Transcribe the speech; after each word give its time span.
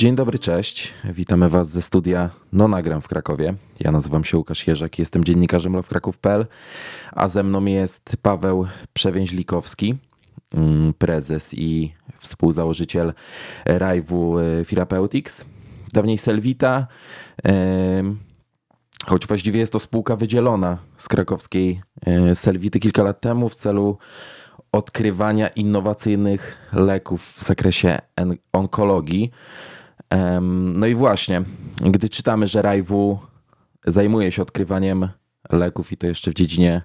Dzień 0.00 0.14
dobry, 0.14 0.38
cześć. 0.38 0.92
Witamy 1.04 1.48
Was 1.48 1.70
ze 1.70 1.82
studia 1.82 2.30
No 2.52 2.68
Nagram 2.68 3.00
w 3.00 3.08
Krakowie. 3.08 3.54
Ja 3.80 3.92
nazywam 3.92 4.24
się 4.24 4.38
Łukasz 4.38 4.66
Jerzek, 4.66 4.98
jestem 4.98 5.24
dziennikarzem 5.24 5.72
lovecraków.pl, 5.72 6.46
a 7.12 7.28
ze 7.28 7.42
mną 7.42 7.64
jest 7.64 8.16
Paweł 8.22 8.66
Przewięźlikowski, 8.92 9.98
mm, 10.54 10.94
prezes 10.94 11.54
i 11.54 11.92
współzałożyciel 12.18 13.12
Rajwu 13.64 14.38
e, 14.38 14.64
Therapeutics, 14.64 15.44
dawniej 15.92 16.18
Selvita, 16.18 16.86
choć 19.06 19.26
właściwie 19.26 19.60
jest 19.60 19.72
to 19.72 19.80
spółka 19.80 20.16
wydzielona 20.16 20.78
z 20.98 21.08
krakowskiej 21.08 21.82
e, 22.06 22.34
Selvity 22.34 22.80
kilka 22.80 23.02
lat 23.02 23.20
temu 23.20 23.48
w 23.48 23.54
celu 23.54 23.98
odkrywania 24.72 25.48
innowacyjnych 25.48 26.68
leków 26.72 27.34
w 27.38 27.42
zakresie 27.42 27.98
onkologii. 28.52 29.30
No 30.74 30.86
i 30.86 30.94
właśnie, 30.94 31.42
gdy 31.80 32.08
czytamy, 32.08 32.46
że 32.46 32.62
Rajwu 32.62 33.18
zajmuje 33.86 34.32
się 34.32 34.42
odkrywaniem 34.42 35.08
leków 35.52 35.92
i 35.92 35.96
to 35.96 36.06
jeszcze 36.06 36.30
w 36.30 36.34
dziedzinie 36.34 36.82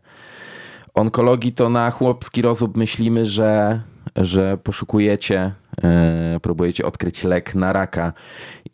onkologii, 0.94 1.54
to 1.54 1.70
na 1.70 1.92
chłopski 1.92 2.42
rozum 2.42 2.74
myślimy, 2.76 3.26
że, 3.26 3.82
że 4.16 4.58
poszukujecie, 4.58 5.52
e, 5.84 6.40
próbujecie 6.42 6.86
odkryć 6.86 7.24
lek 7.24 7.56
na 7.56 7.74
raka. 7.74 8.14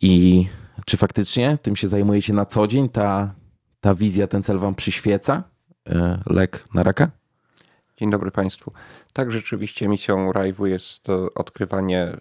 I 0.00 0.46
czy 0.86 0.96
faktycznie 0.96 1.58
tym 1.62 1.76
się 1.76 1.88
zajmujecie 1.88 2.32
na 2.32 2.46
co 2.46 2.66
dzień? 2.66 2.88
Ta, 2.88 3.34
ta 3.80 3.94
wizja, 3.94 4.26
ten 4.26 4.42
cel 4.42 4.58
wam 4.58 4.74
przyświeca? 4.74 5.42
E, 5.88 6.20
lek 6.26 6.64
na 6.74 6.82
raka? 6.82 7.10
Dzień 7.96 8.10
dobry 8.10 8.30
Państwu. 8.30 8.72
Tak, 9.12 9.32
rzeczywiście 9.32 9.88
misją 9.88 10.32
Rajwu 10.32 10.66
jest 10.66 11.06
odkrywanie 11.34 12.02
e, 12.02 12.18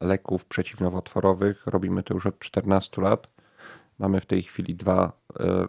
leków 0.00 0.44
przeciwnowotworowych. 0.44 1.66
Robimy 1.66 2.02
to 2.02 2.14
już 2.14 2.26
od 2.26 2.38
14 2.38 3.02
lat. 3.02 3.32
Mamy 3.98 4.20
w 4.20 4.26
tej 4.26 4.42
chwili 4.42 4.74
dwa 4.74 5.12
e, 5.40 5.66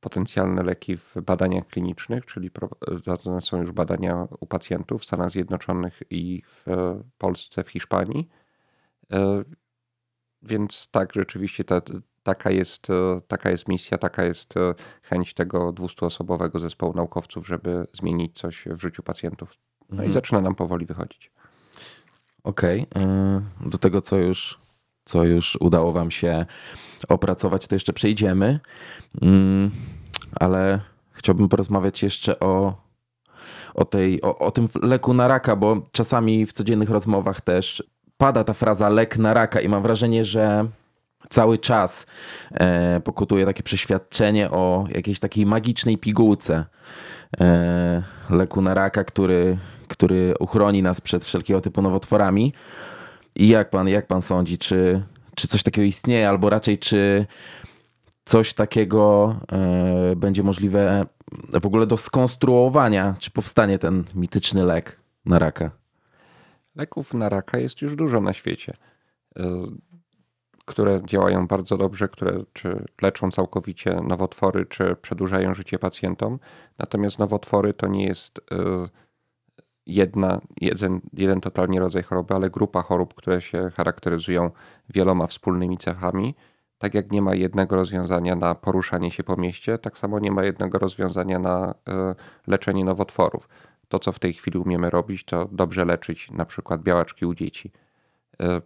potencjalne 0.00 0.62
leki 0.62 0.96
w 0.96 1.14
badaniach 1.26 1.66
klinicznych, 1.66 2.26
czyli 2.26 2.50
prowadzone 2.50 3.40
są 3.40 3.60
już 3.60 3.72
badania 3.72 4.28
u 4.40 4.46
pacjentów 4.46 5.02
w 5.02 5.04
Stanach 5.04 5.30
Zjednoczonych 5.30 6.02
i 6.10 6.42
w 6.46 6.68
e, 6.68 7.02
Polsce, 7.18 7.64
w 7.64 7.68
Hiszpanii. 7.68 8.28
E, 9.12 9.44
więc 10.42 10.88
tak, 10.90 11.12
rzeczywiście 11.14 11.64
ta, 11.64 11.80
taka, 12.22 12.50
jest, 12.50 12.88
taka 13.28 13.50
jest 13.50 13.68
misja, 13.68 13.98
taka 13.98 14.24
jest 14.24 14.54
chęć 15.02 15.34
tego 15.34 15.72
200-osobowego 15.72 16.58
zespołu 16.58 16.92
naukowców, 16.94 17.46
żeby 17.46 17.86
zmienić 17.92 18.38
coś 18.38 18.64
w 18.66 18.80
życiu 18.80 19.02
pacjentów. 19.02 19.54
No 19.80 19.94
mhm. 19.94 20.08
i 20.08 20.12
zaczyna 20.12 20.40
nam 20.40 20.54
powoli 20.54 20.86
wychodzić. 20.86 21.32
Okej. 22.44 22.86
Okay. 22.90 23.70
Do 23.70 23.78
tego, 23.78 24.00
co 24.00 24.16
już, 24.16 24.58
co 25.04 25.24
już 25.24 25.58
udało 25.60 25.92
Wam 25.92 26.10
się 26.10 26.46
opracować, 27.08 27.66
to 27.66 27.74
jeszcze 27.74 27.92
przejdziemy. 27.92 28.60
Mm, 29.22 29.70
ale 30.40 30.80
chciałbym 31.12 31.48
porozmawiać 31.48 32.02
jeszcze 32.02 32.40
o, 32.40 32.74
o, 33.74 33.84
tej, 33.84 34.22
o, 34.22 34.38
o 34.38 34.50
tym 34.50 34.68
leku 34.82 35.14
na 35.14 35.28
raka, 35.28 35.56
bo 35.56 35.88
czasami 35.92 36.46
w 36.46 36.52
codziennych 36.52 36.90
rozmowach 36.90 37.40
też 37.40 37.84
pada 38.16 38.44
ta 38.44 38.52
fraza 38.52 38.88
lek 38.88 39.18
na 39.18 39.34
raka 39.34 39.60
i 39.60 39.68
mam 39.68 39.82
wrażenie, 39.82 40.24
że 40.24 40.66
cały 41.30 41.58
czas 41.58 42.06
e, 42.50 43.00
pokutuje 43.00 43.46
takie 43.46 43.62
przeświadczenie 43.62 44.50
o 44.50 44.86
jakiejś 44.94 45.18
takiej 45.18 45.46
magicznej 45.46 45.98
pigułce 45.98 46.64
e, 47.40 48.02
leku 48.30 48.62
na 48.62 48.74
raka, 48.74 49.04
który 49.04 49.58
który 49.90 50.34
uchroni 50.40 50.82
nas 50.82 51.00
przed 51.00 51.24
wszelkiego 51.24 51.60
typu 51.60 51.82
nowotworami. 51.82 52.52
I 53.34 53.48
jak 53.48 53.70
pan, 53.70 53.88
jak 53.88 54.06
pan 54.06 54.22
sądzi, 54.22 54.58
czy, 54.58 55.02
czy 55.34 55.48
coś 55.48 55.62
takiego 55.62 55.84
istnieje, 55.84 56.28
albo 56.28 56.50
raczej 56.50 56.78
czy 56.78 57.26
coś 58.24 58.54
takiego 58.54 59.34
y, 60.12 60.16
będzie 60.16 60.42
możliwe 60.42 61.06
w 61.60 61.66
ogóle 61.66 61.86
do 61.86 61.96
skonstruowania, 61.96 63.14
czy 63.18 63.30
powstanie 63.30 63.78
ten 63.78 64.04
mityczny 64.14 64.64
lek 64.64 65.00
na 65.24 65.38
raka? 65.38 65.70
Leków 66.74 67.14
na 67.14 67.28
raka 67.28 67.58
jest 67.58 67.82
już 67.82 67.96
dużo 67.96 68.20
na 68.20 68.32
świecie, 68.32 68.74
y, 69.38 69.42
które 70.64 71.00
działają 71.04 71.46
bardzo 71.46 71.76
dobrze, 71.76 72.08
które 72.08 72.44
czy 72.52 72.84
leczą 73.02 73.30
całkowicie 73.30 73.94
nowotwory, 73.94 74.66
czy 74.66 74.96
przedłużają 75.02 75.54
życie 75.54 75.78
pacjentom. 75.78 76.38
Natomiast 76.78 77.18
nowotwory 77.18 77.74
to 77.74 77.86
nie 77.86 78.04
jest 78.04 78.38
y, 78.38 79.09
jedna, 79.86 80.40
jeden, 80.60 81.00
jeden 81.12 81.40
totalnie 81.40 81.80
rodzaj 81.80 82.02
choroby, 82.02 82.34
ale 82.34 82.50
grupa 82.50 82.82
chorób, 82.82 83.14
które 83.14 83.40
się 83.40 83.70
charakteryzują 83.70 84.50
wieloma 84.88 85.26
wspólnymi 85.26 85.78
cechami. 85.78 86.34
Tak 86.78 86.94
jak 86.94 87.12
nie 87.12 87.22
ma 87.22 87.34
jednego 87.34 87.76
rozwiązania 87.76 88.36
na 88.36 88.54
poruszanie 88.54 89.10
się 89.10 89.24
po 89.24 89.36
mieście, 89.36 89.78
tak 89.78 89.98
samo 89.98 90.18
nie 90.18 90.30
ma 90.32 90.44
jednego 90.44 90.78
rozwiązania 90.78 91.38
na 91.38 91.74
e, 91.88 92.14
leczenie 92.46 92.84
nowotworów. 92.84 93.48
To, 93.88 93.98
co 93.98 94.12
w 94.12 94.18
tej 94.18 94.32
chwili 94.32 94.58
umiemy 94.58 94.90
robić, 94.90 95.24
to 95.24 95.48
dobrze 95.52 95.84
leczyć 95.84 96.30
na 96.30 96.44
przykład 96.44 96.82
białaczki 96.82 97.26
u 97.26 97.34
dzieci. 97.34 97.72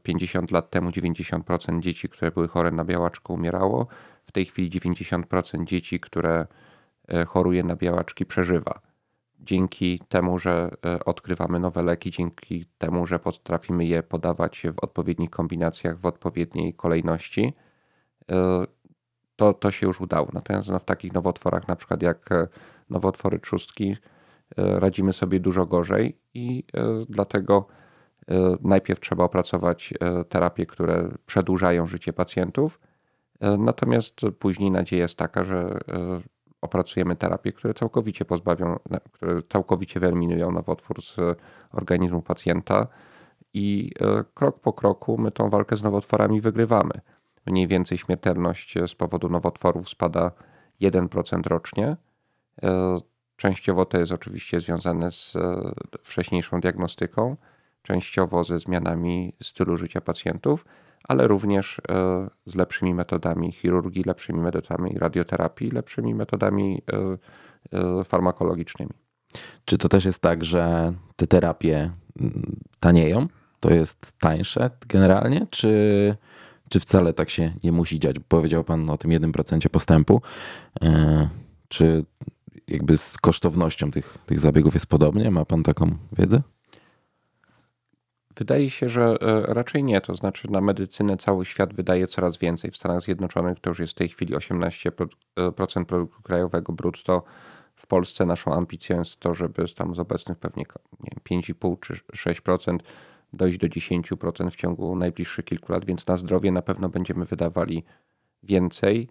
50 0.02 0.50
e, 0.50 0.54
lat 0.54 0.70
temu 0.70 0.90
90% 0.90 1.80
dzieci, 1.80 2.08
które 2.08 2.30
były 2.30 2.48
chore 2.48 2.70
na 2.70 2.84
białaczkę, 2.84 3.32
umierało. 3.32 3.86
W 4.24 4.32
tej 4.32 4.44
chwili 4.44 4.70
90% 4.70 5.64
dzieci, 5.64 6.00
które 6.00 6.46
e, 7.08 7.24
choruje 7.24 7.62
na 7.62 7.76
białaczki, 7.76 8.26
przeżywa 8.26 8.93
dzięki 9.44 10.00
temu, 10.08 10.38
że 10.38 10.70
e, 10.86 11.04
odkrywamy 11.04 11.60
nowe 11.60 11.82
leki, 11.82 12.10
dzięki 12.10 12.66
temu, 12.78 13.06
że 13.06 13.18
potrafimy 13.18 13.84
je 13.84 14.02
podawać 14.02 14.62
w 14.74 14.78
odpowiednich 14.78 15.30
kombinacjach, 15.30 15.98
w 15.98 16.06
odpowiedniej 16.06 16.74
kolejności, 16.74 17.52
e, 18.30 18.64
to, 19.36 19.54
to 19.54 19.70
się 19.70 19.86
już 19.86 20.00
udało. 20.00 20.28
Natomiast 20.32 20.68
no, 20.68 20.78
w 20.78 20.84
takich 20.84 21.12
nowotworach, 21.12 21.68
na 21.68 21.76
przykład 21.76 22.02
jak 22.02 22.32
e, 22.32 22.48
nowotwory 22.90 23.38
trzustki, 23.38 23.96
radzimy 24.56 25.12
sobie 25.12 25.40
dużo 25.40 25.66
gorzej 25.66 26.18
i 26.34 26.64
dlatego 27.08 27.66
najpierw 28.60 29.00
trzeba 29.00 29.24
opracować 29.24 29.94
terapie, 30.28 30.66
które 30.66 31.08
przedłużają 31.26 31.86
życie 31.86 32.12
pacjentów. 32.12 32.80
Natomiast 33.58 34.20
później 34.38 34.70
nadzieja 34.70 35.02
jest 35.02 35.18
taka, 35.18 35.44
że 35.44 35.80
opracujemy 36.64 37.16
terapie, 37.16 37.52
które 37.52 37.74
całkowicie 37.74 38.24
pozbawią, 38.24 38.78
które 39.12 39.42
całkowicie 39.48 40.00
wyeliminują 40.00 40.52
nowotwór 40.52 41.02
z 41.02 41.16
organizmu 41.72 42.22
pacjenta 42.22 42.86
i 43.54 43.90
e, 44.00 44.24
krok 44.34 44.60
po 44.60 44.72
kroku 44.72 45.18
my 45.18 45.30
tą 45.30 45.50
walkę 45.50 45.76
z 45.76 45.82
nowotworami 45.82 46.40
wygrywamy. 46.40 46.92
Mniej 47.46 47.68
więcej 47.68 47.98
śmiertelność 47.98 48.74
z 48.86 48.94
powodu 48.94 49.28
nowotworów 49.28 49.88
spada 49.88 50.30
1% 50.82 51.46
rocznie. 51.46 51.96
E, 52.62 52.98
częściowo 53.36 53.84
to 53.84 53.98
jest 53.98 54.12
oczywiście 54.12 54.60
związane 54.60 55.10
z 55.10 55.36
e, 55.36 55.72
wcześniejszą 56.02 56.60
diagnostyką, 56.60 57.36
częściowo 57.82 58.44
ze 58.44 58.58
zmianami 58.58 59.32
stylu 59.42 59.76
życia 59.76 60.00
pacjentów, 60.00 60.64
ale 61.08 61.28
również 61.28 61.80
e, 61.88 62.28
z 62.46 62.54
lepszymi 62.54 62.94
metodami 62.94 63.52
chirurgii, 63.52 64.04
lepszymi 64.06 64.40
metodami 64.40 64.98
radioterapii, 64.98 65.70
lepszymi 65.70 66.14
metodami 66.14 66.82
e, 66.92 67.78
e, 67.78 68.04
farmakologicznymi. 68.04 68.92
Czy 69.64 69.78
to 69.78 69.88
też 69.88 70.04
jest 70.04 70.18
tak, 70.18 70.44
że 70.44 70.92
te 71.16 71.26
terapie 71.26 71.90
tanieją? 72.80 73.26
To 73.60 73.70
jest 73.70 74.12
tańsze 74.20 74.70
generalnie, 74.88 75.46
czy, 75.50 76.16
czy 76.68 76.80
wcale 76.80 77.12
tak 77.12 77.30
się 77.30 77.52
nie 77.64 77.72
musi 77.72 77.98
dziać? 77.98 78.16
Powiedział 78.28 78.64
Pan 78.64 78.90
o 78.90 78.98
tym 78.98 79.10
1% 79.10 79.68
postępu. 79.68 80.22
Czy 81.68 82.04
jakby 82.68 82.96
z 82.96 83.18
kosztownością 83.18 83.90
tych, 83.90 84.18
tych 84.26 84.40
zabiegów 84.40 84.74
jest 84.74 84.86
podobnie? 84.86 85.30
Ma 85.30 85.44
Pan 85.44 85.62
taką 85.62 85.90
wiedzę? 86.18 86.42
Wydaje 88.36 88.70
się, 88.70 88.88
że 88.88 89.16
e, 89.20 89.54
raczej 89.54 89.84
nie. 89.84 90.00
To 90.00 90.14
znaczy, 90.14 90.50
na 90.50 90.60
medycynę 90.60 91.16
cały 91.16 91.44
świat 91.44 91.74
wydaje 91.74 92.06
coraz 92.06 92.38
więcej. 92.38 92.70
W 92.70 92.76
Stanach 92.76 93.00
Zjednoczonych 93.00 93.60
to 93.60 93.70
już 93.70 93.78
jest 93.78 93.92
w 93.92 93.96
tej 93.96 94.08
chwili 94.08 94.34
18% 94.34 95.06
e, 95.36 95.52
produktu 95.52 96.22
krajowego 96.22 96.72
brutto. 96.72 97.22
W 97.76 97.86
Polsce 97.86 98.26
naszą 98.26 98.52
ambicją 98.52 98.98
jest 98.98 99.20
to, 99.20 99.34
żeby 99.34 99.64
tam 99.76 99.94
z 99.94 99.98
obecnych 99.98 100.38
pewnie 100.38 100.64
5,5 101.30 101.80
czy 101.80 101.94
6% 101.94 102.78
dojść 103.32 103.58
do 103.58 103.66
10% 103.66 104.50
w 104.50 104.56
ciągu 104.56 104.96
najbliższych 104.96 105.44
kilku 105.44 105.72
lat, 105.72 105.84
więc 105.84 106.06
na 106.06 106.16
zdrowie 106.16 106.52
na 106.52 106.62
pewno 106.62 106.88
będziemy 106.88 107.24
wydawali 107.24 107.84
więcej. 108.42 109.08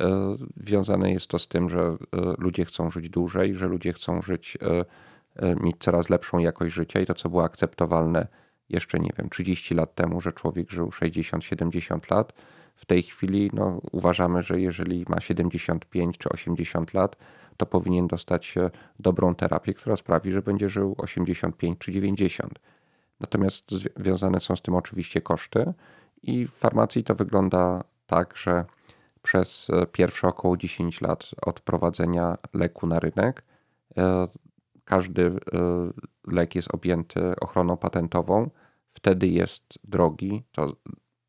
E, 0.00 0.36
związane 0.56 1.12
jest 1.12 1.26
to 1.26 1.38
z 1.38 1.48
tym, 1.48 1.68
że 1.68 1.96
ludzie 2.38 2.64
chcą 2.64 2.90
żyć 2.90 3.08
dłużej, 3.08 3.54
że 3.54 3.66
ludzie 3.66 3.92
chcą 3.92 4.22
żyć, 4.22 4.58
mieć 5.60 5.76
coraz 5.78 6.10
lepszą 6.10 6.38
jakość 6.38 6.74
życia 6.74 7.00
i 7.00 7.06
to, 7.06 7.14
co 7.14 7.28
było 7.28 7.44
akceptowalne 7.44 8.26
jeszcze 8.68 8.98
nie 8.98 9.10
wiem, 9.18 9.30
30 9.30 9.74
lat 9.74 9.94
temu, 9.94 10.20
że 10.20 10.32
człowiek 10.32 10.70
żył 10.70 10.88
60-70 10.88 12.10
lat. 12.10 12.32
W 12.76 12.86
tej 12.86 13.02
chwili 13.02 13.50
no, 13.52 13.80
uważamy, 13.92 14.42
że 14.42 14.60
jeżeli 14.60 15.04
ma 15.08 15.20
75 15.20 16.18
czy 16.18 16.28
80 16.28 16.94
lat, 16.94 17.16
to 17.56 17.66
powinien 17.66 18.06
dostać 18.06 18.54
dobrą 19.00 19.34
terapię, 19.34 19.74
która 19.74 19.96
sprawi, 19.96 20.32
że 20.32 20.42
będzie 20.42 20.68
żył 20.68 20.94
85 20.98 21.78
czy 21.78 21.92
90. 21.92 22.58
Natomiast 23.20 23.70
związane 23.96 24.40
są 24.40 24.56
z 24.56 24.62
tym 24.62 24.74
oczywiście 24.74 25.20
koszty 25.20 25.72
I 26.22 26.46
w 26.46 26.50
farmacji 26.50 27.04
to 27.04 27.14
wygląda 27.14 27.84
tak, 28.06 28.36
że 28.36 28.64
przez 29.22 29.68
pierwsze 29.92 30.28
około 30.28 30.56
10 30.56 31.00
lat 31.00 31.30
od 31.42 31.60
wprowadzenia 31.60 32.36
leku 32.54 32.86
na 32.86 33.00
rynek 33.00 33.42
każdy 34.86 35.40
lek 36.26 36.54
jest 36.54 36.74
objęty 36.74 37.36
ochroną 37.40 37.76
patentową. 37.76 38.50
Wtedy 38.92 39.26
jest 39.28 39.78
drogi, 39.84 40.42
to, 40.52 40.76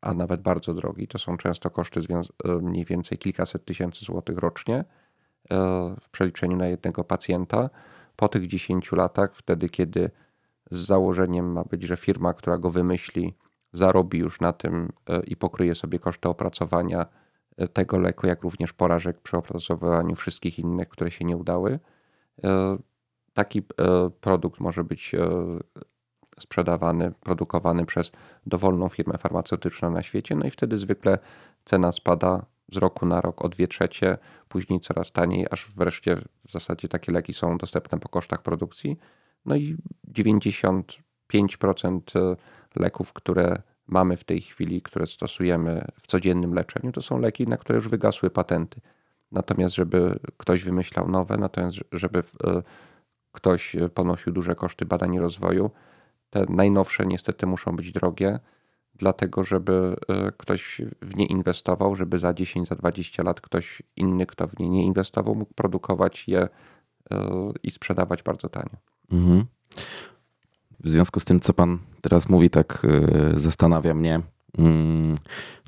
a 0.00 0.14
nawet 0.14 0.42
bardzo 0.42 0.74
drogi. 0.74 1.08
To 1.08 1.18
są 1.18 1.36
często 1.36 1.70
koszty 1.70 2.00
mniej 2.62 2.84
więcej 2.84 3.18
kilkaset 3.18 3.64
tysięcy 3.64 4.04
złotych 4.04 4.38
rocznie 4.38 4.84
w 6.00 6.10
przeliczeniu 6.10 6.56
na 6.56 6.66
jednego 6.66 7.04
pacjenta. 7.04 7.70
Po 8.16 8.28
tych 8.28 8.46
10 8.46 8.92
latach, 8.92 9.34
wtedy 9.34 9.68
kiedy 9.68 10.10
z 10.70 10.76
założeniem 10.86 11.52
ma 11.52 11.64
być, 11.64 11.82
że 11.82 11.96
firma, 11.96 12.34
która 12.34 12.58
go 12.58 12.70
wymyśli, 12.70 13.34
zarobi 13.72 14.18
już 14.18 14.40
na 14.40 14.52
tym 14.52 14.92
e, 15.08 15.20
i 15.20 15.36
pokryje 15.36 15.74
sobie 15.74 15.98
koszty 15.98 16.28
opracowania 16.28 17.06
e, 17.56 17.68
tego 17.68 17.98
leku, 17.98 18.26
jak 18.26 18.42
również 18.42 18.72
porażek 18.72 19.20
przy 19.20 19.36
opracowywaniu 19.36 20.14
wszystkich 20.14 20.58
innych, 20.58 20.88
które 20.88 21.10
się 21.10 21.24
nie 21.24 21.36
udały. 21.36 21.78
E, 23.38 23.44
taki 23.44 23.62
produkt 24.20 24.60
może 24.60 24.84
być 24.84 25.12
sprzedawany, 26.38 27.12
produkowany 27.20 27.86
przez 27.86 28.12
dowolną 28.46 28.88
firmę 28.88 29.18
farmaceutyczną 29.18 29.90
na 29.90 30.02
świecie, 30.02 30.36
no 30.36 30.46
i 30.46 30.50
wtedy 30.50 30.78
zwykle 30.78 31.18
cena 31.64 31.92
spada 31.92 32.46
z 32.72 32.76
roku 32.76 33.06
na 33.06 33.20
rok 33.20 33.44
o 33.44 33.48
2 33.48 33.66
trzecie, 33.66 34.18
później 34.48 34.80
coraz 34.80 35.12
taniej, 35.12 35.46
aż 35.50 35.70
wreszcie 35.70 36.16
w 36.46 36.50
zasadzie 36.50 36.88
takie 36.88 37.12
leki 37.12 37.32
są 37.32 37.58
dostępne 37.58 37.98
po 37.98 38.08
kosztach 38.08 38.42
produkcji. 38.42 38.98
No 39.46 39.56
i 39.56 39.76
95% 40.12 42.00
e, 42.16 42.36
leków, 42.76 43.12
które 43.12 43.62
mamy 43.86 44.16
w 44.16 44.24
tej 44.24 44.40
chwili, 44.40 44.82
które 44.82 45.06
stosujemy 45.06 45.84
w 46.00 46.06
codziennym 46.06 46.54
leczeniu, 46.54 46.92
to 46.92 47.02
są 47.02 47.18
leki, 47.18 47.46
na 47.46 47.56
które 47.56 47.76
już 47.76 47.88
wygasły 47.88 48.30
patenty. 48.30 48.80
Natomiast, 49.32 49.74
żeby 49.74 50.18
ktoś 50.36 50.64
wymyślał 50.64 51.08
nowe, 51.08 51.36
natomiast, 51.36 51.76
żeby 51.92 52.18
e, 52.18 52.62
ktoś 53.38 53.76
ponosił 53.94 54.32
duże 54.32 54.54
koszty 54.54 54.86
badań 54.86 55.14
i 55.14 55.18
rozwoju, 55.18 55.70
te 56.30 56.46
najnowsze 56.48 57.06
niestety 57.06 57.46
muszą 57.46 57.76
być 57.76 57.92
drogie 57.92 58.38
dlatego 58.98 59.44
żeby 59.44 59.96
e, 60.08 60.32
ktoś 60.36 60.80
w 61.02 61.16
nie 61.16 61.26
inwestował, 61.26 61.94
żeby 61.94 62.18
za 62.18 62.34
10, 62.34 62.68
za 62.68 62.74
20 62.74 63.22
lat 63.22 63.40
ktoś 63.40 63.82
inny, 63.96 64.26
kto 64.26 64.48
w 64.48 64.58
nie 64.58 64.68
nie 64.68 64.84
inwestował, 64.84 65.34
mógł 65.34 65.54
produkować 65.54 66.28
je 66.28 66.40
e, 66.40 66.48
i 67.62 67.70
sprzedawać 67.70 68.22
bardzo 68.22 68.48
tanio. 68.48 68.76
Mhm. 69.12 69.44
W 70.80 70.90
związku 70.90 71.20
z 71.20 71.24
tym, 71.24 71.40
co 71.40 71.54
pan 71.54 71.78
teraz 72.00 72.28
mówi, 72.28 72.50
tak 72.50 72.82
e, 72.84 73.40
zastanawia 73.40 73.94
mnie, 73.94 74.20
mm, 74.58 75.16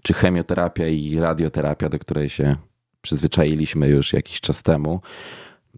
czy 0.02 0.14
chemioterapia 0.14 0.88
i 0.88 1.18
radioterapia, 1.18 1.88
do 1.88 1.98
której 1.98 2.28
się 2.30 2.56
przyzwyczailiśmy 3.02 3.88
już 3.88 4.12
jakiś 4.12 4.40
czas 4.40 4.62
temu, 4.62 5.00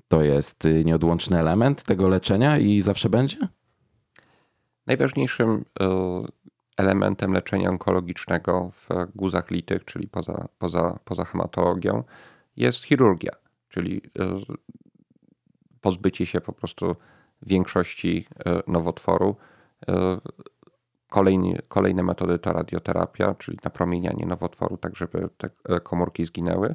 to 0.08 0.22
jest 0.22 0.64
nieodłączny 0.84 1.38
element 1.38 1.82
tego 1.82 2.08
leczenia 2.08 2.58
i 2.58 2.80
zawsze 2.80 3.08
będzie? 3.08 3.38
Najważniejszym 4.86 5.64
elementem 6.76 7.32
leczenia 7.32 7.70
onkologicznego 7.70 8.70
w 8.70 8.88
guzach 9.14 9.50
litych, 9.50 9.84
czyli 9.84 10.08
poza, 10.08 10.48
poza, 10.58 10.98
poza 11.04 11.24
hematologią, 11.24 12.04
jest 12.56 12.84
chirurgia, 12.84 13.32
czyli 13.68 14.02
e, 14.18 14.36
pozbycie 15.80 16.26
się 16.26 16.40
po 16.40 16.52
prostu 16.52 16.96
większości 17.42 18.26
e, 18.46 18.62
nowotworu. 18.66 19.36
E, 19.88 20.20
kolejny, 21.08 21.58
kolejne 21.68 22.02
metody 22.02 22.38
to 22.38 22.52
radioterapia, 22.52 23.34
czyli 23.34 23.58
napromienianie 23.64 24.26
nowotworu, 24.26 24.76
tak 24.76 24.96
żeby 24.96 25.28
te 25.36 25.50
komórki 25.80 26.24
zginęły. 26.24 26.74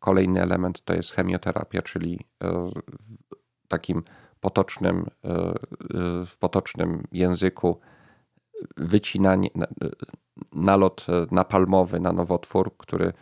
Kolejny 0.00 0.42
element 0.42 0.84
to 0.84 0.94
jest 0.94 1.12
chemioterapia, 1.12 1.82
czyli 1.82 2.20
w 3.64 3.68
takim 3.68 4.02
potocznym, 4.40 5.06
w 6.26 6.38
potocznym 6.38 7.02
języku 7.12 7.80
wycinanie, 8.76 9.50
nalot 10.52 11.06
e, 11.08 11.26
napalmowy 11.30 12.00
na 12.00 12.12
nowotwór, 12.12 12.76
który 12.76 13.12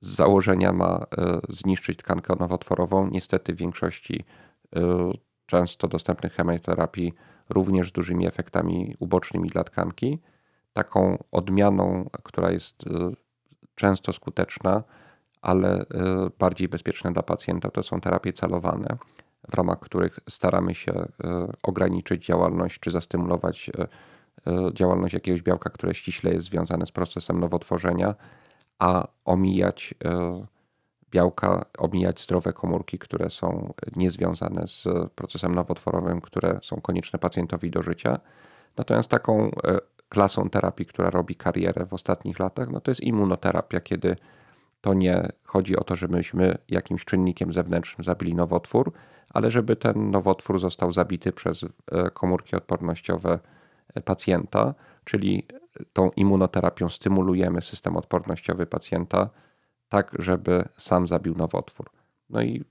z 0.00 0.08
założenia 0.08 0.72
ma 0.72 1.06
e, 1.18 1.40
zniszczyć 1.48 1.98
tkankę 1.98 2.34
nowotworową. 2.40 3.08
Niestety 3.10 3.52
w 3.52 3.56
większości 3.56 4.24
e, 4.76 5.12
często 5.46 5.88
dostępnych 5.88 6.32
chemioterapii 6.32 7.14
również 7.48 7.88
z 7.88 7.92
dużymi 7.92 8.26
efektami 8.26 8.96
ubocznymi 8.98 9.48
dla 9.48 9.64
tkanki. 9.64 10.18
Taką 10.72 11.24
odmianą, 11.32 12.10
która 12.22 12.50
jest 12.50 12.84
często 13.74 14.12
skuteczna, 14.12 14.82
ale 15.44 15.86
bardziej 16.38 16.68
bezpieczna 16.68 17.10
dla 17.10 17.22
pacjenta, 17.22 17.70
to 17.70 17.82
są 17.82 18.00
terapie 18.00 18.32
celowane, 18.32 18.96
w 19.50 19.54
ramach 19.54 19.80
których 19.80 20.20
staramy 20.28 20.74
się 20.74 21.08
ograniczyć 21.62 22.26
działalność 22.26 22.80
czy 22.80 22.90
zastymulować 22.90 23.70
E, 24.46 24.70
działalność 24.74 25.14
jakiegoś 25.14 25.42
białka, 25.42 25.70
które 25.70 25.94
ściśle 25.94 26.32
jest 26.32 26.46
związane 26.46 26.86
z 26.86 26.92
procesem 26.92 27.40
nowotworzenia, 27.40 28.14
a 28.78 29.08
omijać 29.24 29.94
e, 30.04 30.46
białka, 31.10 31.64
omijać 31.78 32.20
zdrowe 32.20 32.52
komórki, 32.52 32.98
które 32.98 33.30
są 33.30 33.74
niezwiązane 33.96 34.68
z 34.68 34.84
procesem 35.14 35.54
nowotworowym, 35.54 36.20
które 36.20 36.58
są 36.62 36.80
konieczne 36.80 37.18
pacjentowi 37.18 37.70
do 37.70 37.82
życia. 37.82 38.18
Natomiast 38.76 39.10
taką 39.10 39.50
e, 39.50 39.50
klasą 40.08 40.50
terapii, 40.50 40.86
która 40.86 41.10
robi 41.10 41.36
karierę 41.36 41.86
w 41.86 41.94
ostatnich 41.94 42.38
latach, 42.38 42.70
no 42.70 42.80
to 42.80 42.90
jest 42.90 43.02
immunoterapia, 43.02 43.80
kiedy 43.80 44.16
to 44.84 44.94
nie 44.94 45.28
chodzi 45.44 45.76
o 45.76 45.84
to, 45.84 45.96
żebyśmy 45.96 46.58
jakimś 46.68 47.04
czynnikiem 47.04 47.52
zewnętrznym 47.52 48.04
zabili 48.04 48.34
nowotwór, 48.34 48.92
ale 49.30 49.50
żeby 49.50 49.76
ten 49.76 50.10
nowotwór 50.10 50.58
został 50.58 50.92
zabity 50.92 51.32
przez 51.32 51.64
komórki 52.14 52.56
odpornościowe 52.56 53.38
pacjenta, 54.04 54.74
czyli 55.04 55.46
tą 55.92 56.10
immunoterapią 56.10 56.88
stymulujemy 56.88 57.62
system 57.62 57.96
odpornościowy 57.96 58.66
pacjenta, 58.66 59.30
tak 59.88 60.16
żeby 60.18 60.68
sam 60.76 61.06
zabił 61.06 61.34
nowotwór. 61.34 61.90
No 62.30 62.42
i 62.42 62.64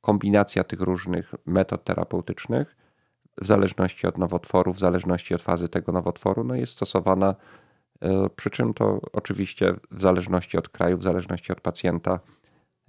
kombinacja 0.00 0.64
tych 0.64 0.80
różnych 0.80 1.34
metod 1.46 1.84
terapeutycznych 1.84 2.76
w 3.40 3.46
zależności 3.46 4.06
od 4.06 4.18
nowotworu, 4.18 4.72
w 4.72 4.78
zależności 4.78 5.34
od 5.34 5.42
fazy 5.42 5.68
tego 5.68 5.92
nowotworu, 5.92 6.44
no 6.44 6.54
jest 6.54 6.72
stosowana, 6.72 7.34
przy 8.36 8.50
czym 8.50 8.74
to 8.74 9.00
oczywiście 9.12 9.74
w 9.90 10.00
zależności 10.00 10.58
od 10.58 10.68
kraju, 10.68 10.98
w 10.98 11.02
zależności 11.02 11.52
od 11.52 11.60
pacjenta, 11.60 12.20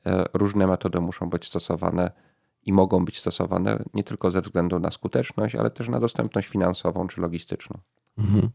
y, 0.07 0.11
różne 0.33 0.67
metody 0.67 0.99
muszą 0.99 1.29
być 1.29 1.45
stosowane 1.45 2.11
i 2.65 2.73
mogą 2.73 3.05
być 3.05 3.19
stosowane 3.19 3.83
nie 3.93 4.03
tylko 4.03 4.31
ze 4.31 4.41
względu 4.41 4.79
na 4.79 4.91
skuteczność, 4.91 5.55
ale 5.55 5.71
też 5.71 5.89
na 5.89 5.99
dostępność 5.99 6.47
finansową 6.47 7.07
czy 7.07 7.21
logistyczną. 7.21 7.77
Mhm. 8.17 8.49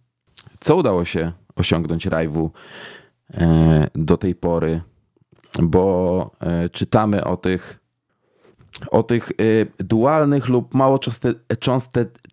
Co 0.61 0.77
udało 0.77 1.05
się 1.05 1.33
osiągnąć 1.57 2.07
Rajwu 2.07 2.51
e, 3.31 3.87
do 3.95 4.17
tej 4.17 4.35
pory? 4.35 4.81
Bo 5.63 6.31
e, 6.41 6.69
czytamy 6.69 7.25
o 7.25 7.37
tych 7.37 7.81
o 8.91 9.03
tych 9.03 9.31
e, 9.31 9.35
dualnych 9.85 10.49
lub 10.49 10.75
mało 10.75 10.99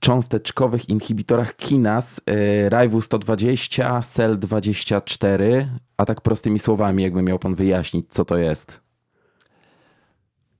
cząsteczkowych 0.05 0.89
inhibitorach 0.89 1.55
kinas 1.55 2.21
Rajwu 2.69 3.01
120, 3.01 4.01
SEL 4.01 4.39
24, 4.39 5.69
a 5.97 6.05
tak 6.05 6.21
prostymi 6.21 6.59
słowami, 6.59 7.03
jakby 7.03 7.21
miał 7.21 7.39
pan 7.39 7.55
wyjaśnić, 7.55 8.05
co 8.09 8.25
to 8.25 8.37
jest. 8.37 8.81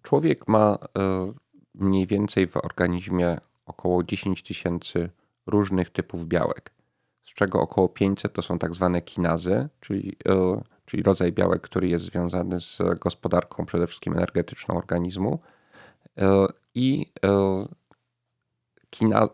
Człowiek 0.02 0.48
ma 0.48 0.78
e, 0.98 1.34
mniej 1.76 2.08
więcej 2.08 2.48
w 2.48 2.58
organizmie 2.58 3.38
około 3.66 4.04
10 4.04 4.44
tysięcy 4.44 5.10
różnych 5.48 5.90
typów 5.90 6.26
białek, 6.26 6.72
z 7.24 7.34
czego 7.34 7.62
około 7.62 7.90
500 7.90 8.34
to 8.34 8.42
są 8.42 8.60
tak 8.60 8.76
zwane 8.76 9.02
kinazy, 9.02 9.70
czyli, 9.80 10.18
e, 10.28 10.62
czyli 10.86 11.04
rodzaj 11.04 11.32
białek, 11.32 11.62
który 11.62 11.88
jest 11.88 12.06
związany 12.06 12.62
z 12.62 12.78
gospodarką 13.00 13.66
przede 13.66 13.88
wszystkim 13.88 14.14
energetyczną 14.14 14.78
organizmu. 14.78 15.40
E, 16.18 16.46
I 16.76 17.06
kina, 18.96 19.28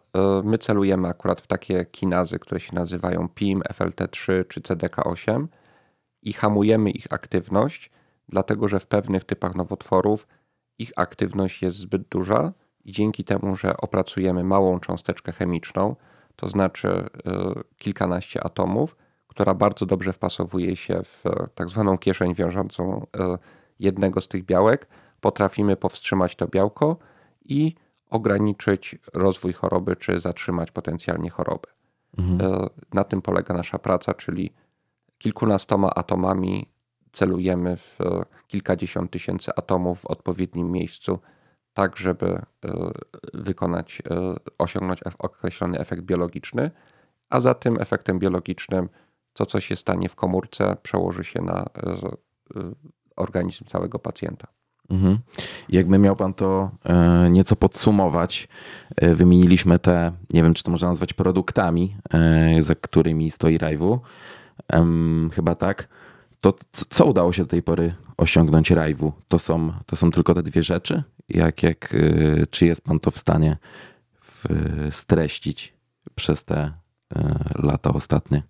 my 0.44 0.58
celujemy 0.58 1.08
akurat 1.08 1.42
w 1.42 1.48
takie 1.48 1.86
kinazy, 1.86 2.40
które 2.40 2.60
się 2.60 2.76
nazywają 2.76 3.30
PIM, 3.30 3.62
FLT3 3.62 4.48
czy 4.48 4.62
CDK8 4.62 5.48
i 6.22 6.34
hamujemy 6.34 6.92
ich 6.92 7.08
aktywność, 7.10 7.92
dlatego 8.30 8.68
że 8.68 8.80
w 8.80 8.88
pewnych 8.88 9.24
typach 9.24 9.56
nowotworów 9.56 10.28
ich 10.80 10.92
aktywność 10.98 11.62
jest 11.62 11.78
zbyt 11.78 12.08
duża 12.08 12.54
i 12.86 12.92
dzięki 12.92 13.24
temu, 13.24 13.56
że 13.56 13.78
opracujemy 13.78 14.44
małą 14.44 14.80
cząsteczkę 14.80 15.32
chemiczną, 15.32 15.96
to 16.36 16.48
znaczy 16.48 16.90
e, 16.90 17.10
kilkanaście 17.78 18.44
atomów, 18.44 18.96
która 19.28 19.54
bardzo 19.54 19.86
dobrze 19.86 20.14
wpasowuje 20.14 20.76
się 20.76 21.04
w 21.04 21.26
e, 21.26 21.48
tak 21.56 21.70
zwaną 21.70 21.98
kieszeń 21.98 22.36
wiążącą 22.36 23.06
e, 23.18 23.38
jednego 23.80 24.22
z 24.22 24.28
tych 24.28 24.46
białek, 24.46 24.88
potrafimy 25.22 25.76
powstrzymać 25.76 26.36
to 26.36 26.48
białko 26.48 26.98
i 27.46 27.76
ograniczyć 28.12 28.96
rozwój 29.14 29.54
choroby 29.54 29.96
czy 29.96 30.20
zatrzymać 30.20 30.72
potencjalnie 30.72 31.30
chorobę. 31.30 31.68
Mhm. 32.18 32.70
Na 32.94 33.04
tym 33.04 33.22
polega 33.22 33.54
nasza 33.54 33.80
praca, 33.80 34.14
czyli 34.14 34.54
kilkunastoma 35.18 35.90
atomami 35.90 36.70
celujemy 37.12 37.78
w 37.78 37.98
kilkadziesiąt 38.48 39.12
tysięcy 39.12 39.52
atomów 39.56 40.02
w 40.02 40.06
odpowiednim 40.06 40.72
miejscu, 40.72 41.20
tak 41.74 41.98
żeby 41.98 42.42
wykonać, 43.34 44.02
osiągnąć 44.58 45.00
określony 45.20 45.80
efekt 45.80 46.02
biologiczny, 46.02 46.72
a 47.30 47.40
za 47.40 47.54
tym 47.54 47.82
efektem 47.82 48.20
biologicznym 48.20 48.90
to, 49.34 49.46
co 49.46 49.60
się 49.60 49.76
stanie 49.76 50.10
w 50.10 50.16
komórce, 50.16 50.78
przełoży 50.84 51.24
się 51.24 51.42
na 51.42 51.66
organizm 53.16 53.66
całego 53.66 54.00
pacjenta. 54.00 54.48
Mhm. 54.92 55.20
Jakby 55.70 55.98
miał 55.98 56.16
Pan 56.16 56.34
to 56.34 56.72
e, 56.86 57.30
nieco 57.30 57.56
podsumować, 57.56 58.48
e, 58.96 59.16
wymieniliśmy 59.16 59.80
te, 59.80 60.12
nie 60.34 60.44
wiem 60.44 60.54
czy 60.54 60.64
to 60.64 60.72
można 60.72 60.90
nazwać 60.90 61.14
produktami, 61.14 61.96
e, 62.14 62.62
za 62.62 62.76
którymi 62.76 63.32
stoi 63.32 63.58
Rajwu, 63.58 64.00
chyba 65.34 65.56
tak. 65.56 65.88
To 66.42 66.54
co 66.90 67.06
udało 67.06 67.34
się 67.34 67.44
do 67.44 67.50
tej 67.50 67.64
pory 67.64 67.94
osiągnąć 68.18 68.72
Rajwu? 68.72 69.14
To 69.28 69.40
są, 69.40 69.74
to 69.86 69.96
są 69.96 70.12
tylko 70.12 70.34
te 70.34 70.44
dwie 70.44 70.64
rzeczy? 70.64 71.04
Jak, 71.30 71.64
jak, 71.64 71.96
czy 72.50 72.66
jest 72.66 72.82
Pan 72.82 73.00
to 73.00 73.12
w 73.12 73.18
stanie 73.18 73.58
streścić 74.92 75.74
przez 76.16 76.44
te 76.44 76.72
lata 77.56 77.94
ostatnie? 77.94 78.44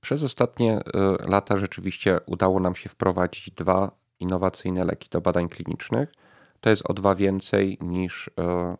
Przez 0.00 0.22
ostatnie 0.22 0.80
lata 1.26 1.56
rzeczywiście 1.56 2.20
udało 2.26 2.60
nam 2.60 2.74
się 2.74 2.88
wprowadzić 2.88 3.50
dwa 3.50 3.90
innowacyjne 4.20 4.84
leki 4.84 5.08
do 5.10 5.20
badań 5.20 5.48
klinicznych. 5.48 6.12
To 6.60 6.70
jest 6.70 6.82
o 6.90 6.94
dwa 6.94 7.14
więcej 7.14 7.78
niż 7.80 8.30
e, 8.40 8.76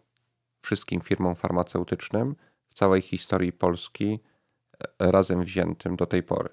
wszystkim 0.63 1.01
firmom 1.01 1.35
farmaceutycznym 1.35 2.37
w 2.69 2.75
całej 2.75 3.03
historii 3.03 3.53
Polski 3.53 4.21
e, 4.99 5.13
razem 5.13 5.43
wziętym 5.43 5.97
do 5.97 6.07
tej 6.07 6.23
pory. 6.23 6.49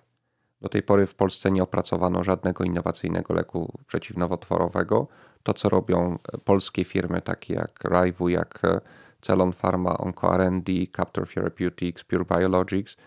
Do 0.62 0.70
tej 0.70 0.84
pory 0.84 1.08
w 1.08 1.16
Polsce 1.16 1.52
nie 1.52 1.64
opracowano 1.64 2.24
żadnego 2.24 2.64
innowacyjnego 2.64 3.34
leku 3.34 3.80
przeciwnowotworowego. 3.88 5.08
To, 5.44 5.54
co 5.54 5.70
robią 5.70 6.20
e, 6.34 6.38
polskie 6.38 6.84
firmy 6.84 7.22
takie 7.22 7.54
jak 7.54 7.84
Raivu, 7.84 8.30
jak 8.30 8.62
Celon 9.22 9.54
Pharma, 9.54 9.98
OncoRD, 9.98 10.70
Captor 10.98 11.28
Therapeutics, 11.28 12.04
Pure 12.04 12.26
Biologics, 12.26 12.98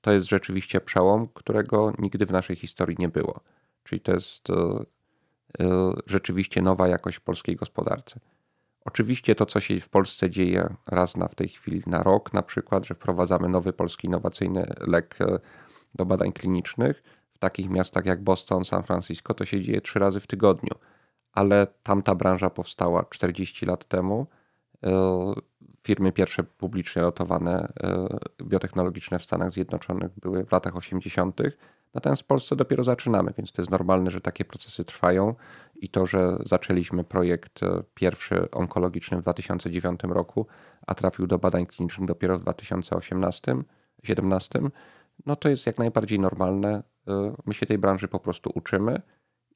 to 0.00 0.12
jest 0.12 0.28
rzeczywiście 0.28 0.80
przełom, 0.80 1.28
którego 1.34 1.92
nigdy 1.98 2.26
w 2.26 2.30
naszej 2.30 2.56
historii 2.56 2.96
nie 2.98 3.08
było. 3.08 3.40
Czyli 3.84 4.00
to 4.00 4.12
jest 4.12 4.48
rzeczywiście 6.06 6.62
nowa 6.62 6.88
jakość 6.88 7.16
w 7.16 7.20
polskiej 7.20 7.56
gospodarce. 7.56 8.20
Oczywiście 8.84 9.34
to, 9.34 9.46
co 9.46 9.60
się 9.60 9.80
w 9.80 9.88
Polsce 9.88 10.30
dzieje 10.30 10.74
raz 10.86 11.16
na 11.16 11.28
w 11.28 11.34
tej 11.34 11.48
chwili 11.48 11.82
na 11.86 12.02
rok, 12.02 12.32
na 12.32 12.42
przykład, 12.42 12.86
że 12.86 12.94
wprowadzamy 12.94 13.48
nowy 13.48 13.72
polski 13.72 14.06
innowacyjny 14.06 14.66
lek 14.80 15.20
y, 15.20 15.38
do 15.94 16.06
badań 16.06 16.32
klinicznych. 16.32 17.02
W 17.34 17.38
takich 17.38 17.70
miastach 17.70 18.06
jak 18.06 18.22
Boston, 18.22 18.64
San 18.64 18.82
Francisco 18.82 19.34
to 19.34 19.44
się 19.44 19.60
dzieje 19.60 19.80
trzy 19.80 19.98
razy 19.98 20.20
w 20.20 20.26
tygodniu, 20.26 20.74
ale 21.32 21.66
tamta 21.82 22.14
branża 22.14 22.50
powstała 22.50 23.04
40 23.04 23.66
lat 23.66 23.84
temu. 23.84 24.26
Y, 24.86 24.88
firmy 25.84 26.12
pierwsze 26.12 26.42
publicznie 26.42 27.02
notowane 27.02 27.72
biotechnologiczne 28.42 29.18
w 29.18 29.24
Stanach 29.24 29.50
Zjednoczonych 29.50 30.10
były 30.20 30.44
w 30.44 30.52
latach 30.52 30.76
80. 30.76 31.40
Natomiast 31.94 32.22
w 32.22 32.26
Polsce 32.26 32.56
dopiero 32.56 32.84
zaczynamy, 32.84 33.32
więc 33.36 33.52
to 33.52 33.62
jest 33.62 33.70
normalne, 33.70 34.10
że 34.10 34.20
takie 34.20 34.44
procesy 34.44 34.84
trwają 34.84 35.34
i 35.74 35.88
to, 35.88 36.06
że 36.06 36.36
zaczęliśmy 36.44 37.04
projekt 37.04 37.62
e, 37.62 37.82
pierwszy 37.94 38.50
onkologiczny 38.50 39.18
w 39.18 39.22
2009 39.22 40.00
roku, 40.02 40.46
a 40.86 40.94
trafił 40.94 41.26
do 41.26 41.38
badań 41.38 41.66
klinicznych 41.66 42.08
dopiero 42.08 42.38
w 42.38 42.44
2018-2017, 42.44 44.70
no 45.26 45.36
to 45.36 45.48
jest 45.48 45.66
jak 45.66 45.78
najbardziej 45.78 46.20
normalne. 46.20 46.82
E, 47.08 47.34
my 47.46 47.54
się 47.54 47.66
tej 47.66 47.78
branży 47.78 48.08
po 48.08 48.20
prostu 48.20 48.50
uczymy 48.54 49.02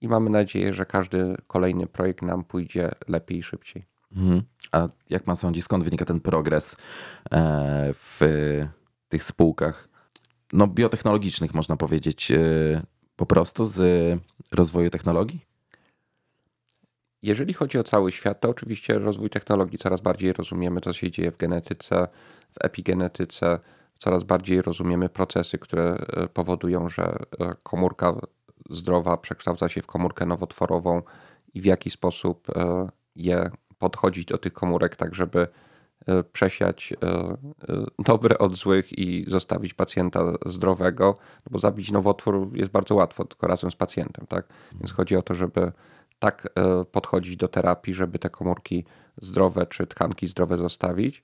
i 0.00 0.08
mamy 0.08 0.30
nadzieję, 0.30 0.72
że 0.72 0.86
każdy 0.86 1.36
kolejny 1.46 1.86
projekt 1.86 2.22
nam 2.22 2.44
pójdzie 2.44 2.90
lepiej 3.08 3.38
i 3.38 3.42
szybciej. 3.42 3.86
Mhm. 4.16 4.42
A 4.72 4.88
jak 5.10 5.22
pan 5.22 5.36
sądzi, 5.36 5.62
skąd 5.62 5.84
wynika 5.84 6.04
ten 6.04 6.20
progres 6.20 6.76
e, 7.32 7.90
w 7.92 8.20
tych 9.08 9.24
spółkach? 9.24 9.95
No, 10.52 10.66
biotechnologicznych, 10.66 11.54
można 11.54 11.76
powiedzieć, 11.76 12.30
e, 12.30 12.82
po 13.16 13.26
prostu 13.26 13.64
z 13.64 13.80
rozwoju 14.52 14.90
technologii? 14.90 15.40
Jeżeli 17.22 17.54
chodzi 17.54 17.78
o 17.78 17.84
cały 17.84 18.12
świat, 18.12 18.40
to 18.40 18.48
oczywiście 18.48 18.98
rozwój 18.98 19.30
technologii 19.30 19.78
coraz 19.78 20.00
bardziej 20.00 20.32
rozumiemy, 20.32 20.80
co 20.80 20.92
się 20.92 21.10
dzieje 21.10 21.30
w 21.30 21.36
genetyce, 21.36 22.08
w 22.50 22.64
epigenetyce, 22.64 23.58
coraz 23.98 24.24
bardziej 24.24 24.62
rozumiemy 24.62 25.08
procesy, 25.08 25.58
które 25.58 25.82
e, 25.82 26.28
powodują, 26.28 26.88
że 26.88 27.02
e, 27.04 27.54
komórka 27.62 28.14
zdrowa 28.70 29.16
przekształca 29.16 29.68
się 29.68 29.82
w 29.82 29.86
komórkę 29.86 30.26
nowotworową 30.26 31.02
i 31.54 31.60
w 31.60 31.64
jaki 31.64 31.90
sposób 31.90 32.46
je 33.16 33.50
podchodzić 33.78 34.24
do 34.24 34.38
tych 34.38 34.52
komórek, 34.52 34.96
tak 34.96 35.14
żeby 35.14 35.48
przesiać 36.32 36.92
e, 36.92 36.96
e, 37.06 37.36
dobre 37.98 38.38
od 38.38 38.56
złych 38.56 38.98
i 38.98 39.24
zostawić 39.28 39.74
pacjenta 39.74 40.20
zdrowego, 40.46 41.16
no 41.46 41.50
bo 41.50 41.58
zabić 41.58 41.90
nowotwór 41.90 42.50
jest 42.52 42.70
bardzo 42.70 42.94
łatwo, 42.94 43.24
tylko 43.24 43.46
razem 43.46 43.70
z 43.70 43.76
pacjentem, 43.76 44.26
tak? 44.26 44.46
Więc 44.72 44.92
chodzi 44.92 45.16
o 45.16 45.22
to, 45.22 45.34
żeby 45.34 45.72
tak 46.18 46.48
podchodzić 46.92 47.36
do 47.36 47.48
terapii, 47.48 47.94
żeby 47.94 48.18
te 48.18 48.30
komórki 48.30 48.84
zdrowe 49.16 49.66
czy 49.66 49.86
tkanki 49.86 50.26
zdrowe 50.26 50.56
zostawić, 50.56 51.22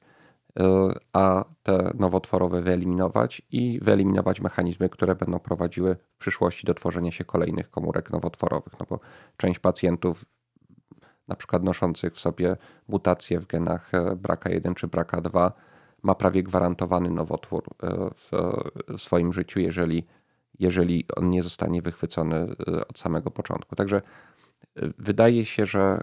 a 1.12 1.44
te 1.62 1.90
nowotworowe 1.98 2.62
wyeliminować 2.62 3.42
i 3.50 3.80
wyeliminować 3.82 4.40
mechanizmy, 4.40 4.88
które 4.88 5.14
będą 5.14 5.38
prowadziły 5.38 5.94
w 5.94 6.18
przyszłości 6.18 6.66
do 6.66 6.74
tworzenia 6.74 7.12
się 7.12 7.24
kolejnych 7.24 7.70
komórek 7.70 8.10
nowotworowych. 8.10 8.72
No 8.80 8.86
bo 8.90 9.00
część 9.36 9.60
pacjentów 9.60 10.24
na 11.28 11.36
przykład 11.36 11.62
noszących 11.62 12.12
w 12.12 12.20
sobie 12.20 12.56
mutacje 12.88 13.40
w 13.40 13.46
genach 13.46 13.94
e, 13.94 14.16
BRCA1 14.16 14.74
czy 14.74 14.88
BRCA2 14.88 15.50
ma 16.02 16.14
prawie 16.14 16.42
gwarantowany 16.42 17.10
nowotwór 17.10 17.64
e, 17.82 18.10
w 18.98 19.02
swoim 19.02 19.32
życiu, 19.32 19.60
jeżeli, 19.60 20.06
jeżeli 20.58 21.04
on 21.16 21.30
nie 21.30 21.42
zostanie 21.42 21.82
wychwycony 21.82 22.36
e, 22.36 22.88
od 22.88 22.98
samego 22.98 23.30
początku. 23.30 23.76
Także 23.76 24.02
wydaje 24.98 25.44
się, 25.44 25.66
że 25.66 26.00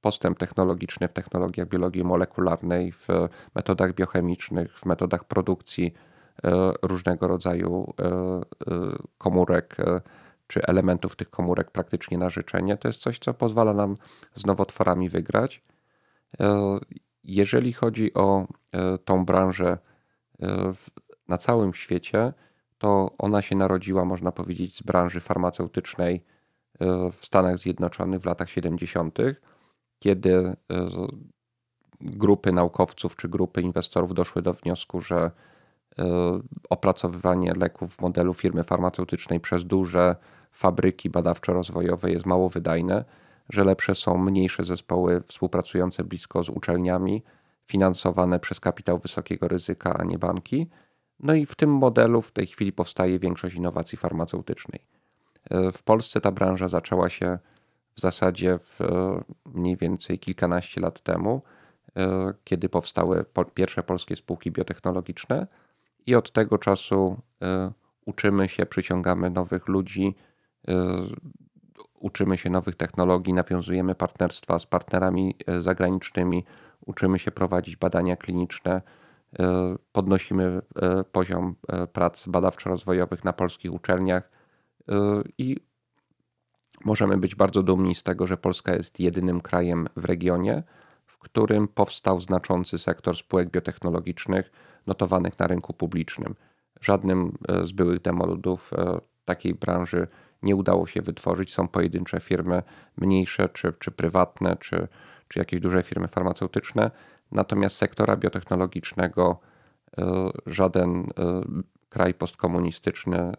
postęp 0.00 0.38
technologiczny 0.38 1.08
w 1.08 1.12
technologiach 1.12 1.68
biologii 1.68 2.04
molekularnej, 2.04 2.92
w 2.92 3.08
metodach 3.54 3.94
biochemicznych, 3.94 4.78
w 4.78 4.86
metodach 4.86 5.24
produkcji 5.24 5.94
różnego 6.82 7.28
rodzaju 7.28 7.94
komórek, 9.18 9.76
czy 10.54 10.66
elementów 10.66 11.16
tych 11.16 11.30
komórek 11.30 11.70
praktycznie 11.70 12.18
na 12.18 12.30
życzenie. 12.30 12.76
To 12.76 12.88
jest 12.88 13.00
coś, 13.00 13.18
co 13.18 13.34
pozwala 13.34 13.74
nam 13.74 13.94
z 14.34 14.46
nowotworami 14.46 15.08
wygrać. 15.08 15.62
E, 16.40 16.78
jeżeli 17.24 17.72
chodzi 17.72 18.14
o 18.14 18.46
e, 18.72 18.98
tą 18.98 19.24
branżę 19.24 19.78
e, 20.42 20.72
na 21.28 21.38
całym 21.38 21.74
świecie, 21.74 22.32
to 22.78 23.10
ona 23.18 23.42
się 23.42 23.56
narodziła, 23.56 24.04
można 24.04 24.32
powiedzieć, 24.32 24.76
z 24.76 24.82
branży 24.82 25.20
farmaceutycznej 25.20 26.24
w 27.12 27.26
Stanach 27.26 27.58
Zjednoczonych 27.58 28.20
w 28.20 28.26
latach 28.26 28.50
70., 28.50 29.18
kiedy 29.98 30.56
grupy 32.00 32.52
naukowców 32.52 33.16
czy 33.16 33.28
grupy 33.28 33.62
inwestorów 33.62 34.14
doszły 34.14 34.42
do 34.42 34.52
wniosku, 34.52 35.00
że 35.00 35.30
opracowywanie 36.70 37.52
leków 37.56 37.96
w 37.96 38.00
modelu 38.00 38.34
firmy 38.34 38.64
farmaceutycznej 38.64 39.40
przez 39.40 39.64
duże 39.64 40.16
fabryki 40.54 41.10
badawczo-rozwojowe 41.10 42.08
jest 42.08 42.26
mało 42.26 42.48
wydajne, 42.48 43.04
że 43.50 43.64
lepsze 43.64 43.94
są 43.94 44.18
mniejsze 44.18 44.64
zespoły 44.64 45.22
współpracujące 45.26 46.04
blisko 46.04 46.44
z 46.44 46.48
uczelniami, 46.48 47.22
finansowane 47.66 48.40
przez 48.40 48.60
kapitał 48.60 48.98
wysokiego 48.98 49.48
ryzyka, 49.48 49.94
a 49.98 50.04
nie 50.04 50.18
banki. 50.18 50.68
No 51.20 51.34
i 51.34 51.46
w 51.46 51.54
tym 51.54 51.70
modelu 51.70 52.22
w 52.22 52.32
tej 52.32 52.46
chwili 52.46 52.72
powstaje 52.72 53.18
większość 53.18 53.54
innowacji 53.54 53.98
farmaceutycznej. 53.98 54.80
W 55.72 55.82
Polsce 55.82 56.20
ta 56.20 56.30
branża 56.30 56.68
zaczęła 56.68 57.08
się 57.10 57.38
w 57.94 58.00
zasadzie 58.00 58.58
w 58.58 58.78
mniej 59.46 59.76
więcej 59.76 60.18
kilkanaście 60.18 60.80
lat 60.80 61.00
temu, 61.00 61.42
kiedy 62.44 62.68
powstały 62.68 63.24
pierwsze 63.54 63.82
polskie 63.82 64.16
spółki 64.16 64.50
biotechnologiczne, 64.50 65.46
i 66.06 66.14
od 66.14 66.32
tego 66.32 66.58
czasu 66.58 67.20
uczymy 68.06 68.48
się, 68.48 68.66
przyciągamy 68.66 69.30
nowych 69.30 69.68
ludzi, 69.68 70.14
uczymy 72.04 72.38
się 72.38 72.50
nowych 72.50 72.76
technologii, 72.76 73.34
nawiązujemy 73.34 73.94
partnerstwa 73.94 74.58
z 74.58 74.66
partnerami 74.66 75.36
e, 75.46 75.60
zagranicznymi, 75.60 76.44
uczymy 76.86 77.18
się 77.18 77.30
prowadzić 77.30 77.76
badania 77.76 78.16
kliniczne, 78.16 78.82
e, 79.38 79.76
podnosimy 79.92 80.62
poziom 81.12 81.54
prac 81.92 82.26
badawczo-rozwojowych 82.26 83.24
na 83.24 83.32
polskich 83.32 83.72
uczelniach 83.72 84.30
i 85.38 85.56
możemy 86.84 87.16
być 87.16 87.34
bardzo 87.34 87.62
dumni 87.62 87.94
z 87.94 88.02
tego, 88.02 88.26
że 88.26 88.36
Polska 88.36 88.74
jest 88.74 89.00
jedynym 89.00 89.40
krajem 89.40 89.88
w 89.96 90.04
regionie, 90.04 90.62
w 91.06 91.18
którym 91.18 91.68
powstał 91.68 92.20
znaczący 92.20 92.78
sektor 92.78 93.16
spółek 93.16 93.50
biotechnologicznych, 93.50 94.50
notowanych 94.86 95.38
na 95.38 95.46
rynku 95.46 95.74
publicznym. 95.74 96.34
Żadnym 96.80 97.38
z 97.64 97.72
byłych 97.72 98.00
demoludów 98.00 98.70
takiej 99.24 99.54
branży 99.54 99.98
nie 99.98 100.23
udało 100.52 100.86
się 100.86 101.02
wytworzyć. 101.02 101.52
Są 101.52 101.68
pojedyncze 101.68 102.20
firmy 102.20 102.62
mniejsze, 102.96 103.48
czy, 103.48 103.72
czy 103.78 103.90
prywatne, 103.90 104.56
czy, 104.56 104.88
czy 105.28 105.38
jakieś 105.38 105.60
duże 105.60 105.82
firmy 105.82 106.08
farmaceutyczne. 106.08 106.90
Natomiast 107.32 107.76
sektora 107.76 108.16
biotechnologicznego 108.16 109.40
żaden 110.46 111.10
kraj 111.88 112.14
postkomunistyczny 112.14 113.32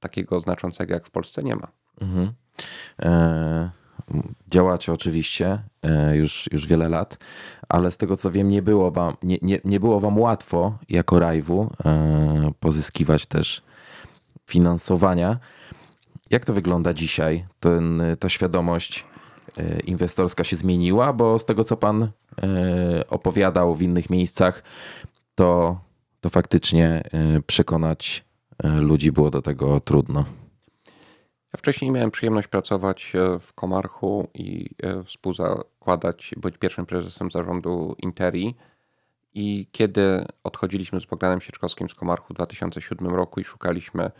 takiego 0.00 0.40
znaczącego 0.40 0.94
jak 0.94 1.06
w 1.06 1.10
Polsce 1.10 1.42
nie 1.42 1.56
ma. 1.56 1.68
Mhm. 2.00 2.32
E, 3.02 3.70
działacie 4.50 4.92
oczywiście 4.92 5.62
e, 5.82 6.16
już, 6.16 6.48
już 6.52 6.66
wiele 6.66 6.88
lat, 6.88 7.18
ale 7.68 7.90
z 7.90 7.96
tego 7.96 8.16
co 8.16 8.30
wiem, 8.30 8.48
nie 8.48 8.62
było 8.62 8.90
wam, 8.90 9.14
nie, 9.22 9.38
nie, 9.42 9.60
nie 9.64 9.80
było 9.80 10.00
wam 10.00 10.18
łatwo 10.18 10.78
jako 10.88 11.18
Rajwu 11.18 11.70
e, 11.84 12.50
pozyskiwać 12.60 13.26
też 13.26 13.62
finansowania. 14.46 15.38
Jak 16.30 16.44
to 16.44 16.52
wygląda 16.52 16.94
dzisiaj? 16.94 17.46
Ten, 17.60 18.02
ta 18.18 18.28
świadomość 18.28 19.06
e, 19.56 19.80
inwestorska 19.80 20.44
się 20.44 20.56
zmieniła, 20.56 21.12
bo 21.12 21.38
z 21.38 21.44
tego 21.44 21.64
co 21.64 21.76
pan 21.76 22.02
e, 22.02 22.08
opowiadał 23.08 23.74
w 23.74 23.82
innych 23.82 24.10
miejscach, 24.10 24.62
to, 25.34 25.80
to 26.20 26.28
faktycznie 26.28 27.02
e, 27.12 27.42
przekonać 27.46 28.24
ludzi 28.80 29.12
było 29.12 29.30
do 29.30 29.42
tego 29.42 29.80
trudno. 29.80 30.24
Ja 31.52 31.56
wcześniej 31.56 31.90
miałem 31.90 32.10
przyjemność 32.10 32.48
pracować 32.48 33.12
w 33.40 33.52
Komarchu 33.52 34.28
i 34.34 34.70
współzakładać, 35.04 36.34
być 36.36 36.58
pierwszym 36.58 36.86
prezesem 36.86 37.30
zarządu 37.30 37.96
Interi. 37.98 38.54
I 39.34 39.66
kiedy 39.72 40.24
odchodziliśmy 40.44 41.00
z 41.00 41.06
Bogdanem 41.06 41.40
Sieczkowskim 41.40 41.88
z 41.88 41.94
Komarchu 41.94 42.34
w 42.34 42.36
2007 42.36 43.14
roku 43.14 43.40
i 43.40 43.44
szukaliśmy 43.44 44.04
E, 44.04 44.10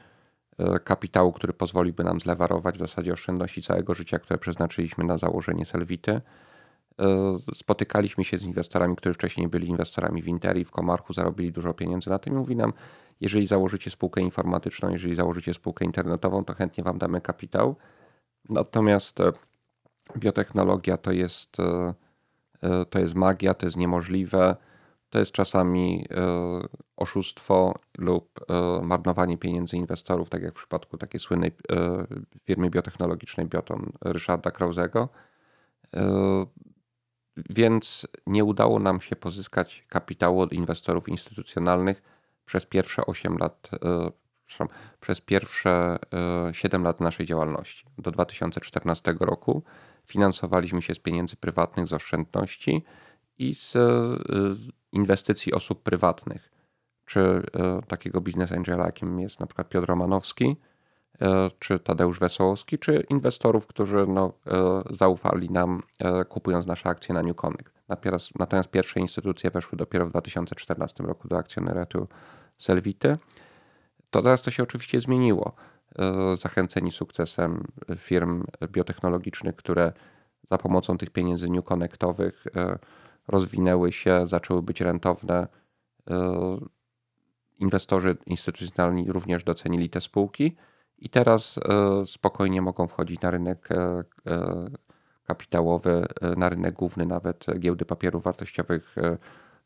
kapitału, 0.85 1.33
który 1.33 1.53
pozwoliłby 1.53 2.05
nam 2.05 2.21
zlewarować 2.21 2.77
w 2.77 2.79
zasadzie 2.79 3.13
oszczędności 3.13 3.63
całego 3.63 3.95
życia, 3.95 4.19
które 4.19 4.39
przeznaczyliśmy 4.39 5.05
na 5.05 5.19
założenie 5.19 5.65
Selvity. 5.65 6.13
E, 6.13 7.37
spotykaliśmy 7.55 8.25
się 8.25 8.39
z 8.39 8.43
inwestorami, 8.43 8.97
którzy 8.97 9.15
wcześniej 9.15 9.49
byli 9.49 9.69
inwestorami 9.69 10.23
w 10.23 10.29
Interi, 10.29 10.65
w 10.65 10.71
Komarchu, 10.71 11.13
zarobili 11.13 11.53
dużo 11.53 11.75
pieniędzy 11.75 12.11
na 12.11 12.19
tym 12.19 12.33
i 12.33 12.37
mówi 12.37 12.57
nam, 12.57 12.73
jeżeli 13.21 13.47
założycie 13.47 13.91
spółkę 13.91 14.21
informatyczną, 14.21 14.91
jeżeli 14.91 15.15
założycie 15.15 15.55
spółkę 15.55 15.85
internetową, 15.85 16.45
to 16.45 16.55
chętnie 16.55 16.85
wam 16.85 16.99
damy 16.99 17.21
kapitał. 17.21 17.77
Natomiast 18.49 19.21
e, 19.21 19.33
biotechnologia 20.17 20.97
to 20.97 21.13
jest, 21.13 21.57
to 22.91 22.99
jest 22.99 23.15
magia, 23.15 23.55
to 23.55 23.67
jest 23.67 23.77
niemożliwe 23.77 24.57
to 25.11 25.19
jest 25.19 25.33
czasami 25.33 26.07
e, 26.11 26.23
oszustwo 26.97 27.75
lub 27.99 28.41
e, 28.51 28.81
marnowanie 28.83 29.39
pieniędzy 29.39 29.77
inwestorów, 29.77 30.29
tak 30.29 30.43
jak 30.43 30.55
w 30.55 30.57
przypadku 30.57 30.99
takiej 30.99 31.21
słynnej 31.21 31.53
e, 31.73 32.07
firmy 32.45 32.71
biotechnologicznej 32.71 33.47
Bioton 33.47 33.93
Ryszarda 34.01 34.51
Krauzego. 34.51 35.09
Więc 37.51 38.07
nie 38.27 38.45
udało 38.45 38.79
nam 38.79 39.01
się 39.01 39.17
pozyskać 39.17 39.85
kapitału 39.89 40.41
od 40.41 40.53
inwestorów 40.53 41.09
instytucjonalnych 41.09 42.03
przez 42.45 42.67
pierwsze 42.67 43.07
8 43.07 43.39
lat, 43.39 43.71
przez 45.01 45.21
pierwsze 45.21 45.99
7 46.53 46.83
lat 46.83 47.01
naszej 47.01 47.27
działalności. 47.27 47.87
Do 47.99 48.11
2014 48.11 49.15
roku 49.21 49.63
finansowaliśmy 50.05 50.83
się 50.83 50.95
z 50.95 50.99
pieniędzy 50.99 51.37
prywatnych, 51.37 51.87
z 51.87 51.93
oszczędności 51.93 52.85
i 53.39 53.55
z 53.55 53.77
inwestycji 54.93 55.55
osób 55.55 55.83
prywatnych, 55.83 56.51
czy 57.05 57.21
e, 57.21 57.43
takiego 57.87 58.21
biznes 58.21 58.53
angela, 58.53 58.87
jakim 58.87 59.21
jest 59.21 59.41
na 59.41 59.47
przykład 59.47 59.69
Piotr 59.69 59.89
Romanowski, 59.89 60.57
e, 61.21 61.51
czy 61.59 61.79
Tadeusz 61.79 62.21
Wesołowski, 62.21 62.79
czy 62.79 63.05
inwestorów, 63.09 63.67
którzy 63.67 64.07
no, 64.09 64.33
e, 64.47 64.83
zaufali 64.91 65.51
nam, 65.51 65.83
kupując 66.29 66.67
nasze 66.67 66.89
akcje 66.89 67.15
na 67.15 67.23
New 67.23 67.37
Connect. 67.37 67.79
Natomiast 68.39 68.71
pierwsze 68.71 69.01
instytucje 69.01 69.51
weszły 69.51 69.79
dopiero 69.79 70.07
w 70.07 70.11
2014 70.11 71.05
roku 71.05 71.29
do 71.29 71.39
akcjonariatu 71.39 72.09
Selvity. 72.59 73.19
To 74.11 74.23
teraz 74.23 74.43
to 74.43 74.51
się 74.51 74.63
oczywiście 74.63 75.01
zmieniło. 75.01 75.53
Zachęceni 76.35 76.93
sukcesem 76.93 77.65
firm 77.97 78.45
biotechnologicznych, 78.69 79.57
które 79.57 79.93
za 80.51 80.59
pomocą 80.59 80.99
tych 80.99 81.11
pieniędzy 81.11 81.49
New 81.49 81.65
Connectowych 81.65 82.45
rozwinęły 83.29 83.93
się, 83.93 84.27
zaczęły 84.27 84.63
być 84.63 84.81
rentowne. 84.81 85.49
E, 86.11 86.59
inwestorzy 87.59 88.17
instytucjonalni 88.27 89.13
również 89.13 89.45
docenili 89.45 89.91
te 89.91 90.01
spółki 90.01 90.57
i 90.99 91.11
teraz 91.11 91.59
e, 91.59 92.07
spokojnie 92.07 92.63
mogą 92.63 92.87
wchodzić 92.87 93.21
na 93.21 93.31
rynek 93.31 93.69
e, 93.73 94.05
kapitałowy, 95.25 96.07
na 96.37 96.49
rynek 96.49 96.75
główny 96.75 97.07
nawet 97.07 97.47
giełdy 97.59 97.85
papierów 97.85 98.23
wartościowych, 98.23 98.97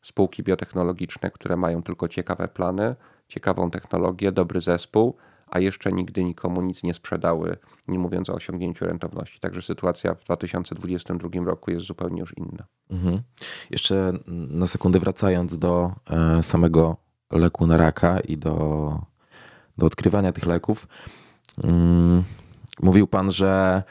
spółki 0.01 0.43
biotechnologiczne, 0.43 1.31
które 1.31 1.57
mają 1.57 1.83
tylko 1.83 2.07
ciekawe 2.07 2.47
plany, 2.47 2.95
ciekawą 3.27 3.71
technologię, 3.71 4.31
dobry 4.31 4.61
zespół 4.61 5.17
a 5.53 5.59
jeszcze 5.59 5.91
nigdy 5.91 6.23
nikomu 6.23 6.61
nic 6.61 6.83
nie 6.83 6.93
sprzedały, 6.93 7.57
nie 7.87 7.99
mówiąc 7.99 8.29
o 8.29 8.33
osiągnięciu 8.33 8.85
rentowności. 8.85 9.39
Także 9.39 9.61
sytuacja 9.61 10.15
w 10.15 10.23
2022 10.23 11.29
roku 11.45 11.71
jest 11.71 11.85
zupełnie 11.85 12.19
już 12.19 12.37
inna. 12.37 12.65
Mhm. 12.89 13.21
Jeszcze 13.69 14.13
na 14.27 14.67
sekundę 14.67 14.99
wracając 14.99 15.57
do 15.57 15.91
e, 16.09 16.43
samego 16.43 16.97
leku 17.31 17.67
na 17.67 17.77
raka 17.77 18.19
i 18.19 18.37
do, 18.37 18.99
do 19.77 19.85
odkrywania 19.85 20.31
tych 20.31 20.45
leków. 20.45 20.87
Mm, 21.63 22.23
mówił 22.81 23.07
pan, 23.07 23.31
że 23.31 23.83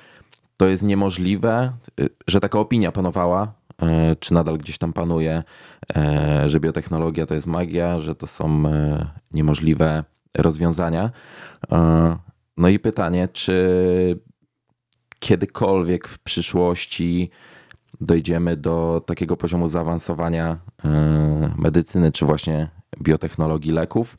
to 0.57 0.67
jest 0.69 0.83
niemożliwe, 0.83 1.73
y, 2.01 2.09
że 2.27 2.41
taka 2.41 2.59
opinia 2.59 2.93
panowała, 2.93 3.53
e, 3.83 4.17
czy 4.17 4.35
nadal 4.35 4.59
gdzieś 4.59 4.79
tam 4.79 4.93
panuje, 4.93 5.43
e, 5.97 6.49
że 6.49 6.61
biotechnologia 6.61 7.27
to 7.27 7.35
jest 7.35 7.47
magia, 7.47 8.01
że 8.01 8.15
to 8.15 8.27
są 8.27 8.63
niemożliwe 9.33 10.05
rozwiązania. 10.39 11.11
E, 11.73 12.17
no 12.57 12.69
i 12.69 12.79
pytanie, 12.79 13.29
czy 13.33 14.21
kiedykolwiek 15.19 16.09
w 16.09 16.19
przyszłości 16.19 17.31
dojdziemy 18.01 18.57
do 18.57 19.03
takiego 19.07 19.37
poziomu 19.37 19.69
zaawansowania 19.69 20.59
e, 20.85 21.55
medycyny, 21.59 22.13
czy 22.13 22.25
właśnie 22.25 22.69
biotechnologii 23.03 23.73
leków, 23.73 24.17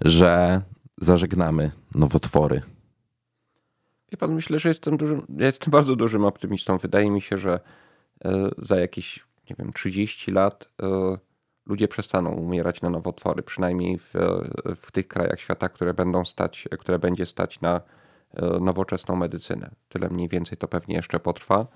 że 0.00 0.62
zażegnamy 1.00 1.70
nowotwory? 1.94 2.62
Wie 4.12 4.18
pan, 4.18 4.34
myślę, 4.34 4.58
że 4.58 4.68
jestem 4.68 4.96
dużym, 4.96 5.26
ja 5.38 5.46
jestem 5.46 5.70
bardzo 5.78 5.96
dużym 5.96 6.24
optymistą. 6.24 6.78
Wydaje 6.78 7.10
mi 7.10 7.20
się, 7.20 7.38
że 7.38 7.60
e, 8.24 8.50
za 8.58 8.80
jakieś, 8.80 9.20
nie 9.50 9.56
wiem, 9.58 9.72
30 9.72 10.30
lat 10.30 10.72
ludzie 11.66 11.88
przestaną 11.88 12.30
umierać 12.30 12.82
na 12.82 12.90
nowotwory, 12.90 13.42
przynajmniej 13.42 13.98
w, 13.98 14.12
w 14.76 14.92
tych 14.92 15.08
krajach 15.08 15.40
świata, 15.40 15.68
które 15.68 15.94
będą 15.94 16.24
stać, 16.24 16.68
które 16.78 16.98
będzie 16.98 17.26
stać 17.26 17.60
na 17.60 17.80
e, 18.34 18.60
nowoczesną 18.60 19.16
medycynę. 19.16 19.70
Tyle 19.88 20.08
mniej 20.08 20.28
więcej 20.28 20.58
to 20.58 20.68
pewnie 20.68 20.96
jeszcze 20.96 21.20
potrwa. 21.20 21.66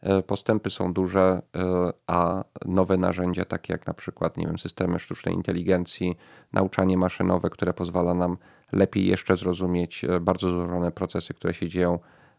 E, 0.00 0.22
postępy 0.22 0.70
są 0.70 0.92
duże, 0.92 1.42
e, 1.56 1.92
a 2.06 2.44
nowe 2.64 2.96
narzędzia, 2.96 3.44
takie 3.44 3.72
jak 3.72 3.86
na 3.86 3.94
przykład 3.94 4.36
nie 4.36 4.46
wiem, 4.46 4.58
systemy 4.58 4.98
sztucznej 4.98 5.34
inteligencji, 5.34 6.16
nauczanie 6.52 6.98
maszynowe, 6.98 7.50
które 7.50 7.74
pozwala 7.74 8.14
nam 8.14 8.36
lepiej 8.72 9.06
jeszcze 9.06 9.36
zrozumieć 9.36 10.04
bardzo 10.20 10.50
złożone 10.50 10.92
procesy, 10.92 11.34
które 11.34 11.54
się 11.54 11.68
dzieją 11.68 11.98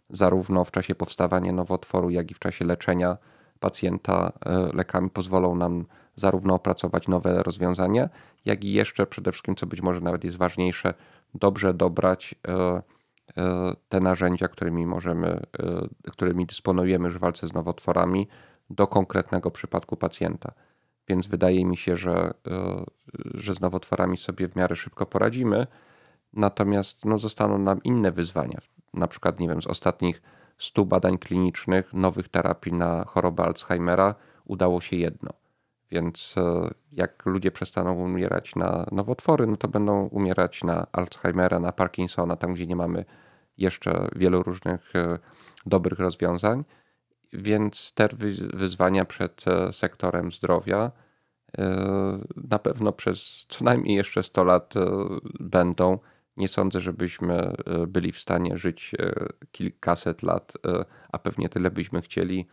zarówno 0.09 0.65
w 0.65 0.71
czasie 0.71 0.95
powstawania 0.95 1.51
nowotworu, 1.51 2.09
jak 2.09 2.31
i 2.31 2.33
w 2.33 2.39
czasie 2.39 2.65
leczenia 2.65 3.17
pacjenta 3.59 4.31
lekami, 4.73 5.09
pozwolą 5.09 5.55
nam 5.55 5.85
zarówno 6.17 6.53
opracować 6.53 7.07
nowe 7.07 7.43
rozwiązania, 7.43 8.09
jak 8.45 8.63
i 8.63 8.73
jeszcze 8.73 9.05
przede 9.05 9.31
wszystkim, 9.31 9.55
co 9.55 9.65
być 9.65 9.81
może 9.81 10.01
nawet 10.01 10.23
jest 10.23 10.37
ważniejsze, 10.37 10.93
dobrze 11.33 11.73
dobrać 11.73 12.35
e, 12.47 12.81
e, 13.37 13.73
te 13.89 13.99
narzędzia, 13.99 14.47
którymi 14.47 14.85
możemy, 14.85 15.27
e, 15.27 15.41
którymi 16.11 16.45
dysponujemy 16.45 17.09
w 17.09 17.17
walce 17.17 17.47
z 17.47 17.53
nowotworami 17.53 18.27
do 18.69 18.87
konkretnego 18.87 19.51
przypadku 19.51 19.97
pacjenta. 19.97 20.51
Więc 21.07 21.27
wydaje 21.27 21.65
mi 21.65 21.77
się, 21.77 21.97
że, 21.97 22.33
że 23.33 23.53
z 23.53 23.61
nowotworami 23.61 24.17
sobie 24.17 24.47
w 24.47 24.55
miarę 24.55 24.75
szybko 24.75 25.05
poradzimy. 25.05 25.67
Natomiast 26.33 27.05
no, 27.05 27.17
zostaną 27.17 27.57
nam 27.57 27.83
inne 27.83 28.11
wyzwania. 28.11 28.59
Na 28.93 29.07
przykład, 29.07 29.39
nie 29.39 29.47
wiem, 29.47 29.61
z 29.61 29.67
ostatnich 29.67 30.21
100 30.57 30.85
badań 30.85 31.17
klinicznych 31.17 31.93
nowych 31.93 32.29
terapii 32.29 32.73
na 32.73 33.05
chorobę 33.05 33.43
Alzheimera 33.43 34.15
udało 34.45 34.81
się 34.81 34.95
jedno. 34.95 35.31
Więc 35.91 36.35
e, 36.37 36.69
jak 36.91 37.25
ludzie 37.25 37.51
przestaną 37.51 37.93
umierać 37.93 38.55
na 38.55 38.85
nowotwory, 38.91 39.47
no 39.47 39.57
to 39.57 39.67
będą 39.67 40.07
umierać 40.07 40.63
na 40.63 40.87
Alzheimera, 40.91 41.59
na 41.59 41.71
Parkinsona, 41.71 42.35
tam 42.35 42.53
gdzie 42.53 42.67
nie 42.67 42.75
mamy 42.75 43.05
jeszcze 43.57 44.07
wielu 44.15 44.43
różnych 44.43 44.95
e, 44.95 45.19
dobrych 45.65 45.99
rozwiązań. 45.99 46.63
Więc 47.33 47.93
te 47.93 48.09
wyzwania 48.53 49.05
przed 49.05 49.45
e, 49.47 49.73
sektorem 49.73 50.31
zdrowia 50.31 50.91
na 52.35 52.59
pewno 52.59 52.91
przez 52.91 53.45
co 53.49 53.65
najmniej 53.65 53.95
jeszcze 53.95 54.23
100 54.23 54.43
lat 54.43 54.73
będą. 55.39 55.99
Nie 56.37 56.47
sądzę, 56.47 56.79
żebyśmy 56.79 57.53
byli 57.87 58.11
w 58.11 58.19
stanie 58.19 58.57
żyć 58.57 58.95
kilkaset 59.51 60.23
lat, 60.23 60.53
a 61.11 61.19
pewnie 61.19 61.49
tyle 61.49 61.71
byśmy 61.71 62.01
chcieli 62.01 62.47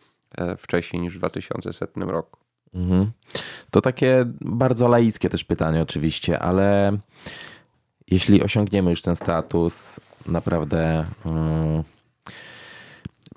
wcześniej 0.57 1.01
niż 1.01 1.15
w 1.15 1.17
2100 1.17 1.99
roku. 2.05 2.44
Mhm. 2.75 3.11
To 3.71 3.81
takie 3.81 4.25
bardzo 4.41 4.87
laickie 4.87 5.29
też 5.29 5.43
pytanie, 5.43 5.81
oczywiście, 5.81 6.39
ale 6.39 6.97
jeśli 8.07 8.43
osiągniemy 8.43 8.89
już 8.89 9.01
ten 9.01 9.15
status, 9.15 9.99
naprawdę 10.27 11.05
um, 11.25 11.83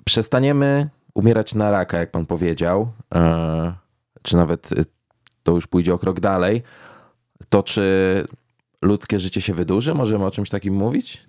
przestaniemy 0.05 0.89
umierać 1.13 1.55
na 1.55 1.71
raka, 1.71 1.97
jak 1.97 2.11
pan 2.11 2.25
powiedział, 2.25 2.91
e, 3.15 3.73
czy 4.21 4.37
nawet 4.37 4.71
y, 4.71 4.85
to 5.43 5.51
już 5.51 5.67
pójdzie 5.67 5.93
o 5.93 5.97
krok 5.97 6.19
dalej, 6.19 6.63
to 7.49 7.63
czy 7.63 8.25
ludzkie 8.81 9.19
życie 9.19 9.41
się 9.41 9.53
wydłuży? 9.53 9.93
Możemy 9.93 10.25
o 10.25 10.31
czymś 10.31 10.49
takim 10.49 10.73
mówić? 10.73 11.21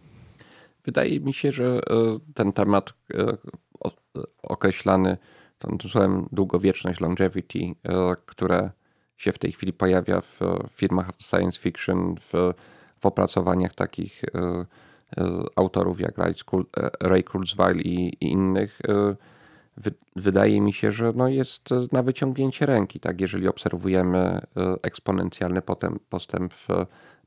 Wydaje 0.84 1.20
mi 1.20 1.34
się, 1.34 1.52
że 1.52 1.64
e, 1.64 1.80
ten 2.34 2.52
temat 2.52 2.92
e, 3.14 3.36
określany 4.42 5.16
tym 5.60 5.90
słowem 5.90 6.28
długowieczność, 6.32 7.00
longevity, 7.00 7.58
które 8.26 8.70
się 9.16 9.32
w 9.32 9.38
tej 9.38 9.52
chwili 9.52 9.72
pojawia 9.72 10.20
w 10.20 10.40
firmach 10.70 11.10
science 11.18 11.58
fiction, 11.58 12.14
w, 12.20 12.32
w 13.00 13.06
opracowaniach 13.06 13.74
takich 13.74 14.22
autorów 15.56 16.00
jak 16.00 16.14
Ray 17.00 17.24
Kurzweil 17.24 17.80
i, 17.80 18.16
i 18.20 18.32
innych 18.32 18.80
wydaje 20.16 20.60
mi 20.60 20.72
się, 20.72 20.92
że 20.92 21.12
no 21.16 21.28
jest 21.28 21.68
na 21.92 22.02
wyciągnięcie 22.02 22.66
ręki. 22.66 23.00
Tak? 23.00 23.20
Jeżeli 23.20 23.48
obserwujemy 23.48 24.18
e, 24.18 24.40
eksponencjalny 24.82 25.62
postęp 26.08 26.54
w 26.54 26.68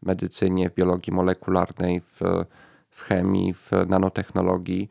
medycynie, 0.01 0.69
w 0.69 0.75
biologii 0.75 1.13
molekularnej, 1.13 2.01
w, 2.01 2.19
w 2.89 3.01
chemii, 3.01 3.53
w 3.53 3.71
nanotechnologii, 3.87 4.89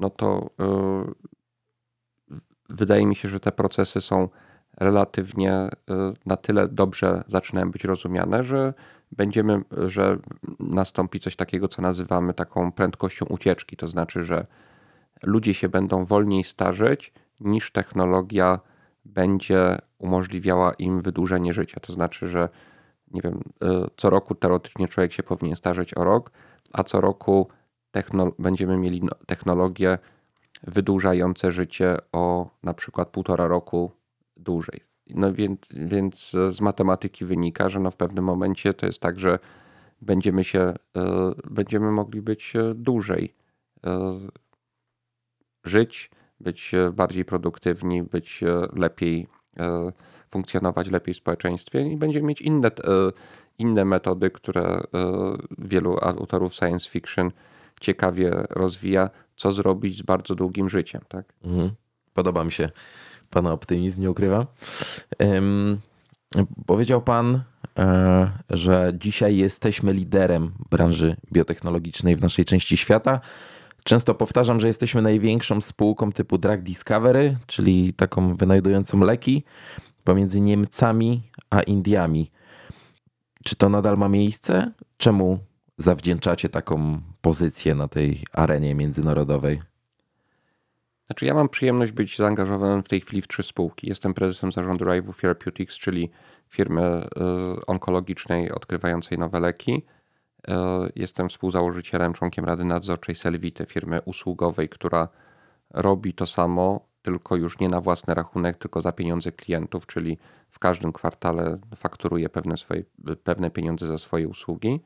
no 0.00 0.10
to 0.10 0.50
wydaje 2.68 3.06
mi 3.06 3.16
się, 3.16 3.28
że 3.28 3.40
te 3.40 3.52
procesy 3.52 4.00
są 4.00 4.28
relatywnie 4.76 5.68
yy, 5.88 6.14
na 6.26 6.36
tyle 6.36 6.68
dobrze 6.68 7.24
zaczynają 7.26 7.70
być 7.70 7.84
rozumiane, 7.84 8.44
że 8.44 8.74
będziemy, 9.12 9.62
że 9.86 10.18
nastąpi 10.60 11.20
coś 11.20 11.36
takiego, 11.36 11.68
co 11.68 11.82
nazywamy 11.82 12.34
taką 12.34 12.72
prędkością 12.72 13.26
ucieczki. 13.26 13.76
To 13.76 13.86
znaczy, 13.86 14.24
że 14.24 14.46
ludzie 15.22 15.54
się 15.54 15.68
będą 15.68 16.04
wolniej 16.04 16.44
starzeć, 16.44 17.12
niż 17.40 17.72
technologia 17.72 18.60
będzie 19.04 19.78
umożliwiała 19.98 20.72
im 20.72 21.00
wydłużenie 21.00 21.52
życia. 21.52 21.80
To 21.80 21.92
znaczy, 21.92 22.28
że 22.28 22.48
nie 23.10 23.20
wiem, 23.22 23.40
y, 23.64 23.66
co 23.96 24.10
roku 24.10 24.34
teoretycznie 24.34 24.88
człowiek 24.88 25.12
się 25.12 25.22
powinien 25.22 25.56
starzeć 25.56 25.94
o 25.94 26.04
rok, 26.04 26.30
a 26.72 26.84
co 26.84 27.00
roku 27.00 27.48
będziemy 28.38 28.76
mieli 28.76 29.02
no, 29.02 29.10
technologie 29.26 29.98
wydłużające 30.62 31.52
życie 31.52 31.96
o 32.12 32.50
na 32.62 32.74
przykład 32.74 33.08
półtora 33.08 33.46
roku 33.46 33.92
dłużej. 34.36 34.80
No 35.10 35.32
więc, 35.32 35.58
więc 35.70 36.36
z 36.50 36.60
matematyki 36.60 37.24
wynika, 37.24 37.68
że 37.68 37.80
no 37.80 37.90
w 37.90 37.96
pewnym 37.96 38.24
momencie 38.24 38.74
to 38.74 38.86
jest 38.86 39.00
tak, 39.00 39.20
że 39.20 39.38
będziemy 40.02 40.44
się, 40.44 40.74
y, 40.96 41.00
będziemy 41.50 41.90
mogli 41.90 42.22
być 42.22 42.56
y, 42.56 42.74
dłużej 42.74 43.34
żyć, 45.66 46.10
być 46.40 46.74
e, 46.74 46.90
bardziej 46.92 47.24
produktywni, 47.24 48.02
być 48.02 48.42
e, 48.42 48.66
lepiej, 48.76 49.26
e, 49.56 49.92
funkcjonować 50.28 50.90
lepiej 50.90 51.14
w 51.14 51.16
społeczeństwie 51.16 51.88
i 51.88 51.96
będziemy 51.96 52.26
mieć 52.26 52.42
inne, 52.42 52.70
inne 53.58 53.84
metody, 53.84 54.30
które 54.30 54.80
wielu 55.58 55.96
autorów 56.02 56.54
science 56.54 56.90
fiction 56.90 57.30
ciekawie 57.80 58.44
rozwija, 58.50 59.10
co 59.36 59.52
zrobić 59.52 59.98
z 59.98 60.02
bardzo 60.02 60.34
długim 60.34 60.68
życiem. 60.68 61.00
Tak? 61.08 61.32
Mhm. 61.44 61.70
Podoba 62.14 62.44
mi 62.44 62.52
się 62.52 62.70
Pana 63.30 63.52
optymizm, 63.52 64.00
nie 64.00 64.10
ukrywam. 64.10 64.46
Um, 65.20 65.80
powiedział 66.66 67.02
Pan, 67.02 67.42
że 68.50 68.92
dzisiaj 68.98 69.36
jesteśmy 69.36 69.92
liderem 69.92 70.52
branży 70.70 71.16
biotechnologicznej 71.32 72.16
w 72.16 72.22
naszej 72.22 72.44
części 72.44 72.76
świata. 72.76 73.20
Często 73.84 74.14
powtarzam, 74.14 74.60
że 74.60 74.66
jesteśmy 74.66 75.02
największą 75.02 75.60
spółką 75.60 76.12
typu 76.12 76.38
Drug 76.38 76.60
Discovery, 76.60 77.36
czyli 77.46 77.94
taką 77.94 78.36
wynajdującą 78.36 79.00
leki 79.00 79.44
pomiędzy 80.04 80.40
Niemcami 80.40 81.22
a 81.50 81.62
Indiami. 81.62 82.30
Czy 83.44 83.56
to 83.56 83.68
nadal 83.68 83.96
ma 83.96 84.08
miejsce? 84.08 84.72
Czemu 84.96 85.38
zawdzięczacie 85.78 86.48
taką 86.48 87.00
pozycję 87.26 87.74
na 87.74 87.88
tej 87.88 88.22
arenie 88.32 88.74
międzynarodowej? 88.74 89.62
Znaczy, 91.06 91.26
ja 91.26 91.34
mam 91.34 91.48
przyjemność 91.48 91.92
być 91.92 92.16
zaangażowany 92.16 92.82
w 92.82 92.88
tej 92.88 93.00
chwili 93.00 93.22
w 93.22 93.28
trzy 93.28 93.42
spółki. 93.42 93.88
Jestem 93.88 94.14
prezesem 94.14 94.52
zarządu 94.52 94.84
Rive 94.84 95.16
Therapeutics, 95.20 95.78
czyli 95.78 96.10
firmy 96.48 97.06
y, 97.62 97.66
onkologicznej 97.66 98.52
odkrywającej 98.52 99.18
nowe 99.18 99.40
leki. 99.40 99.86
E, 100.48 100.88
jestem 100.96 101.28
współzałożycielem, 101.28 102.12
członkiem 102.12 102.44
Rady 102.44 102.64
Nadzorczej 102.64 103.14
Selvity, 103.14 103.66
firmy 103.66 104.02
usługowej, 104.02 104.68
która 104.68 105.08
robi 105.70 106.14
to 106.14 106.26
samo, 106.26 106.88
tylko 107.02 107.36
już 107.36 107.58
nie 107.58 107.68
na 107.68 107.80
własny 107.80 108.14
rachunek, 108.14 108.56
tylko 108.56 108.80
za 108.80 108.92
pieniądze 108.92 109.32
klientów, 109.32 109.86
czyli 109.86 110.18
w 110.50 110.58
każdym 110.58 110.92
kwartale 110.92 111.58
fakturuje 111.76 112.28
pewne, 112.28 112.56
swoje, 112.56 112.82
pewne 113.24 113.50
pieniądze 113.50 113.86
za 113.86 113.98
swoje 113.98 114.28
usługi. 114.28 114.80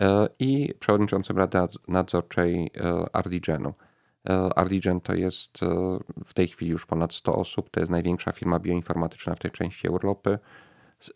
E, 0.00 0.28
I 0.38 0.74
przewodniczącym 0.80 1.38
Rady 1.38 1.58
Nadzorczej 1.88 2.70
e, 2.76 3.16
Ardigenu. 3.16 3.74
Ardigen 4.56 5.00
to 5.00 5.14
jest 5.14 5.58
w 6.24 6.34
tej 6.34 6.48
chwili 6.48 6.70
już 6.70 6.86
ponad 6.86 7.14
100 7.14 7.36
osób. 7.36 7.70
To 7.70 7.80
jest 7.80 7.92
największa 7.92 8.32
firma 8.32 8.58
bioinformatyczna 8.58 9.34
w 9.34 9.38
tej 9.38 9.50
części 9.50 9.88
Europy. 9.88 10.38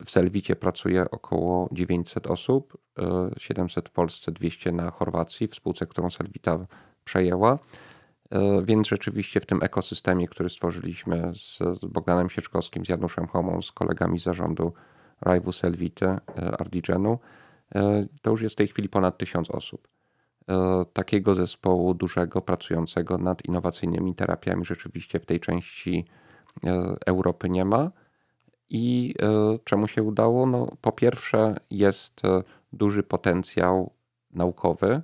W 0.04 0.10
Selwicie 0.10 0.56
pracuje 0.56 1.10
około 1.10 1.68
900 1.72 2.26
osób, 2.26 2.78
700 3.36 3.86
e, 3.86 3.88
w 3.88 3.92
Polsce, 3.92 4.32
200 4.32 4.72
na 4.72 4.90
Chorwacji, 4.90 5.48
w 5.48 5.54
spółce, 5.54 5.86
którą 5.86 6.10
Selwita 6.10 6.66
przejęła. 7.04 7.58
E, 8.30 8.62
więc 8.62 8.88
rzeczywiście 8.88 9.40
w 9.40 9.46
tym 9.46 9.62
ekosystemie, 9.62 10.28
który 10.28 10.50
stworzyliśmy 10.50 11.32
z 11.34 11.58
Bogdanem 11.82 12.30
Sieczkowskim, 12.30 12.84
z 12.84 12.88
Januszem 12.88 13.26
Homą, 13.26 13.62
z 13.62 13.72
kolegami 13.72 14.18
zarządu 14.18 14.72
Rajwu 15.20 15.52
Selwity, 15.52 16.06
e, 16.06 16.20
Ardigenu, 16.60 17.18
to 18.22 18.30
już 18.30 18.42
jest 18.42 18.54
w 18.54 18.58
tej 18.58 18.68
chwili 18.68 18.88
ponad 18.88 19.18
1000 19.18 19.50
osób. 19.50 19.88
Takiego 20.92 21.34
zespołu 21.34 21.94
dużego, 21.94 22.42
pracującego 22.42 23.18
nad 23.18 23.44
innowacyjnymi 23.44 24.14
terapiami 24.14 24.64
rzeczywiście 24.64 25.20
w 25.20 25.26
tej 25.26 25.40
części 25.40 26.04
Europy 27.06 27.50
nie 27.50 27.64
ma. 27.64 27.90
I 28.70 29.14
e, 29.22 29.58
czemu 29.64 29.88
się 29.88 30.02
udało? 30.02 30.46
No, 30.46 30.68
po 30.80 30.92
pierwsze, 30.92 31.56
jest 31.70 32.24
e, 32.24 32.42
duży 32.72 33.02
potencjał 33.02 33.92
naukowy, 34.30 35.02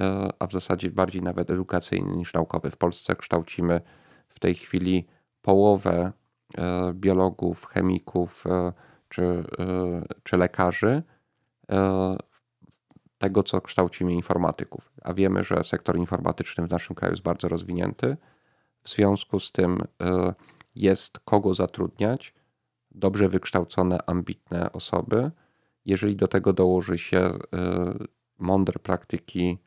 e, 0.00 0.28
a 0.38 0.46
w 0.46 0.52
zasadzie 0.52 0.90
bardziej 0.90 1.22
nawet 1.22 1.50
edukacyjny 1.50 2.16
niż 2.16 2.34
naukowy. 2.34 2.70
W 2.70 2.76
Polsce 2.76 3.16
kształcimy 3.16 3.80
w 4.28 4.40
tej 4.40 4.54
chwili 4.54 5.06
połowę 5.42 6.12
biologów, 6.92 7.66
chemików 7.66 8.44
czy, 9.08 9.44
czy 10.22 10.36
lekarzy 10.36 11.02
tego, 13.18 13.42
co 13.42 13.60
kształcimy 13.60 14.12
informatyków. 14.12 14.92
A 15.02 15.14
wiemy, 15.14 15.44
że 15.44 15.64
sektor 15.64 15.96
informatyczny 15.96 16.66
w 16.66 16.70
naszym 16.70 16.96
kraju 16.96 17.12
jest 17.12 17.22
bardzo 17.22 17.48
rozwinięty. 17.48 18.16
W 18.82 18.88
związku 18.88 19.40
z 19.40 19.52
tym 19.52 19.78
jest 20.74 21.20
kogo 21.20 21.54
zatrudniać 21.54 22.34
dobrze 22.94 23.28
wykształcone, 23.28 23.98
ambitne 24.06 24.72
osoby. 24.72 25.30
Jeżeli 25.84 26.16
do 26.16 26.28
tego 26.28 26.52
dołoży 26.52 26.98
się 26.98 27.18
e, 27.18 27.38
mądre 28.38 28.78
praktyki 28.78 29.58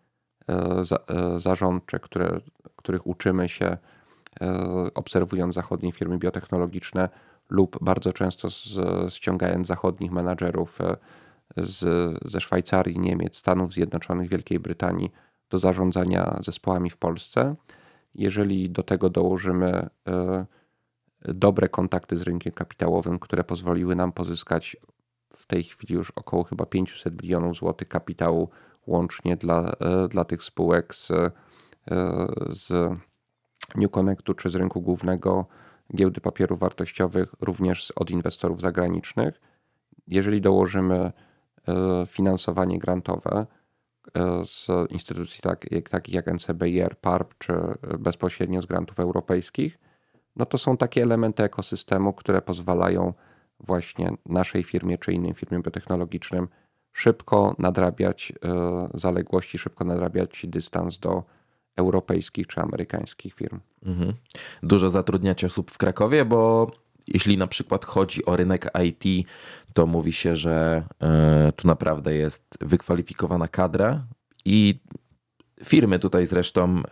e, 0.50 0.82
e, 1.08 1.40
zarządcze, 1.40 2.00
które, 2.00 2.40
których 2.76 3.08
uczymy 3.08 3.50
się 3.50 3.78
obserwując 4.96 5.56
zachodnie 5.56 5.92
firmy 5.92 6.18
biotechnologiczne 6.18 7.10
lub 7.50 7.84
bardzo 7.84 8.14
często 8.14 8.48
ściągając 9.10 9.68
zachodnich 9.68 10.12
menadżerów 10.12 10.80
z, 11.58 11.86
ze 12.26 12.42
Szwajcarii, 12.42 13.00
Niemiec, 13.00 13.38
Stanów 13.38 13.74
Zjednoczonych, 13.74 14.30
Wielkiej 14.30 14.60
Brytanii 14.60 15.12
do 15.50 15.58
zarządzania 15.58 16.38
zespołami 16.40 16.90
w 16.90 16.98
Polsce. 16.98 17.56
Jeżeli 18.16 18.70
do 18.70 18.84
tego 18.84 19.10
dołożymy 19.10 19.90
dobre 21.22 21.70
kontakty 21.70 22.18
z 22.18 22.22
rynkiem 22.22 22.54
kapitałowym, 22.54 23.20
które 23.20 23.44
pozwoliły 23.44 23.96
nam 23.96 24.12
pozyskać 24.12 24.78
w 25.36 25.46
tej 25.46 25.64
chwili 25.64 25.96
już 25.96 26.12
około 26.12 26.44
chyba 26.44 26.66
500 26.66 27.22
milionów 27.22 27.56
złotych 27.56 27.88
kapitału 27.88 28.50
łącznie 28.88 29.38
dla, 29.38 29.76
e, 29.80 30.08
dla 30.08 30.26
tych 30.26 30.44
spółek 30.44 30.96
z, 30.96 31.12
e, 31.12 31.32
z 32.50 32.94
New 33.76 33.92
Connectu 33.92 34.34
czy 34.34 34.50
z 34.50 34.56
rynku 34.56 34.82
głównego 34.82 35.46
giełdy 35.96 36.22
papierów 36.22 36.60
wartościowych, 36.60 37.36
również 37.42 37.92
od 37.92 38.10
inwestorów 38.10 38.62
zagranicznych. 38.62 39.42
jeżeli 40.08 40.42
dołożymy 40.42 41.12
finansowanie 42.08 42.80
grantowe 42.80 43.46
z 44.44 44.68
instytucji 44.90 45.42
tak, 45.42 45.66
takich 45.90 46.16
jak 46.16 46.28
NCBR, 46.28 46.98
PARP 47.02 47.34
czy 47.38 47.54
bezpośrednio 48.00 48.62
z 48.62 48.66
grantów 48.66 49.00
europejskich, 49.00 49.78
no 50.36 50.46
to 50.46 50.58
są 50.58 50.78
takie 50.78 51.04
elementy 51.04 51.44
ekosystemu, 51.44 52.14
które 52.14 52.42
pozwalają 52.42 53.14
właśnie 53.60 54.12
naszej 54.26 54.64
firmie 54.64 54.98
czy 54.98 55.14
innym 55.14 55.34
firmie 55.34 55.60
biotechnologicznym 55.60 56.48
szybko 56.94 57.56
nadrabiać 57.60 58.34
e, 58.44 58.90
zaległości, 58.94 59.58
szybko 59.58 59.86
nadrabiać 59.86 60.46
dystans 60.48 61.00
do 61.00 61.24
europejskich 61.76 62.48
czy 62.48 62.62
amerykańskich 62.62 63.34
firm. 63.34 63.60
Mhm. 63.86 64.14
Dużo 64.64 64.90
zatrudniacie 64.90 65.48
osób 65.48 65.72
w 65.72 65.78
Krakowie, 65.78 66.26
bo 66.26 66.72
jeśli 67.08 67.38
na 67.38 67.48
przykład 67.48 67.86
chodzi 67.86 68.26
o 68.26 68.36
rynek 68.36 68.72
IT, 68.84 69.28
to 69.74 69.86
mówi 69.86 70.14
się, 70.14 70.36
że 70.36 70.84
e, 71.02 71.52
tu 71.56 71.68
naprawdę 71.68 72.16
jest 72.16 72.44
wykwalifikowana 72.62 73.48
kadra 73.48 74.06
i 74.46 74.80
firmy 75.64 76.00
tutaj 76.00 76.26
zresztą 76.26 76.84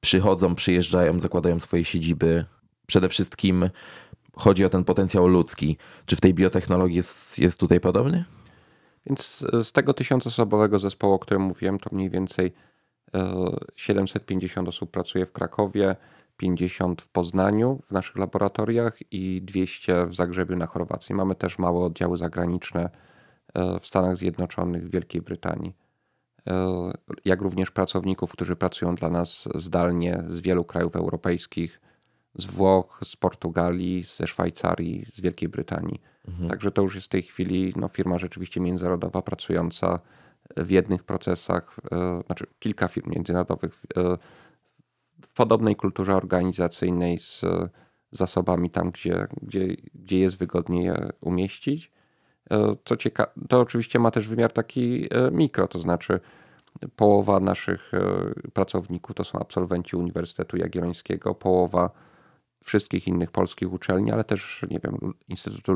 przychodzą, 0.00 0.54
przyjeżdżają, 0.54 1.20
zakładają 1.20 1.60
swoje 1.60 1.84
siedziby. 1.84 2.44
Przede 2.86 3.08
wszystkim 3.08 3.70
chodzi 4.36 4.64
o 4.64 4.68
ten 4.68 4.84
potencjał 4.84 5.28
ludzki. 5.28 5.76
Czy 6.06 6.16
w 6.16 6.20
tej 6.20 6.34
biotechnologii 6.34 6.96
jest, 6.96 7.38
jest 7.38 7.60
tutaj 7.60 7.80
podobny? 7.80 8.24
Więc 9.06 9.46
z 9.62 9.72
tego 9.72 9.94
tysiącosobowego 9.94 10.78
zespołu, 10.78 11.14
o 11.14 11.18
którym 11.18 11.42
mówiłem, 11.42 11.78
to 11.78 11.90
mniej 11.92 12.10
więcej 12.10 12.52
750 13.76 14.66
e, 14.66 14.68
osób 14.68 14.90
pracuje 14.90 15.26
w 15.26 15.32
Krakowie, 15.32 15.96
50 16.40 17.02
w 17.02 17.08
Poznaniu 17.08 17.82
w 17.88 17.90
naszych 17.90 18.16
laboratoriach 18.18 18.98
i 19.10 19.42
200 19.42 20.06
w 20.06 20.14
Zagrzebiu 20.14 20.56
na 20.56 20.66
Chorwacji. 20.66 21.14
Mamy 21.14 21.34
też 21.34 21.58
małe 21.58 21.84
oddziały 21.84 22.16
zagraniczne 22.16 22.90
e, 23.54 23.78
w 23.80 23.86
Stanach 23.86 24.16
Zjednoczonych, 24.16 24.86
w 24.86 24.90
Wielkiej 24.90 25.22
Brytanii. 25.22 25.76
E, 26.46 26.92
jak 27.24 27.40
również 27.40 27.70
pracowników, 27.70 28.32
którzy 28.32 28.56
pracują 28.56 28.94
dla 28.94 29.10
nas 29.10 29.48
zdalnie 29.54 30.24
z 30.28 30.40
wielu 30.40 30.64
krajów 30.64 30.96
europejskich, 30.96 31.80
z 32.34 32.46
Włoch, 32.46 33.00
z 33.04 33.16
Portugalii, 33.16 34.02
ze 34.02 34.26
Szwajcarii, 34.26 35.04
z 35.06 35.20
Wielkiej 35.20 35.48
Brytanii. 35.48 36.00
Mhm. 36.28 36.48
Także 36.48 36.70
to 36.70 36.82
już 36.82 36.94
jest 36.94 37.06
w 37.06 37.10
tej 37.10 37.22
chwili 37.22 37.72
no, 37.76 37.88
firma 37.88 38.18
rzeczywiście 38.18 38.60
międzynarodowa, 38.60 39.22
pracująca 39.22 39.96
w 40.56 40.70
jednych 40.70 41.04
procesach, 41.04 41.76
e, 41.92 42.22
znaczy 42.26 42.46
kilka 42.58 42.88
firm 42.88 43.10
międzynarodowych 43.10 43.82
podobnej 45.40 45.76
kulturze 45.76 46.16
organizacyjnej 46.16 47.18
z 47.18 47.44
zasobami 48.10 48.70
tam, 48.70 48.90
gdzie, 48.90 49.26
gdzie, 49.42 49.66
gdzie 49.94 50.18
jest 50.18 50.38
wygodnie 50.38 50.84
je 50.84 51.10
umieścić. 51.20 51.92
Co 52.84 52.96
ciekawe, 52.96 53.30
to 53.48 53.60
oczywiście 53.60 53.98
ma 53.98 54.10
też 54.10 54.28
wymiar 54.28 54.52
taki 54.52 55.08
mikro, 55.32 55.68
to 55.68 55.78
znaczy 55.78 56.20
Połowa 56.96 57.40
naszych 57.40 57.94
e, 57.94 58.50
pracowników 58.52 59.16
to 59.16 59.24
są 59.24 59.38
absolwenci 59.38 59.96
Uniwersytetu 59.96 60.56
Jagiellońskiego, 60.56 61.34
połowa 61.34 61.90
wszystkich 62.64 63.08
innych 63.08 63.30
polskich 63.30 63.72
uczelni, 63.72 64.12
ale 64.12 64.24
też, 64.24 64.66
nie 64.70 64.80
wiem, 64.84 65.14
Instytutu 65.28 65.72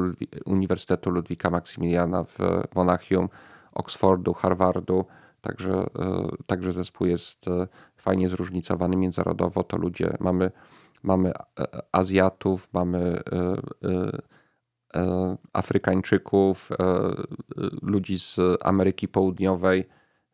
Uniwersytetu 0.47 1.11
Ludwika 1.11 1.51
Maksymiliana 1.51 2.25
w 2.25 2.39
Monachium, 2.75 3.29
Oxfordu, 3.73 4.35
Harvardu. 4.35 5.05
Także, 5.45 5.73
e, 5.73 6.29
także 6.47 6.73
zespół 6.73 7.07
jest 7.07 7.49
e, 7.49 7.69
fajnie 7.97 8.29
zróżnicowany 8.29 8.97
międzynarodowo. 8.97 9.65
To 9.65 9.77
ludzie, 9.77 10.17
mamy, 10.21 10.51
mamy 11.03 11.33
Azjatów, 11.93 12.69
mamy 12.73 13.23
Afrykańczyków, 15.53 16.71
ludzi 17.83 18.19
z 18.19 18.41
Ameryki 18.61 19.09
Południowej 19.09 19.89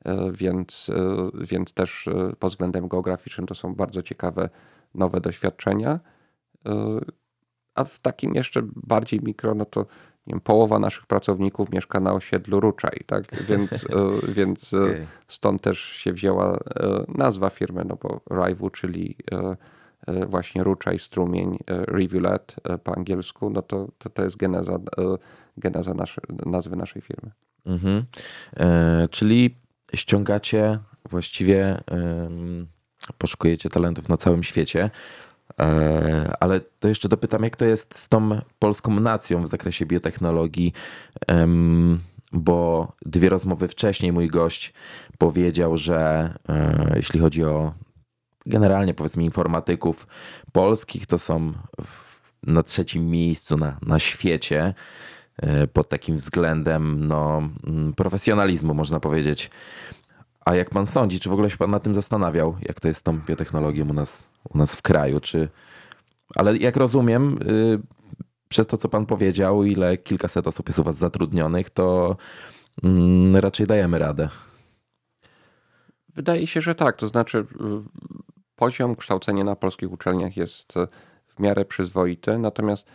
E, 0.05 0.33
więc, 0.33 0.91
e, 0.95 1.31
więc 1.47 1.73
też 1.73 2.09
e, 2.09 2.33
pod 2.39 2.51
względem 2.53 2.89
geograficznym 2.89 3.47
to 3.47 3.55
są 3.55 3.75
bardzo 3.75 4.03
ciekawe 4.03 4.49
nowe 4.95 5.21
doświadczenia. 5.21 6.01
A 7.75 7.85
w 7.85 7.99
takim 7.99 8.35
jeszcze 8.35 8.63
bardziej 8.65 9.21
mikro, 9.23 9.55
no 9.55 9.65
to 9.65 9.87
wiem, 10.31 10.41
połowa 10.41 10.79
naszych 10.79 11.07
pracowników 11.07 11.71
mieszka 11.71 12.01
na 12.01 12.13
osiedlu 12.13 12.61
Ruczaj, 12.61 13.01
tak? 13.07 13.25
Więc, 13.49 13.87
więc 14.37 14.75
okay. 14.75 15.07
stąd 15.27 15.63
też 15.63 15.79
się 15.79 16.13
wzięła 16.13 16.59
nazwa 17.09 17.51
firmy, 17.51 17.85
no 17.89 17.97
bo 18.03 18.21
Rivu, 18.45 18.71
czyli 18.71 19.17
właśnie 20.27 20.65
Ruczaj, 20.65 20.99
strumień, 20.99 21.59
Rivulet 21.89 22.57
po 22.85 22.97
angielsku, 22.97 23.51
no 23.51 23.63
to, 23.63 23.89
to, 23.99 24.11
to 24.11 24.23
jest 24.23 24.37
geneza, 24.37 24.79
geneza 25.57 25.95
nasze, 25.95 26.21
nazwy 26.47 26.77
naszej 26.77 27.03
firmy. 27.03 27.31
Mhm. 27.67 28.05
E, 28.57 29.09
czyli 29.11 29.57
ściągacie 29.95 30.79
właściwie, 31.11 31.81
poszukujecie 33.19 33.69
talentów 33.69 34.09
na 34.09 34.17
całym 34.17 34.43
świecie. 34.43 34.91
E, 35.61 36.37
ale 36.41 36.61
to 36.61 36.89
jeszcze 36.89 37.09
dopytam, 37.09 37.43
jak 37.43 37.57
to 37.57 37.65
jest 37.65 37.99
z 37.99 38.09
tą 38.09 38.41
polską 38.59 39.01
nacją 39.01 39.43
w 39.43 39.49
zakresie 39.49 39.87
biotechnologii, 39.87 40.73
bo 42.33 42.93
dwie 43.07 43.29
rozmowy 43.29 43.69
wcześniej 43.69 44.13
mój 44.13 44.29
gość 44.29 44.73
powiedział, 45.19 45.77
że 45.77 46.31
e, 46.49 46.93
jeśli 46.97 47.21
chodzi 47.21 47.45
o 47.45 47.73
generalnie 48.47 48.95
powiedzmy 48.95 49.25
informatyków 49.25 50.07
polskich, 50.53 51.07
to 51.07 51.19
są 51.19 51.53
na 52.43 52.63
trzecim 52.63 53.11
miejscu 53.11 53.57
na, 53.57 53.77
na 53.83 53.99
świecie. 53.99 54.75
E, 55.37 55.67
pod 55.67 55.89
takim 55.89 56.17
względem 56.17 57.09
no, 57.09 57.43
mm, 57.67 57.93
profesjonalizmu, 57.93 58.75
można 58.75 59.01
powiedzieć. 59.01 59.51
A 60.45 60.55
jak 60.55 60.71
pan 60.71 60.87
sądzi, 60.87 61.21
czy 61.21 61.31
w 61.31 61.33
ogóle 61.33 61.51
się 61.51 61.57
pan 61.57 61.71
na 61.71 61.81
tym 61.81 61.95
zastanawiał, 61.95 62.57
jak 62.63 62.81
to 62.81 62.89
jest 62.89 63.01
z 63.01 63.03
tą 63.03 63.21
biotechnologią 63.21 63.89
u 63.89 63.93
nas, 63.93 64.30
u 64.45 64.59
nas 64.59 64.75
w 64.75 64.83
kraju? 64.83 65.21
Czy... 65.21 65.49
Ale 66.35 66.57
jak 66.57 66.77
rozumiem, 66.77 67.39
y, 67.49 67.79
przez 68.49 68.67
to, 68.67 68.77
co 68.77 68.89
pan 68.89 69.07
powiedział, 69.07 69.65
ile 69.65 69.97
kilkaset 69.97 70.47
osób 70.47 70.69
jest 70.69 70.79
u 70.79 70.83
was 70.83 70.97
zatrudnionych, 70.97 71.71
to 71.71 72.17
mm, 72.83 73.37
raczej 73.37 73.67
dajemy 73.67 73.99
radę. 73.99 74.29
Wydaje 76.15 76.47
się, 76.47 76.61
że 76.61 76.75
tak. 76.75 76.97
To 76.97 77.09
znaczy, 77.09 77.47
poziom 78.57 78.97
kształcenia 78.97 79.45
na 79.45 79.57
polskich 79.57 79.93
uczelniach 79.93 80.37
jest 80.37 80.75
w 81.27 81.41
miarę 81.41 81.65
przyzwoity, 81.65 82.39
natomiast 82.39 82.87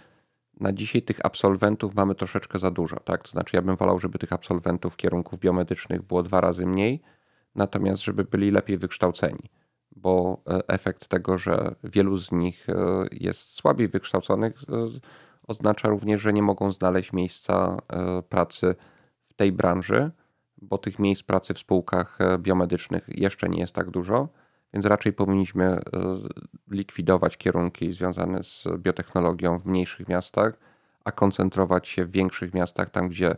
na 0.60 0.74
dzisiaj 0.74 1.02
tych 1.02 1.26
absolwentów 1.26 1.96
mamy 1.96 2.16
troszeczkę 2.16 2.60
za 2.60 2.72
dużo. 2.72 3.00
Tak? 3.00 3.24
To 3.24 3.30
znaczy, 3.30 3.56
ja 3.56 3.62
bym 3.62 3.76
wolał, 3.76 4.00
żeby 4.00 4.20
tych 4.20 4.34
absolwentów 4.34 4.98
kierunków 4.98 5.40
biomedycznych 5.40 6.02
było 6.02 6.24
dwa 6.24 6.42
razy 6.42 6.66
mniej, 6.66 7.02
natomiast 7.56 8.04
żeby 8.04 8.24
byli 8.24 8.52
lepiej 8.52 8.78
wykształceni, 8.78 9.50
bo 9.96 10.42
e, 10.48 10.68
efekt 10.68 11.08
tego, 11.08 11.38
że 11.38 11.76
wielu 11.84 12.18
z 12.18 12.32
nich 12.32 12.70
e, 12.70 13.06
jest 13.12 13.54
słabiej 13.54 13.88
wykształconych, 13.88 14.64
e, 14.70 14.88
oznacza 15.48 15.90
również, 15.90 16.22
że 16.22 16.34
nie 16.34 16.42
mogą 16.42 16.72
znaleźć 16.72 17.14
miejsca 17.14 17.78
pracy 18.30 18.76
w 19.28 19.34
tej 19.34 19.52
branży, 19.52 20.12
bo 20.58 20.78
tych 20.78 21.00
miejsc 21.00 21.24
pracy 21.24 21.54
w 21.54 21.60
spółkach 21.60 22.18
biomedycznych 22.40 23.06
jeszcze 23.08 23.50
nie 23.50 23.60
jest 23.60 23.76
tak 23.76 23.90
dużo. 23.90 24.30
Więc 24.74 24.86
raczej 24.86 25.14
powinniśmy 25.14 25.82
likwidować 26.72 27.38
kierunki 27.38 27.94
związane 27.94 28.44
z 28.44 28.64
biotechnologią 28.78 29.58
w 29.58 29.66
mniejszych 29.66 30.08
miastach, 30.08 30.60
a 31.04 31.12
koncentrować 31.12 31.88
się 31.88 32.06
w 32.06 32.12
większych 32.12 32.54
miastach, 32.54 32.90
tam 32.90 33.10
gdzie 33.10 33.36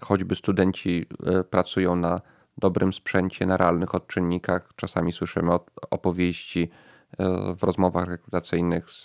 choćby 0.00 0.36
studenci 0.36 1.06
pracują 1.50 1.96
na 1.96 2.20
dobrym 2.58 2.92
sprzęcie, 2.92 3.46
na 3.46 3.56
realnych 3.56 3.94
odczynnikach. 3.94 4.68
Czasami 4.76 5.12
słyszymy 5.12 5.52
opowieści 5.90 6.70
w 7.56 7.62
rozmowach 7.62 8.08
rekrutacyjnych 8.08 8.90
z, 8.90 9.02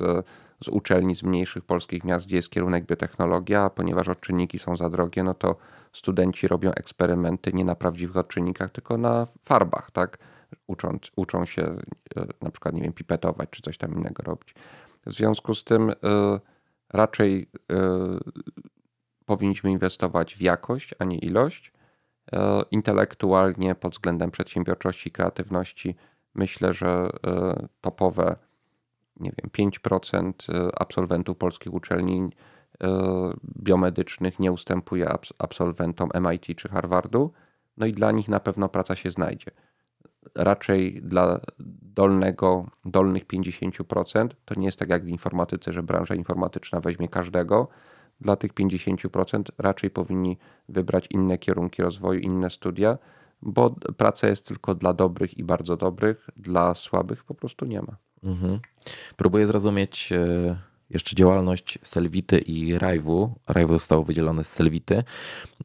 z 0.64 0.68
uczelni 0.68 1.16
z 1.16 1.24
mniejszych 1.24 1.66
polskich 1.66 2.04
miast, 2.04 2.26
gdzie 2.26 2.36
jest 2.36 2.50
kierunek 2.50 2.86
biotechnologia, 2.86 3.64
a 3.64 3.70
ponieważ 3.70 4.08
odczynniki 4.08 4.60
są 4.60 4.76
za 4.76 4.90
drogie, 4.90 5.24
no 5.24 5.34
to 5.34 5.56
studenci 5.94 6.48
robią 6.48 6.72
eksperymenty 6.72 7.54
nie 7.54 7.66
na 7.66 7.76
prawdziwych 7.76 8.18
odczynnikach, 8.18 8.70
tylko 8.70 8.98
na 8.98 9.28
farbach, 9.44 9.92
tak? 9.92 10.18
Uczą, 10.68 10.98
uczą 11.16 11.46
się 11.46 11.62
e, 12.16 12.26
na 12.42 12.52
przykład, 12.52 12.76
nie 12.76 12.82
wiem, 12.82 12.94
pipetować 12.94 13.50
czy 13.50 13.62
coś 13.62 13.78
tam 13.78 13.96
innego 13.96 14.24
robić. 14.24 14.56
W 15.06 15.14
związku 15.14 15.56
z 15.56 15.64
tym 15.64 15.90
y, 15.90 15.96
raczej 16.90 17.50
y, 17.72 17.76
powinniśmy 19.26 19.72
inwestować 19.72 20.36
w 20.36 20.42
jakość, 20.42 20.94
a 21.00 21.04
nie 21.04 21.18
ilość. 21.18 21.74
Y, 22.34 22.38
intelektualnie 22.72 23.76
pod 23.76 23.92
względem 23.92 24.32
przedsiębiorczości 24.32 25.10
i 25.10 25.12
kreatywności 25.12 25.96
myślę, 26.36 26.74
że 26.74 27.10
topowe 27.82 28.36
nie 29.20 29.32
wiem, 29.38 29.70
5% 29.72 30.34
absolwentów 30.74 31.38
polskich 31.38 31.74
uczelni 31.74 32.30
E, 32.84 33.34
biomedycznych 33.64 34.40
nie 34.40 34.52
ustępuje 34.52 35.10
absolwentom 35.38 36.10
MIT 36.22 36.58
czy 36.58 36.70
Harvardu, 36.70 37.34
no 37.78 37.86
i 37.86 37.94
dla 37.94 38.12
nich 38.12 38.28
na 38.28 38.40
pewno 38.40 38.70
praca 38.70 38.96
się 38.96 39.10
znajdzie. 39.10 39.52
Raczej 40.36 41.02
dla 41.02 41.40
dolnego, 41.82 42.66
dolnych 42.86 43.28
50%. 43.28 44.28
To 44.46 44.56
nie 44.56 44.66
jest 44.66 44.80
tak 44.80 44.90
jak 44.90 45.06
w 45.06 45.08
informatyce, 45.08 45.74
że 45.74 45.84
branża 45.84 46.16
informatyczna 46.16 46.80
weźmie 46.80 47.08
każdego. 47.08 47.68
Dla 48.22 48.36
tych 48.36 48.54
50% 48.54 49.44
raczej 49.58 49.90
powinni 49.90 50.38
wybrać 50.70 51.08
inne 51.10 51.38
kierunki 51.38 51.82
rozwoju, 51.82 52.20
inne 52.20 52.50
studia, 52.50 52.98
bo 53.42 53.76
praca 53.98 54.28
jest 54.28 54.48
tylko 54.48 54.76
dla 54.76 54.94
dobrych 54.94 55.38
i 55.38 55.44
bardzo 55.44 55.78
dobrych, 55.78 56.30
dla 56.38 56.74
słabych 56.74 57.24
po 57.24 57.36
prostu 57.36 57.66
nie 57.66 57.82
ma. 57.82 57.98
Mhm. 58.24 58.60
Próbuję 59.16 59.48
zrozumieć 59.48 60.12
e, 60.12 60.58
jeszcze 60.90 61.16
działalność 61.16 61.80
Selvity 61.84 62.40
i 62.40 62.78
Rajwu. 62.78 63.36
Rajwu 63.48 63.74
zostało 63.74 64.04
wydzielone 64.04 64.44
z 64.44 64.52
Selvity. 64.52 65.04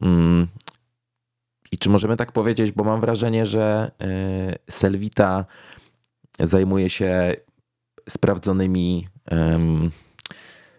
Mm, 0.01 0.47
I 1.71 1.77
czy 1.77 1.89
możemy 1.89 2.15
tak 2.15 2.31
powiedzieć, 2.31 2.71
bo 2.71 2.83
mam 2.83 3.01
wrażenie, 3.01 3.45
że 3.45 3.91
e, 4.01 4.55
Selvita 4.69 5.45
zajmuje 6.39 6.89
się 6.89 7.35
sprawdzonymi 8.09 9.07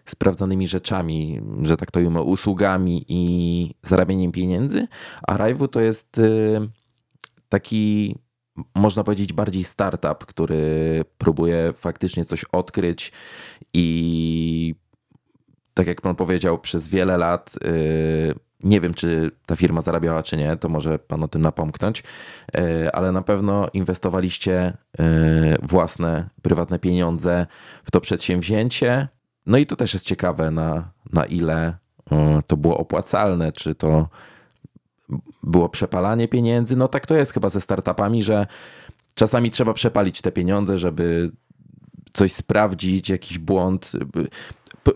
sprawdzonymi 0.07 0.67
rzeczami, 0.67 1.41
że 1.61 1.77
tak 1.77 1.91
to 1.91 1.99
ujmę, 1.99 2.21
usługami 2.21 3.05
i 3.07 3.75
zarabianiem 3.83 4.31
pieniędzy, 4.31 4.87
a 5.27 5.37
Rajwu 5.37 5.67
to 5.67 5.81
jest 5.81 6.17
y, 6.17 6.69
taki 7.49 8.15
można 8.75 9.03
powiedzieć, 9.03 9.33
bardziej 9.33 9.63
startup, 9.63 10.25
który 10.25 11.05
próbuje 11.17 11.73
faktycznie 11.73 12.25
coś 12.25 12.43
odkryć 12.43 13.11
i 13.73 14.75
tak 15.73 15.87
jak 15.87 16.01
pan 16.01 16.15
powiedział, 16.15 16.59
przez 16.59 16.87
wiele 16.87 17.17
lat 17.17 17.55
y, 17.65 18.35
nie 18.63 18.81
wiem, 18.81 18.93
czy 18.93 19.31
ta 19.45 19.55
firma 19.55 19.81
zarabiała, 19.81 20.23
czy 20.23 20.37
nie, 20.37 20.57
to 20.57 20.69
może 20.69 20.99
pan 20.99 21.23
o 21.23 21.27
tym 21.27 21.41
napomknąć, 21.41 22.03
y, 22.57 22.91
ale 22.91 23.11
na 23.11 23.21
pewno 23.21 23.67
inwestowaliście 23.73 24.77
własne, 25.61 26.29
prywatne 26.41 26.79
pieniądze 26.79 27.47
w 27.83 27.91
to 27.91 28.01
przedsięwzięcie. 28.01 29.07
No 29.47 29.57
i 29.57 29.65
to 29.65 29.75
też 29.75 29.93
jest 29.93 30.05
ciekawe, 30.05 30.51
na, 30.51 30.91
na 31.13 31.25
ile 31.25 31.77
to 32.47 32.57
było 32.57 32.77
opłacalne, 32.77 33.51
czy 33.51 33.75
to 33.75 34.09
było 35.43 35.69
przepalanie 35.69 36.27
pieniędzy. 36.27 36.75
No 36.75 36.87
tak 36.87 37.05
to 37.05 37.15
jest 37.15 37.33
chyba 37.33 37.49
ze 37.49 37.61
startupami, 37.61 38.23
że 38.23 38.47
czasami 39.15 39.51
trzeba 39.51 39.73
przepalić 39.73 40.21
te 40.21 40.31
pieniądze, 40.31 40.77
żeby 40.77 41.31
coś 42.13 42.33
sprawdzić, 42.33 43.09
jakiś 43.09 43.37
błąd, 43.37 43.91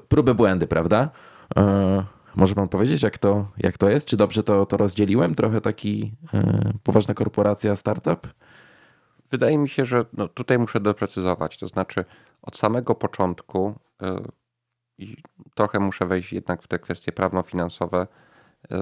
próby 0.07 0.35
błędy, 0.35 0.67
prawda? 0.67 1.09
E, 1.57 2.03
może 2.35 2.55
pan 2.55 2.69
powiedzieć, 2.69 3.03
jak 3.03 3.17
to, 3.17 3.47
jak 3.57 3.77
to 3.77 3.89
jest? 3.89 4.07
Czy 4.07 4.17
dobrze 4.17 4.43
to, 4.43 4.65
to 4.65 4.77
rozdzieliłem? 4.77 5.35
Trochę 5.35 5.61
taki 5.61 6.13
e, 6.33 6.73
poważna 6.83 7.13
korporacja, 7.13 7.75
startup? 7.75 8.27
Wydaje 9.31 9.57
mi 9.57 9.69
się, 9.69 9.85
że 9.85 10.05
no, 10.13 10.27
tutaj 10.27 10.59
muszę 10.59 10.79
doprecyzować. 10.79 11.57
To 11.57 11.67
znaczy, 11.67 12.05
od 12.41 12.57
samego 12.57 12.95
początku 12.95 13.73
e, 14.01 14.21
trochę 15.55 15.79
muszę 15.79 16.05
wejść 16.05 16.33
jednak 16.33 16.63
w 16.63 16.67
te 16.67 16.79
kwestie 16.79 17.11
prawno-finansowe 17.11 18.07
E, 18.71 18.77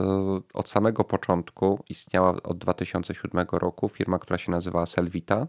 od 0.53 0.69
samego 0.69 1.03
początku 1.03 1.84
istniała 1.89 2.43
od 2.43 2.58
2007 2.58 3.47
roku 3.51 3.89
firma, 3.89 4.19
która 4.19 4.38
się 4.38 4.51
nazywała 4.51 4.86
Selvita, 4.86 5.47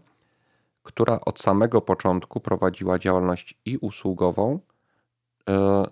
która 0.83 1.19
od 1.19 1.39
samego 1.39 1.81
początku 1.81 2.39
prowadziła 2.39 2.99
działalność 2.99 3.59
i 3.65 3.77
usługową 3.77 4.53
e, 4.53 4.59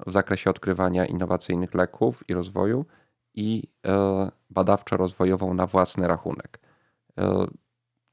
w 0.08 0.12
zakresie 0.12 0.50
odkrywania 0.50 1.06
innowacyjnych 1.06 1.74
leków 1.74 2.30
i 2.30 2.34
rozwoju, 2.34 2.86
i 3.34 3.64
e, 3.86 4.32
badawczo-rozwojową 4.50 5.54
na 5.54 5.66
własny 5.66 6.08
rachunek. 6.08 6.60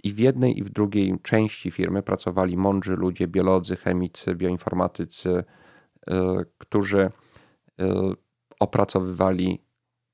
I 0.05 0.12
w 0.12 0.18
jednej, 0.18 0.59
i 0.59 0.62
w 0.62 0.70
drugiej 0.70 1.18
części 1.22 1.70
firmy 1.70 2.02
pracowali 2.02 2.57
mądrzy 2.57 2.92
ludzie, 2.92 3.29
biolodzy, 3.29 3.76
chemicy, 3.76 4.35
bioinformatycy, 4.35 5.44
którzy 6.59 7.11
opracowywali 8.61 9.66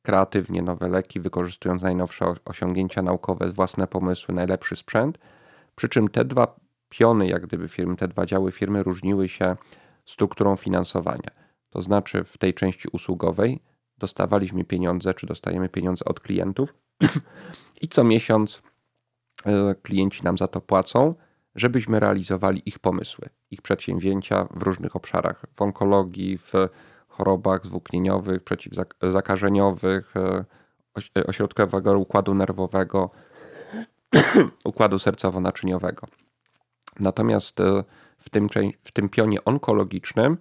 kreatywnie 0.03 0.63
nowe 0.63 0.89
leki, 0.89 1.21
wykorzystując 1.21 1.83
najnowsze 1.83 2.35
osiągnięcia 2.45 3.03
naukowe, 3.03 3.51
własne 3.51 3.87
pomysły, 3.87 4.35
najlepszy 4.35 4.77
sprzęt. 4.77 5.19
Przy 5.75 5.89
czym 5.89 6.09
te 6.09 6.25
dwa 6.25 6.61
piony, 6.89 7.27
jak 7.27 7.47
gdyby 7.47 7.69
firmy, 7.69 7.97
te 7.97 8.09
dwa 8.09 8.27
działy 8.27 8.53
firmy 8.53 8.83
różniły 8.83 9.29
się 9.29 9.57
strukturą 10.05 10.57
finansowania. 10.57 11.31
To 11.71 11.83
znaczy 11.83 12.25
w 12.25 12.39
tej 12.39 12.55
części 12.55 12.89
usługowej 12.93 13.61
dostawaliśmy 13.99 14.65
pieniądze, 14.65 15.15
czy 15.15 15.27
dostajemy 15.27 15.69
pieniądze 15.69 16.05
od 16.05 16.21
klientów 16.21 16.75
i 17.83 17.89
co 17.89 18.05
miesiąc 18.05 18.63
e, 19.45 19.75
klienci 19.83 20.23
nam 20.23 20.39
za 20.39 20.49
to 20.49 20.61
płacą, 20.61 21.15
żebyśmy 21.55 22.01
realizowali 22.01 22.63
ich 22.67 22.79
pomysły, 22.79 23.29
ich 23.53 23.63
przedsięwzięcia 23.63 24.49
w 24.51 24.63
różnych 24.63 24.97
obszarach, 24.97 25.45
w 25.53 25.63
onkologii, 25.63 26.39
w 26.39 26.53
chorobach 27.09 27.67
zwłóknieniowych, 27.67 28.45
przeciwzakażeniowych, 28.45 30.17
e, 30.17 30.45
e, 31.19 31.27
ośrodkowego 31.27 31.99
układu 31.99 32.35
nerwowego, 32.35 33.11
układu 34.65 34.97
sercowo-naczyniowego. 34.97 36.07
Natomiast 37.01 37.61
e, 37.61 37.85
w 38.19 38.31
tym, 38.31 38.49
w 38.83 38.93
tym 38.93 39.09
pionie 39.09 39.45
onkologicznym 39.45 40.39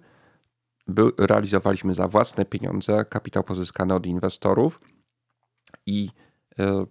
realizowaliśmy 1.18 1.94
za 1.94 2.08
własne 2.08 2.44
pieniądze 2.44 3.04
kapitał 3.04 3.44
pozyskany 3.44 3.94
od 3.94 4.06
inwestorów 4.06 4.80
i 5.86 6.10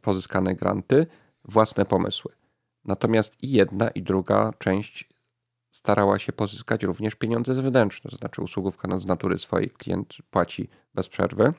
pozyskane 0.01 0.55
granty, 0.55 1.07
własne 1.45 1.85
pomysły. 1.85 2.31
Natomiast 2.85 3.43
i 3.43 3.51
jedna, 3.51 3.89
i 3.89 4.03
druga 4.03 4.53
część 4.59 5.09
starała 5.71 6.19
się 6.19 6.33
pozyskać 6.33 6.83
również 6.83 7.15
pieniądze 7.15 7.55
zewnętrzne, 7.55 8.11
to 8.11 8.17
znaczy 8.17 8.41
usługówka 8.41 8.99
z 8.99 9.05
natury 9.05 9.37
swojej 9.37 9.69
klient 9.69 10.17
płaci 10.31 10.69
bez 10.93 11.09
przerwy. 11.09 11.53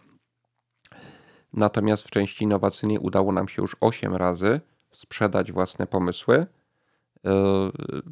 Natomiast 1.53 2.07
w 2.09 2.11
części 2.11 2.45
innowacyjnej 2.45 2.99
udało 2.99 3.33
nam 3.33 3.49
się 3.49 3.63
już 3.63 3.77
8 3.81 4.17
razy 4.17 4.61
sprzedać 4.93 5.53
własne 5.53 5.87
pomysły 5.87 6.37
e, 6.37 6.47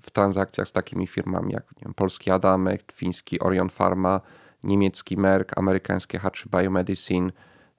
w 0.03 0.11
transakcjach 0.13 0.69
z 0.69 0.73
takimi 0.73 1.07
firmami 1.07 1.53
jak 1.53 1.65
wiem, 1.83 1.95
polski 1.95 2.31
Adamek, 2.31 2.93
fiński 2.93 3.41
Orion 3.41 3.69
Pharma, 3.69 4.21
niemiecki 4.63 5.17
Merck, 5.17 5.59
amerykańskie 5.59 6.19
H3 6.19 6.61
Biomedicine, 6.61 7.33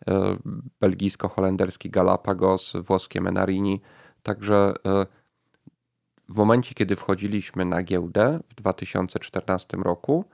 e, 0.07 0.37
belgijsko-holenderski 0.81 1.89
Galapagos, 1.89 2.73
włoskie 2.75 3.21
Menarini. 3.21 3.81
Także 4.23 4.73
e, 4.85 5.05
w 6.31 6.35
momencie, 6.35 6.75
kiedy 6.75 6.95
wchodziliśmy 6.95 7.65
na 7.65 7.83
giełdę 7.83 8.39
w 8.49 8.55
2014 8.55 9.77
roku, 9.77 10.25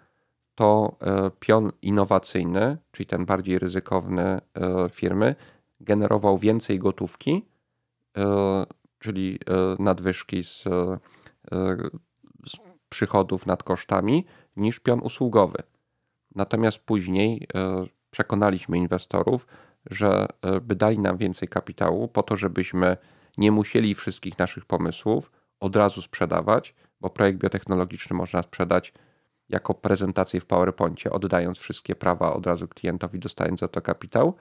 to 0.55 0.95
e, 1.01 1.31
pion 1.39 1.71
innowacyjny, 1.81 2.77
czyli 2.91 3.07
ten 3.07 3.25
bardziej 3.25 3.59
ryzykowny 3.59 4.21
e, 4.21 4.41
firmy, 4.89 5.35
generował 5.79 6.37
więcej 6.37 6.79
gotówki, 6.79 7.45
e, 8.17 8.65
czyli 8.99 9.39
nadwyżki 9.79 10.43
z, 10.43 10.63
z 12.45 12.57
przychodów 12.89 13.45
nad 13.45 13.63
kosztami, 13.63 14.25
niż 14.55 14.79
pion 14.79 14.99
usługowy. 14.99 15.63
Natomiast 16.35 16.79
później 16.79 17.47
przekonaliśmy 18.11 18.77
inwestorów, 18.77 19.47
że 19.91 20.27
by 20.61 20.75
dali 20.75 20.99
nam 20.99 21.17
więcej 21.17 21.47
kapitału 21.47 22.07
po 22.07 22.23
to, 22.23 22.35
żebyśmy 22.35 22.97
nie 23.37 23.51
musieli 23.51 23.95
wszystkich 23.95 24.39
naszych 24.39 24.65
pomysłów 24.65 25.31
od 25.59 25.75
razu 25.75 26.01
sprzedawać, 26.01 26.75
bo 27.01 27.09
projekt 27.09 27.39
biotechnologiczny 27.39 28.15
można 28.15 28.41
sprzedać 28.41 28.93
jako 29.49 29.73
prezentację 29.73 30.39
w 30.39 30.45
PowerPoincie, 30.45 31.11
oddając 31.11 31.57
wszystkie 31.57 31.95
prawa 31.95 32.33
od 32.33 32.47
razu 32.47 32.67
klientowi, 32.67 33.19
dostając 33.19 33.59
za 33.59 33.67
to 33.67 33.81
kapitał. 33.81 34.35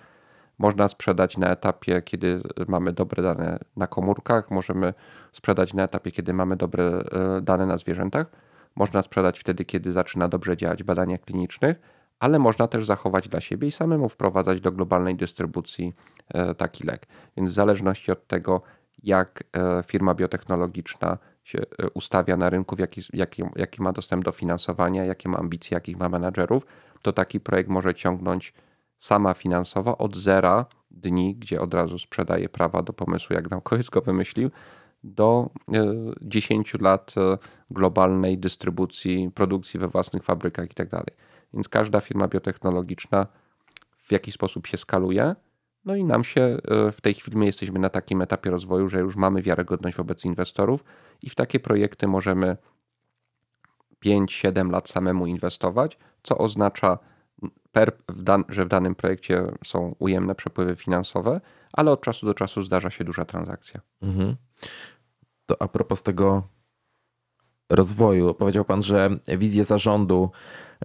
Można 0.59 0.89
sprzedać 0.89 1.39
na 1.39 1.51
etapie, 1.51 2.03
kiedy 2.03 2.41
mamy 2.69 2.93
dobre 2.93 3.23
dane 3.23 3.59
na 3.77 3.87
komórkach, 3.87 4.51
możemy 4.51 4.95
sprzedać 5.33 5.75
na 5.75 5.83
etapie, 5.83 6.11
kiedy 6.11 6.33
mamy 6.33 6.57
dobre 6.57 6.85
e, 6.85 7.41
dane 7.41 7.67
na 7.67 7.79
zwierzętach. 7.79 8.27
Można 8.77 9.03
sprzedać 9.03 9.39
wtedy, 9.39 9.65
kiedy 9.65 9.93
zaczyna 9.93 10.29
dobrze 10.29 10.57
działać 10.57 10.83
badania 10.83 11.19
klinicznych, 11.19 11.77
ale 12.19 12.39
można 12.39 12.69
też 12.69 12.85
zachować 12.85 13.29
dla 13.29 13.41
siebie 13.41 13.69
i 13.69 13.73
samemu 13.73 14.09
wprowadzać 14.09 14.61
do 14.61 14.73
globalnej 14.73 15.17
dystrybucji 15.17 15.95
e, 16.29 16.55
taki 16.55 16.87
lek. 16.87 17.07
Więc 17.37 17.51
w 17.51 17.55
zależności 17.55 18.13
od 18.13 18.27
tego, 18.27 18.63
jak 19.03 19.45
e, 19.53 19.83
firma 19.83 20.15
biotechnologiczna 20.15 21.19
się 21.45 21.59
e, 21.59 21.91
ustawia 21.95 22.37
na 22.37 22.51
rynku, 22.51 22.77
jaki, 22.79 23.01
jaki, 23.13 23.43
jaki 23.57 23.83
ma 23.83 23.93
dostęp 23.93 24.25
do 24.25 24.33
finansowania, 24.33 25.05
jakie 25.05 25.29
ma 25.29 25.39
ambicje, 25.39 25.75
jakich 25.75 25.97
ma 25.97 26.09
menadżerów, 26.09 26.67
to 27.03 27.13
taki 27.13 27.41
projekt 27.41 27.71
może 27.71 27.95
ciągnąć 27.95 28.53
sama 28.99 29.35
finansowo 29.35 29.99
od 29.99 30.17
zera 30.17 30.67
dni, 30.91 31.35
gdzie 31.35 31.61
od 31.61 31.75
razu 31.75 31.99
sprzedaje 31.99 32.49
prawa 32.49 32.83
do 32.83 32.93
pomysłu, 32.93 33.35
jak 33.35 33.51
naukowiec 33.51 33.91
go 33.91 34.01
wymyślił, 34.01 34.51
do 35.05 35.51
10 36.23 36.75
e, 36.75 36.79
lat 36.81 37.15
globalnej 37.71 38.39
dystrybucji, 38.39 39.31
produkcji 39.35 39.81
we 39.81 39.89
własnych 39.89 40.23
fabrykach 40.23 40.69
itd. 40.69 40.91
Tak 40.91 41.07
Więc 41.55 41.69
każda 41.69 42.01
firma 42.01 42.29
biotechnologiczna 42.29 43.27
w 43.99 44.13
jakiś 44.13 44.35
sposób 44.35 44.67
się 44.67 44.77
skaluje 44.77 45.35
No 45.87 45.97
i 45.97 46.05
nam 46.05 46.25
się 46.25 46.59
w 46.93 47.01
tej 47.01 47.15
chwili 47.15 47.37
my 47.37 47.47
jesteśmy 47.47 47.79
na 47.79 47.89
takim 47.89 48.23
etapie 48.23 48.51
rozwoju, 48.51 48.89
że 48.89 49.01
już 49.01 49.17
mamy 49.17 49.43
wiarygodność 49.43 49.97
wobec 49.97 50.25
inwestorów 50.25 50.85
i 51.23 51.31
w 51.31 51.35
takie 51.35 51.61
projekty 51.61 52.07
możemy 52.07 52.57
5-7 54.05 54.71
lat 54.71 54.89
samemu 54.89 55.27
inwestować, 55.27 55.99
co 56.23 56.39
oznacza, 56.39 56.99
że 58.49 58.65
w 58.65 58.69
danym 58.69 58.95
projekcie 58.95 59.45
są 59.65 59.95
ujemne 59.99 60.35
przepływy 60.35 60.77
finansowe, 60.77 61.41
ale 61.73 61.91
od 61.91 62.01
czasu 62.01 62.27
do 62.27 62.35
czasu 62.35 62.63
zdarza 62.63 62.91
się 62.91 63.05
duża 63.05 63.25
transakcja. 63.25 63.81
Mhm. 64.03 64.37
To 65.47 65.63
a 65.63 65.69
propos 65.69 66.03
tego 66.03 66.43
rozwoju, 67.71 68.35
powiedział 68.35 68.65
Pan, 68.65 68.83
że 68.83 69.11
wizja 69.39 69.65
zarządu 69.65 70.31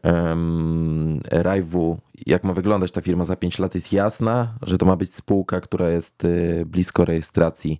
um, 0.03 1.19
Rajwu, 1.31 1.97
jak 2.25 2.43
ma 2.43 2.53
wyglądać 2.53 2.91
ta 2.91 3.01
firma 3.01 3.25
za 3.25 3.35
5 3.35 3.59
lat, 3.59 3.75
jest 3.75 3.93
jasna, 3.93 4.53
że 4.61 4.77
to 4.77 4.85
ma 4.85 4.95
być 4.95 5.15
spółka, 5.15 5.61
która 5.61 5.89
jest 5.89 6.25
y, 6.25 6.63
blisko 6.65 7.05
rejestracji 7.05 7.79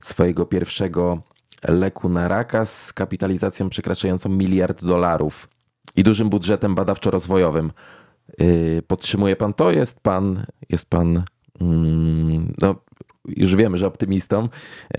swojego 0.00 0.46
pierwszego 0.46 1.22
leku 1.68 2.08
na 2.08 2.28
raka 2.28 2.66
z 2.66 2.92
kapitalizacją 2.92 3.68
przekraczającą 3.68 4.28
miliard 4.28 4.84
dolarów 4.84 5.48
i 5.96 6.04
dużym 6.04 6.30
budżetem 6.30 6.74
badawczo-rozwojowym. 6.74 7.70
Y, 8.40 8.82
podtrzymuje 8.86 9.36
pan 9.36 9.54
to? 9.54 9.70
Jest 9.70 10.00
pan, 10.00 10.46
jest 10.68 10.90
pan 10.90 11.24
mm, 11.60 12.52
no, 12.60 12.74
już 13.26 13.56
wiemy, 13.56 13.78
że 13.78 13.86
optymistą, 13.86 14.48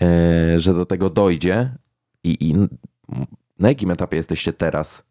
e, 0.02 0.60
że 0.60 0.74
do 0.74 0.86
tego 0.86 1.10
dojdzie. 1.10 1.76
I, 2.24 2.50
I 2.50 2.56
na 3.60 3.70
jakim 3.70 3.92
etapie 3.92 4.18
jesteście 4.18 4.54
teraz? 4.54 5.04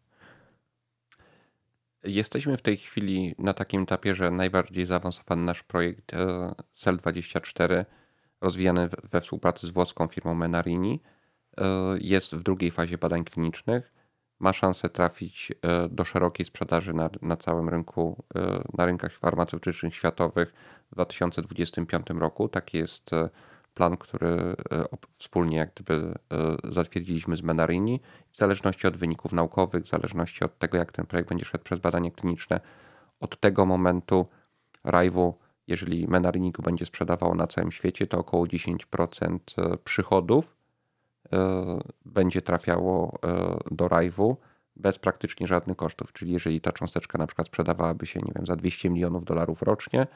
Jesteśmy 2.03 2.57
w 2.57 2.61
tej 2.61 2.77
chwili 2.77 3.35
na 3.37 3.53
takim 3.53 3.83
etapie, 3.83 4.15
że 4.15 4.31
najbardziej 4.31 4.85
zaawansowany 4.85 5.43
nasz 5.43 5.63
projekt 5.63 6.13
e, 6.13 6.53
CEL24, 6.75 7.85
rozwijany 8.41 8.89
we 9.11 9.21
współpracy 9.21 9.67
z 9.67 9.69
włoską 9.69 10.07
firmą 10.07 10.33
Menarini, 10.33 11.01
e, 11.57 11.65
jest 11.99 12.35
w 12.35 12.43
drugiej 12.43 12.71
fazie 12.71 12.97
badań 12.97 13.23
klinicznych 13.23 13.93
ma 14.43 14.53
szansę 14.53 14.89
trafić 14.89 15.51
e, 15.61 15.89
do 15.89 16.03
szerokiej 16.03 16.45
sprzedaży 16.45 16.93
na, 16.93 17.09
na 17.21 17.37
całym 17.37 17.69
rynku, 17.69 18.23
e, 18.35 18.63
na 18.77 18.85
rynkach 18.85 19.17
farmaceutycznych 19.17 19.95
światowych 19.95 20.53
w 20.91 20.95
2025 20.95 22.07
roku. 22.09 22.49
Taki 22.49 22.77
jest 22.77 23.13
e, 23.13 23.29
plan, 23.73 23.97
który 23.97 24.55
wspólnie 25.17 25.57
jak 25.57 25.73
gdyby 25.73 26.13
zatwierdziliśmy 26.63 27.37
z 27.37 27.41
Menarini. 27.41 28.01
W 28.31 28.37
zależności 28.37 28.87
od 28.87 28.97
wyników 28.97 29.33
naukowych, 29.33 29.83
w 29.83 29.89
zależności 29.89 30.43
od 30.43 30.59
tego, 30.59 30.77
jak 30.77 30.91
ten 30.91 31.05
projekt 31.05 31.29
będzie 31.29 31.45
szedł 31.45 31.63
przez 31.63 31.79
badania 31.79 32.11
kliniczne, 32.11 32.59
od 33.19 33.39
tego 33.39 33.65
momentu 33.65 34.25
Rajwu, 34.83 35.37
jeżeli 35.67 36.07
Menarini 36.07 36.51
go 36.51 36.63
będzie 36.63 36.85
sprzedawało 36.85 37.35
na 37.35 37.47
całym 37.47 37.71
świecie, 37.71 38.07
to 38.07 38.17
około 38.19 38.45
10% 38.45 39.39
przychodów 39.83 40.55
E, 41.33 41.79
będzie 42.05 42.41
trafiało 42.41 43.19
e, 43.23 43.57
do 43.71 43.87
Rajwu 43.87 44.37
bez 44.75 44.99
praktycznie 44.99 45.47
żadnych 45.47 45.77
kosztów. 45.77 46.13
Czyli 46.13 46.31
jeżeli 46.33 46.61
ta 46.61 46.71
cząsteczka 46.71 47.17
na 47.17 47.27
przykład 47.27 47.47
sprzedawałaby 47.47 48.05
się, 48.05 48.19
nie 48.19 48.31
wiem, 48.35 48.45
za 48.45 48.55
200 48.55 48.89
milionów 48.89 49.25
dolarów 49.25 49.61
rocznie, 49.61 50.07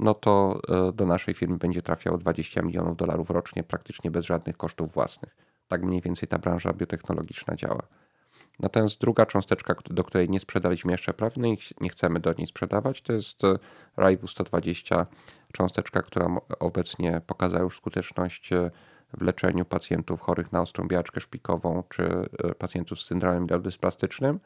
no 0.00 0.14
to 0.14 0.60
e, 0.68 0.92
do 0.92 1.06
naszej 1.06 1.34
firmy 1.34 1.58
będzie 1.58 1.82
trafiało 1.82 2.18
20 2.18 2.62
milionów 2.62 2.96
dolarów 2.96 3.30
rocznie 3.30 3.62
praktycznie 3.62 4.10
bez 4.10 4.26
żadnych 4.26 4.56
kosztów 4.56 4.92
własnych. 4.92 5.36
Tak 5.68 5.82
mniej 5.82 6.00
więcej 6.00 6.28
ta 6.28 6.38
branża 6.38 6.72
biotechnologiczna 6.72 7.56
działa. 7.56 7.82
Natomiast 8.60 9.00
druga 9.00 9.26
cząsteczka, 9.26 9.74
do 9.90 10.04
której 10.04 10.30
nie 10.30 10.40
sprzedaliśmy 10.40 10.92
jeszcze 10.92 11.14
prawnie 11.14 11.54
i 11.54 11.58
nie 11.80 11.88
chcemy 11.88 12.20
do 12.20 12.32
niej 12.32 12.46
sprzedawać, 12.46 13.02
to 13.02 13.12
jest 13.12 13.42
Raivu 13.96 14.26
120, 14.26 15.06
cząsteczka, 15.52 16.02
która 16.02 16.26
obecnie 16.58 17.20
pokazała 17.26 17.62
już 17.62 17.76
skuteczność 17.76 18.50
w 19.18 19.22
leczeniu 19.22 19.64
pacjentów 19.64 20.20
chorych 20.20 20.52
na 20.52 20.60
ostrą 20.60 20.88
biaczkę 20.88 21.20
szpikową 21.20 21.82
czy 21.88 22.02
e, 22.04 22.54
pacjentów 22.54 23.00
z 23.00 23.04
syndromem 23.06 23.46
plastycznym. 23.80 24.40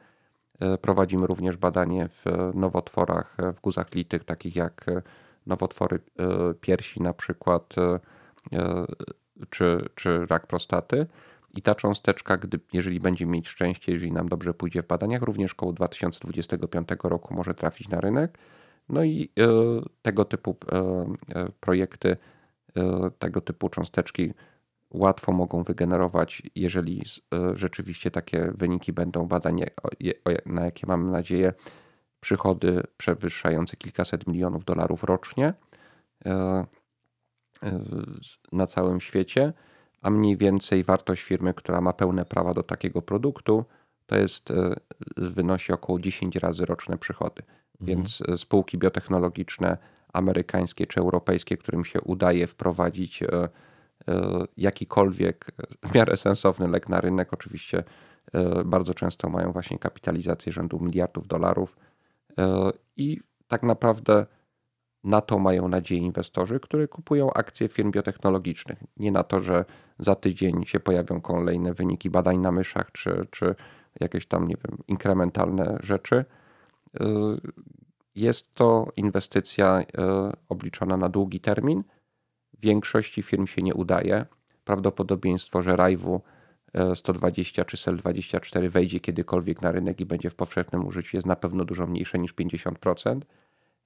E, 0.60 0.78
prowadzimy 0.78 1.26
również 1.26 1.56
badanie 1.56 2.08
w 2.08 2.24
nowotworach 2.54 3.36
w 3.54 3.60
guzach 3.60 3.94
litych, 3.94 4.24
takich 4.24 4.56
jak 4.56 4.88
e, 4.88 5.02
nowotwory 5.46 5.98
piersi 6.60 7.02
na 7.02 7.12
przykład, 7.12 7.74
czy, 9.50 9.88
czy 9.94 10.26
rak 10.26 10.46
prostaty. 10.46 11.06
I 11.56 11.62
ta 11.62 11.74
cząsteczka, 11.74 12.36
gdy, 12.36 12.60
jeżeli 12.72 13.00
będzie 13.00 13.26
mieć 13.26 13.48
szczęście, 13.48 13.92
jeżeli 13.92 14.12
nam 14.12 14.28
dobrze 14.28 14.54
pójdzie 14.54 14.82
w 14.82 14.86
badaniach, 14.86 15.22
również 15.22 15.52
około 15.52 15.72
2025 15.72 16.88
roku 17.04 17.34
może 17.34 17.54
trafić 17.54 17.88
na 17.88 18.00
rynek. 18.00 18.38
No 18.88 19.04
i 19.04 19.30
tego 20.02 20.24
typu 20.24 20.56
projekty, 21.60 22.16
tego 23.18 23.40
typu 23.40 23.68
cząsteczki 23.68 24.32
łatwo 24.94 25.32
mogą 25.32 25.62
wygenerować, 25.62 26.42
jeżeli 26.54 27.02
e, 27.34 27.56
rzeczywiście 27.56 28.10
takie 28.10 28.52
wyniki 28.54 28.92
będą 28.92 29.26
badań, 29.26 29.60
na 30.46 30.64
jakie 30.64 30.86
mamy 30.86 31.12
nadzieję, 31.12 31.52
przychody 32.24 32.82
przewyższające 32.96 33.76
kilkaset 33.76 34.26
milionów 34.26 34.64
dolarów 34.64 35.04
rocznie 35.04 35.54
e, 36.26 36.30
e, 36.30 36.66
na 38.52 38.66
całym 38.66 39.00
świecie, 39.00 39.52
a 40.02 40.10
mniej 40.10 40.36
więcej 40.36 40.84
wartość 40.84 41.22
firmy, 41.22 41.54
która 41.54 41.80
ma 41.80 41.92
pełne 41.92 42.24
prawa 42.24 42.54
do 42.54 42.62
takiego 42.62 43.02
produktu, 43.02 43.64
to 44.06 44.16
jest 44.16 44.52
wynosi 45.16 45.72
około 45.72 46.00
10 46.00 46.36
razy 46.36 46.66
roczne 46.66 46.98
przychody. 46.98 47.42
Mhm. 47.42 47.56
Więc 47.80 48.22
spółki 48.36 48.78
biotechnologiczne 48.78 49.78
amerykańskie 50.12 50.86
czy 50.86 51.00
europejskie, 51.00 51.56
którym 51.56 51.84
się 51.84 52.00
udaje 52.00 52.46
wprowadzić 52.46 53.22
E, 54.08 54.44
jakikolwiek 54.56 55.52
w 55.82 55.94
miarę 55.94 56.16
sensowny 56.16 56.68
lek 56.68 56.88
na 56.88 57.00
rynek. 57.00 57.32
Oczywiście 57.32 57.84
e, 58.32 58.64
bardzo 58.64 58.94
często 58.94 59.28
mają 59.28 59.52
właśnie 59.52 59.78
kapitalizację 59.78 60.52
rzędu 60.52 60.80
miliardów 60.80 61.26
dolarów 61.26 61.76
e, 61.76 61.93
i 62.96 63.20
tak 63.48 63.62
naprawdę 63.62 64.26
na 65.04 65.20
to 65.20 65.38
mają 65.38 65.68
nadzieję 65.68 66.00
inwestorzy, 66.00 66.60
którzy 66.60 66.88
kupują 66.88 67.32
akcje 67.32 67.68
firm 67.68 67.90
biotechnologicznych. 67.90 68.78
Nie 68.96 69.12
na 69.12 69.24
to, 69.24 69.40
że 69.40 69.64
za 69.98 70.14
tydzień 70.14 70.64
się 70.64 70.80
pojawią 70.80 71.20
kolejne 71.20 71.72
wyniki 71.72 72.10
badań 72.10 72.38
na 72.38 72.52
myszach, 72.52 72.92
czy, 72.92 73.26
czy 73.30 73.54
jakieś 74.00 74.26
tam, 74.26 74.48
nie 74.48 74.56
wiem, 74.56 74.78
inkrementalne 74.88 75.78
rzeczy. 75.82 76.24
Jest 78.14 78.54
to 78.54 78.92
inwestycja 78.96 79.82
obliczona 80.48 80.96
na 80.96 81.08
długi 81.08 81.40
termin 81.40 81.84
większości 82.58 83.22
firm 83.22 83.46
się 83.46 83.62
nie 83.62 83.74
udaje. 83.74 84.26
Prawdopodobieństwo, 84.64 85.62
że 85.62 85.76
Rajwu 85.76 86.20
120 86.94 87.62
e, 87.62 87.64
czy 87.64 87.76
SEL24 87.76 88.68
wejdzie 88.68 89.00
kiedykolwiek 89.00 89.62
na 89.62 89.72
rynek 89.72 90.00
i 90.00 90.06
będzie 90.06 90.30
w 90.30 90.34
powszechnym 90.34 90.86
użyciu 90.86 91.16
jest 91.16 91.26
na 91.26 91.36
pewno 91.36 91.64
dużo 91.64 91.86
mniejsze 91.86 92.18
niż 92.18 92.34
50%, 92.34 93.20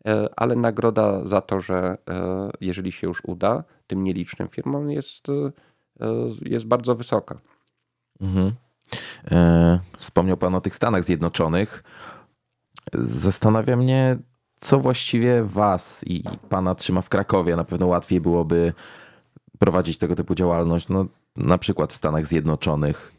e, 0.06 0.28
ale 0.36 0.56
nagroda 0.56 1.26
za 1.26 1.40
to, 1.40 1.60
że 1.60 1.98
e, 2.10 2.50
jeżeli 2.60 2.92
się 2.92 3.06
już 3.06 3.22
uda 3.24 3.64
tym 3.86 4.04
nielicznym 4.04 4.48
firmom 4.48 4.90
jest, 4.90 5.26
jest 6.42 6.66
bardzo 6.66 6.94
wysoka. 6.94 7.40
Mhm. 8.20 8.52
Wspomniał 9.98 10.36
Pan 10.36 10.54
o 10.54 10.60
tych 10.60 10.76
Stanach 10.76 11.04
Zjednoczonych. 11.04 11.84
Zastanawia 12.94 13.76
mnie, 13.76 14.18
co 14.60 14.78
właściwie 14.78 15.44
was 15.44 16.04
i 16.06 16.24
pana 16.48 16.74
trzyma 16.74 17.00
w 17.00 17.08
Krakowie? 17.08 17.56
Na 17.56 17.64
pewno 17.64 17.86
łatwiej 17.86 18.20
byłoby 18.20 18.72
prowadzić 19.58 19.98
tego 19.98 20.16
typu 20.16 20.34
działalność, 20.34 20.88
no, 20.88 21.06
na 21.38 21.58
przykład 21.58 21.92
w 21.92 21.96
Stanach 21.96 22.26
Zjednoczonych. 22.26 23.12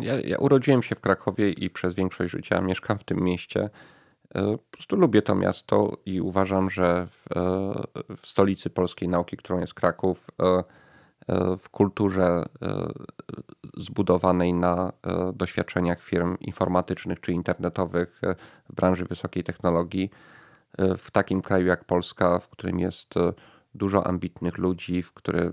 Ja, 0.00 0.20
ja 0.20 0.38
urodziłem 0.38 0.82
się 0.82 0.94
w 0.94 1.00
Krakowie 1.00 1.50
i 1.50 1.70
przez 1.70 1.94
większość 1.94 2.32
życia 2.32 2.60
mieszkam 2.60 2.98
w 2.98 3.04
tym 3.04 3.20
mieście. 3.20 3.70
E, 4.34 4.56
po 4.56 4.70
prostu 4.70 4.96
lubię 4.96 5.22
to 5.22 5.34
miasto 5.34 5.98
i 6.06 6.20
uważam, 6.20 6.70
że 6.70 7.06
w, 7.10 7.26
e, 7.36 8.16
w 8.16 8.26
stolicy 8.26 8.70
polskiej 8.70 9.08
nauki, 9.08 9.36
którą 9.36 9.60
jest 9.60 9.74
Kraków, 9.74 10.26
e, 10.42 10.62
w 11.58 11.68
kulturze 11.68 12.44
zbudowanej 13.76 14.54
na 14.54 14.92
doświadczeniach 15.34 16.02
firm 16.02 16.36
informatycznych 16.40 17.20
czy 17.20 17.32
internetowych 17.32 18.20
w 18.68 18.74
branży 18.74 19.04
wysokiej 19.04 19.44
technologii, 19.44 20.10
w 20.78 21.10
takim 21.10 21.42
kraju 21.42 21.66
jak 21.66 21.84
Polska, 21.84 22.38
w 22.38 22.48
którym 22.48 22.78
jest 22.78 23.14
dużo 23.76 24.06
ambitnych 24.06 24.58
ludzi, 24.58 25.02
w 25.02 25.12
który 25.12 25.52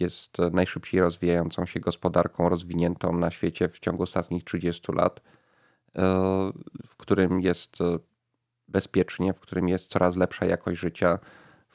jest 0.00 0.38
najszybciej 0.52 1.00
rozwijającą 1.00 1.66
się 1.66 1.80
gospodarką 1.80 2.48
rozwiniętą 2.48 3.12
na 3.12 3.30
świecie 3.30 3.68
w 3.68 3.80
ciągu 3.80 4.02
ostatnich 4.02 4.44
30 4.44 4.92
lat, 4.92 5.22
w 6.86 6.96
którym 6.96 7.40
jest 7.40 7.76
bezpiecznie, 8.68 9.32
w 9.32 9.40
którym 9.40 9.68
jest 9.68 9.86
coraz 9.86 10.16
lepsza 10.16 10.46
jakość 10.46 10.80
życia, 10.80 11.18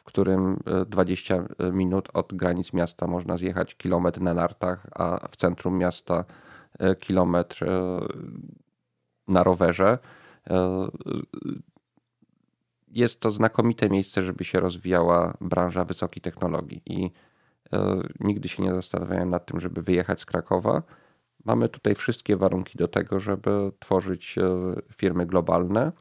którym 0.06 0.60
20 0.88 1.36
e, 1.36 1.72
minut 1.72 2.10
od 2.14 2.34
granic 2.34 2.74
miasta 2.74 3.08
można 3.08 3.38
zjechać 3.38 3.76
kilometr 3.76 4.22
na 4.22 4.34
nartach, 4.34 4.88
a 4.92 5.28
w 5.28 5.36
centrum 5.36 5.78
miasta 5.78 6.26
e, 6.80 6.96
kilometr 6.96 7.64
e, 7.64 8.00
na 9.28 9.44
rowerze. 9.44 9.98
Jest 12.96 13.20
to 13.20 13.32
znakomite 13.32 13.90
miejsce, 13.90 14.24
żeby 14.24 14.44
się 14.44 14.60
rozwijała 14.60 15.38
branża 15.42 15.86
wysokiej 15.86 16.22
technologii 16.22 16.82
i 16.86 17.12
nigdy 18.20 18.50
się 18.50 18.64
nie 18.64 18.74
zastanawiałem 18.74 19.30
nad 19.30 19.46
tym, 19.46 19.60
żeby 19.60 19.82
wyjechać 19.82 20.22
z 20.22 20.26
Krakowa. 20.26 20.84
Mamy 21.46 21.70
tutaj 21.70 21.96
wszystkie 21.96 22.38
warunki 22.38 22.78
do 22.78 22.88
tego, 22.88 23.20
żeby 23.20 23.72
tworzyć 23.80 24.36
firmy 24.96 25.26
globalne 25.26 25.92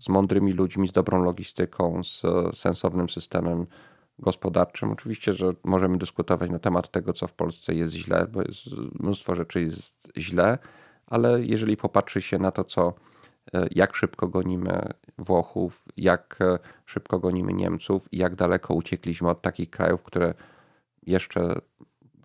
z 0.00 0.08
mądrymi 0.08 0.52
ludźmi, 0.52 0.88
z 0.88 0.92
dobrą 0.92 1.22
logistyką, 1.22 2.04
z 2.04 2.22
sensownym 2.58 3.08
systemem 3.08 3.66
gospodarczym. 4.18 4.90
Oczywiście, 4.90 5.32
że 5.32 5.52
możemy 5.64 5.98
dyskutować 5.98 6.50
na 6.50 6.58
temat 6.58 6.90
tego, 6.90 7.12
co 7.12 7.26
w 7.26 7.32
Polsce 7.32 7.74
jest 7.74 7.94
źle, 7.94 8.26
bo 8.32 8.42
jest 8.42 8.66
mnóstwo 9.00 9.34
rzeczy 9.34 9.60
jest 9.60 10.12
źle, 10.16 10.58
ale 11.06 11.44
jeżeli 11.44 11.76
popatrzy 11.76 12.22
się 12.22 12.38
na 12.38 12.50
to, 12.50 12.64
co, 12.64 12.88
e, 12.88 12.92
jak 13.70 13.96
szybko 13.96 14.28
gonimy 14.28 14.92
Włochów, 15.18 15.84
jak 15.96 16.36
e, 16.40 16.58
szybko 16.86 17.18
gonimy 17.18 17.52
Niemców 17.52 18.12
i 18.12 18.18
jak 18.18 18.34
daleko 18.34 18.74
uciekliśmy 18.74 19.30
od 19.30 19.42
takich 19.42 19.70
krajów, 19.70 20.02
które 20.02 20.34
jeszcze 21.06 21.60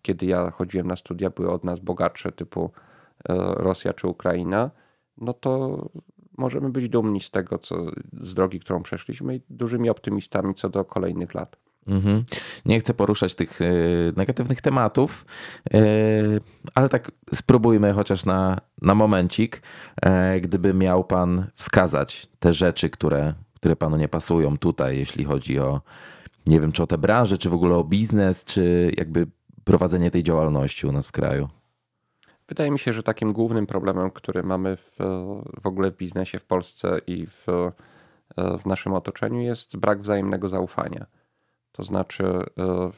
kiedy 0.04 0.26
ja 0.26 0.52
chodziłem 0.52 0.88
na 0.88 0.96
studia, 0.96 1.30
były 1.30 1.52
od 1.52 1.64
nas 1.64 1.80
bogatsze, 1.80 2.32
typu 2.32 2.72
e, 3.30 3.36
Rosja 3.56 3.94
czy 3.94 4.08
Ukraina, 4.08 4.72
no 5.18 5.34
to 5.34 5.82
możemy 6.38 6.70
być 6.70 6.90
dumni 6.90 7.22
z 7.22 7.32
tego, 7.32 7.58
co, 7.58 7.76
z 8.14 8.34
drogi, 8.34 8.60
którą 8.60 8.84
przeszliśmy 8.84 9.36
i 9.36 9.42
dużymi 9.50 9.90
optymistami 9.90 10.56
co 10.56 10.70
do 10.70 10.86
kolejnych 10.86 11.34
lat. 11.34 11.58
Mhm. 11.88 12.24
Nie 12.66 12.80
chcę 12.80 12.94
poruszać 12.94 13.36
tych 13.36 13.62
e, 13.62 13.66
negatywnych 14.16 14.62
tematów, 14.62 15.26
e, 15.74 15.80
ale 16.76 16.90
tak 16.90 17.12
spróbujmy 17.34 17.94
chociaż 17.94 18.26
na, 18.26 18.58
na 18.82 18.96
momencik, 18.96 19.62
e, 20.02 20.40
gdyby 20.40 20.74
miał 20.74 21.04
Pan 21.04 21.46
wskazać 21.56 22.28
te 22.40 22.54
rzeczy, 22.54 22.90
które, 22.90 23.34
które 23.56 23.76
Panu 23.76 23.98
nie 23.98 24.08
pasują 24.08 24.58
tutaj, 24.58 24.98
jeśli 24.98 25.24
chodzi 25.24 25.60
o, 25.60 25.82
nie 26.48 26.62
wiem, 26.62 26.72
czy 26.72 26.84
o 26.84 26.88
tę 26.88 26.98
branżę, 26.98 27.38
czy 27.38 27.50
w 27.50 27.54
ogóle 27.54 27.76
o 27.76 27.84
biznes, 27.84 28.46
czy 28.46 28.92
jakby 28.98 29.28
prowadzenie 29.64 30.12
tej 30.12 30.24
działalności 30.24 30.88
u 30.88 30.92
nas 30.92 31.08
w 31.08 31.12
kraju. 31.12 31.50
Wydaje 32.48 32.72
mi 32.72 32.80
się, 32.80 32.94
że 32.94 33.04
takim 33.04 33.34
głównym 33.34 33.68
problemem, 33.68 34.12
który 34.12 34.44
mamy 34.44 34.78
w, 34.78 34.98
w 35.62 35.68
ogóle 35.68 35.92
w 35.92 35.98
biznesie 35.98 36.40
w 36.40 36.46
Polsce 36.46 37.00
i 37.08 37.28
w, 37.28 37.46
w 38.60 38.66
naszym 38.66 38.94
otoczeniu 38.94 39.42
jest 39.42 39.78
brak 39.78 40.02
wzajemnego 40.02 40.50
zaufania 40.50 41.06
to 41.74 41.84
znaczy, 41.84 42.24
e, 42.60 42.92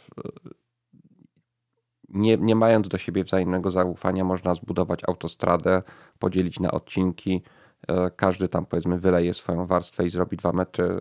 nie, 2.10 2.38
nie 2.38 2.56
mając 2.56 2.88
do 2.88 2.98
siebie 2.98 3.24
wzajemnego 3.24 3.70
zaufania, 3.70 4.24
można 4.24 4.56
zbudować 4.56 5.00
autostradę, 5.08 5.84
podzielić 6.20 6.60
na 6.60 6.72
odcinki. 6.72 7.44
E, 7.88 8.12
każdy 8.12 8.48
tam 8.48 8.66
powiedzmy 8.66 9.00
wyleje 9.00 9.34
swoją 9.34 9.66
warstwę 9.66 10.06
i 10.06 10.10
zrobi 10.10 10.38
dwa 10.38 10.52
metry, 10.52 10.86
e, 10.86 10.98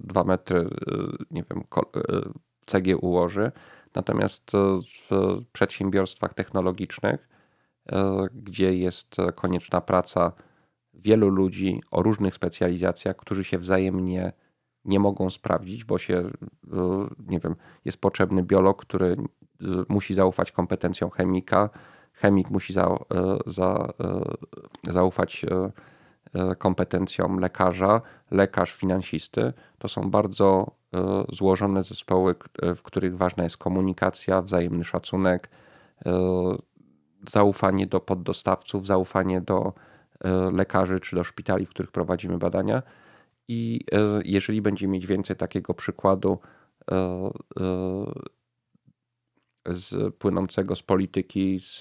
dwa 0.00 0.24
metry 0.24 0.68
nie 1.30 1.42
wiem, 1.50 1.64
cegieł 2.66 2.98
ułoży. 3.04 3.52
Natomiast 3.94 4.50
w 5.10 5.38
przedsiębiorstwach 5.52 6.34
technologicznych, 6.34 7.28
gdzie 8.32 8.76
jest 8.76 9.16
konieczna 9.34 9.80
praca 9.80 10.32
wielu 10.94 11.28
ludzi 11.28 11.80
o 11.90 12.02
różnych 12.02 12.34
specjalizacjach, 12.34 13.16
którzy 13.16 13.44
się 13.44 13.58
wzajemnie 13.58 14.32
nie 14.84 15.00
mogą 15.00 15.30
sprawdzić, 15.30 15.84
bo 15.84 15.98
się, 15.98 16.14
e, 16.16 16.30
nie 17.28 17.38
wiem, 17.38 17.56
jest 17.84 17.98
potrzebny 18.00 18.42
biolog, 18.42 18.82
który 18.82 19.06
e, 19.12 19.64
musi 19.88 20.14
zaufać 20.14 20.52
kompetencjom 20.52 21.10
chemika, 21.10 21.70
chemik 22.12 22.50
musi 22.50 22.72
za, 22.72 22.86
e, 22.86 22.98
za, 23.46 23.92
zaufać 24.82 25.46
kompetencjom 26.58 27.38
lekarza, 27.38 28.00
lekarz 28.30 28.72
finansisty. 28.72 29.52
To 29.78 29.88
są 29.88 30.10
bardzo 30.10 30.70
złożone 31.32 31.84
zespoły, 31.84 32.34
w 32.76 32.82
których 32.82 33.16
ważna 33.16 33.44
jest 33.44 33.56
komunikacja, 33.56 34.42
wzajemny 34.42 34.84
szacunek, 34.84 35.50
zaufanie 37.30 37.86
do 37.86 38.00
poddostawców, 38.00 38.86
zaufanie 38.86 39.40
do 39.40 39.72
lekarzy 40.52 41.00
czy 41.00 41.16
do 41.16 41.24
szpitali, 41.24 41.66
w 41.66 41.70
których 41.70 41.90
prowadzimy 41.90 42.38
badania. 42.38 42.82
I 43.48 43.80
e, 43.92 44.20
jeżeli 44.24 44.62
będziemy 44.62 44.92
mieć 44.92 45.06
więcej 45.06 45.36
takiego 45.36 45.74
przykładu 45.74 46.38
e, 46.90 47.30
e, 47.60 48.12
z, 49.66 50.14
płynącego 50.14 50.76
z 50.76 50.82
polityki, 50.82 51.60
z, 51.60 51.80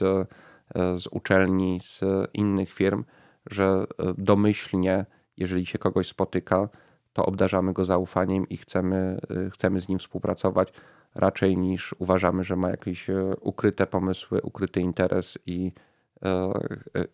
z 0.96 1.08
uczelni, 1.12 1.80
z 1.80 2.02
innych 2.34 2.74
firm, 2.74 3.04
że 3.52 3.86
domyślnie, 4.18 5.06
jeżeli 5.38 5.66
się 5.66 5.78
kogoś 5.78 6.08
spotyka, 6.08 6.70
to 7.14 7.26
obdarzamy 7.26 7.74
go 7.74 7.86
zaufaniem 7.86 8.50
i 8.50 8.58
chcemy, 8.58 9.20
chcemy 9.54 9.80
z 9.80 9.88
nim 9.88 10.00
współpracować, 10.00 10.74
raczej 11.16 11.58
niż 11.58 11.96
uważamy, 12.00 12.44
że 12.44 12.56
ma 12.56 12.70
jakieś 12.70 13.08
ukryte 13.42 13.88
pomysły, 13.88 14.42
ukryty 14.42 14.82
interes 14.82 15.38
i 15.46 15.72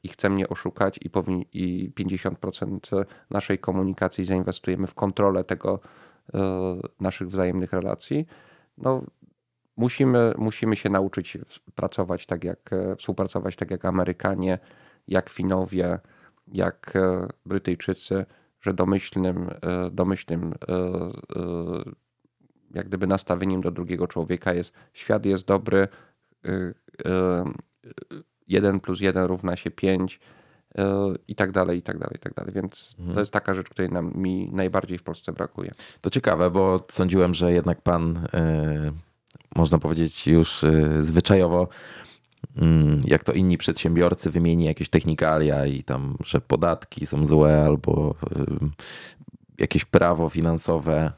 i 0.04 0.10
chce 0.10 0.30
mnie 0.30 0.50
oszukać 0.50 1.00
i, 1.02 1.10
powin, 1.10 1.46
i 1.54 1.92
50% 2.00 3.06
naszej 3.30 3.60
komunikacji 3.60 4.26
zainwestujemy 4.26 4.88
w 4.88 4.94
kontrolę 4.94 5.44
tego, 5.44 5.80
e, 6.34 6.40
naszych 7.00 7.28
wzajemnych 7.28 7.74
relacji, 7.74 8.28
no 8.78 9.04
musimy, 9.78 10.34
musimy 10.38 10.76
się 10.76 10.90
nauczyć 10.90 11.38
pracować 11.76 12.26
tak 12.26 12.44
jak, 12.44 12.74
e, 12.74 12.96
współpracować 12.96 13.56
tak 13.56 13.72
jak 13.72 13.86
Amerykanie, 13.86 14.60
jak 15.08 15.30
Finowie, 15.30 16.00
jak 16.48 16.94
Brytyjczycy, 17.46 18.26
że 18.62 18.74
domyślnym, 18.74 19.50
domyślnym 19.92 20.54
jak 22.72 22.88
gdyby 22.88 23.08
nastawieniem 23.08 23.62
do 23.62 23.72
drugiego 23.72 24.08
człowieka 24.08 24.54
jest 24.54 24.74
świat 24.94 25.26
jest 25.26 25.46
dobry, 25.46 25.88
1 28.50 28.80
plus 28.80 29.02
1 29.02 29.26
równa 29.26 29.56
się 29.56 29.72
5 29.72 30.20
e, 30.78 30.84
i 31.28 31.36
tak 31.36 31.52
dalej, 31.52 31.78
i 31.78 31.82
tak 31.82 31.98
dalej, 31.98 32.16
i 32.16 32.20
tak 32.20 32.34
dalej. 32.34 32.54
Więc 32.54 32.96
mhm. 32.98 33.14
to 33.14 33.20
jest 33.20 33.34
taka 33.34 33.54
rzecz, 33.54 33.70
której 33.70 33.92
nam, 33.92 34.12
mi 34.16 34.50
najbardziej 34.52 34.98
w 34.98 35.04
Polsce 35.04 35.34
brakuje. 35.34 35.72
To 36.02 36.10
ciekawe, 36.10 36.52
bo 36.52 36.86
sądziłem, 36.92 37.34
że 37.34 37.54
jednak 37.54 37.82
pan, 37.82 38.28
yy, 38.34 38.92
można 39.56 39.78
powiedzieć 39.78 40.28
już 40.28 40.64
yy, 40.64 41.04
zwyczajowo, 41.04 41.68
yy, 42.56 42.64
jak 43.06 43.24
to 43.24 43.34
inni 43.34 43.58
przedsiębiorcy, 43.58 44.32
wymieni 44.32 44.66
jakieś 44.66 44.90
technikalia 44.90 45.66
i 45.66 45.84
tam, 45.84 46.18
że 46.24 46.42
podatki 46.42 47.06
są 47.06 47.26
złe 47.26 47.64
albo 47.66 48.16
jakieś 49.58 49.86
prawo 49.86 50.30
finansowe 50.30 51.12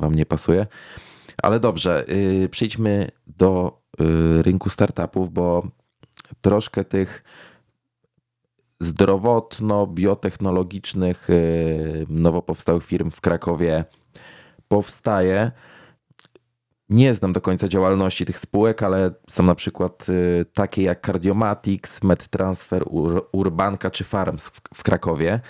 wam 0.00 0.14
nie 0.14 0.26
pasuje. 0.26 0.66
Ale 1.42 1.60
dobrze, 1.60 2.06
przejdźmy 2.50 3.08
do 3.26 3.80
rynku 4.42 4.68
startupów, 4.68 5.32
bo 5.32 5.68
troszkę 6.40 6.84
tych 6.84 7.24
zdrowotno-biotechnologicznych 8.80 11.30
y, 11.30 12.06
nowo 12.08 12.42
powstałych 12.42 12.84
firm 12.84 13.10
w 13.10 13.20
Krakowie 13.20 13.84
powstaje. 14.68 15.52
Nie 16.88 17.14
znam 17.14 17.32
do 17.32 17.40
końca 17.40 17.68
działalności 17.68 18.26
tych 18.26 18.38
spółek, 18.38 18.82
ale 18.82 19.10
są 19.30 19.42
na 19.42 19.54
przykład 19.54 20.08
y, 20.08 20.46
takie 20.54 20.82
jak 20.82 21.06
Cardiomatics, 21.06 22.02
MedTransfer, 22.02 22.84
Urbanka 23.32 23.90
czy 23.90 24.04
Farms 24.04 24.50
w 24.74 24.82
Krakowie. 24.82 25.40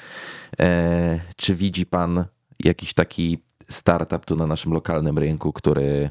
E, 0.61 1.21
czy 1.37 1.55
widzi 1.55 1.87
Pan 1.87 2.25
jakiś 2.65 2.95
taki 2.95 3.43
startup 3.71 4.25
tu 4.25 4.37
na 4.37 4.47
naszym 4.47 4.73
lokalnym 4.73 5.19
rynku, 5.19 5.53
który 5.53 6.11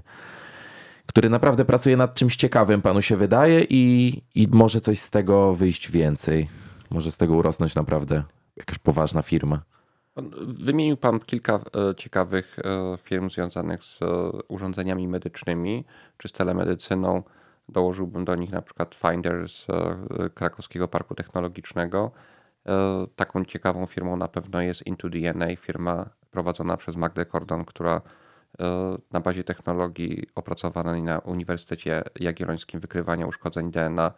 który 1.12 1.30
naprawdę 1.30 1.66
pracuje 1.66 1.98
nad 1.98 2.14
czymś 2.16 2.36
ciekawym, 2.36 2.82
panu 2.82 3.02
się 3.02 3.16
wydaje, 3.18 3.66
i, 3.70 4.14
i 4.36 4.48
może 4.52 4.82
coś 4.82 5.00
z 5.00 5.10
tego 5.10 5.54
wyjść 5.54 5.92
więcej. 5.92 6.48
Może 6.90 7.12
z 7.12 7.18
tego 7.18 7.34
urosnąć 7.34 7.76
naprawdę 7.76 8.24
jakaś 8.56 8.78
poważna 8.78 9.22
firma. 9.22 9.62
Wymienił 10.48 10.98
Pan 10.98 11.20
kilka 11.20 11.54
e, 11.56 11.96
ciekawych 11.96 12.60
e, 12.60 12.98
firm 12.98 13.30
związanych 13.30 13.84
z 13.84 14.02
e, 14.02 14.06
urządzeniami 14.48 15.08
medycznymi 15.08 15.86
czy 16.18 16.28
z 16.28 16.32
telemedycyną. 16.32 17.24
Dołożyłbym 17.70 18.26
do 18.26 18.36
nich 18.36 18.52
na 18.52 18.62
przykład 18.62 18.96
Finder 18.96 19.50
z 19.50 19.68
Krakowskiego 20.34 20.88
Parku 20.88 21.16
Technologicznego. 21.16 22.12
Taką 23.16 23.46
ciekawą 23.46 23.86
firmą 23.86 24.18
na 24.18 24.28
pewno 24.28 24.62
jest 24.62 24.88
Into 24.88 25.10
DNA, 25.10 25.56
firma 25.56 26.10
prowadzona 26.32 26.78
przez 26.78 26.96
Magdę 26.96 27.26
Cordon, 27.26 27.66
która 27.66 28.02
na 29.12 29.20
bazie 29.20 29.44
technologii 29.44 30.28
opracowanej 30.36 31.04
na 31.04 31.20
Uniwersytecie 31.20 32.04
Jagiellońskim 32.20 32.80
wykrywania 32.80 33.28
uszkodzeń 33.28 33.72
DNA 33.72 34.12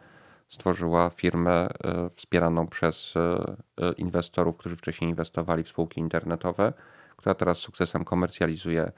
stworzyła 0.48 1.10
firmę 1.10 1.68
e, 1.84 2.10
wspieraną 2.10 2.66
przez 2.66 3.14
e, 3.16 3.92
inwestorów, 3.92 4.56
którzy 4.56 4.76
wcześniej 4.76 5.10
inwestowali 5.10 5.62
w 5.62 5.68
spółki 5.68 6.00
internetowe, 6.00 6.72
która 7.16 7.34
teraz 7.34 7.58
z 7.58 7.60
sukcesem 7.60 8.04
komercjalizuje 8.04 8.92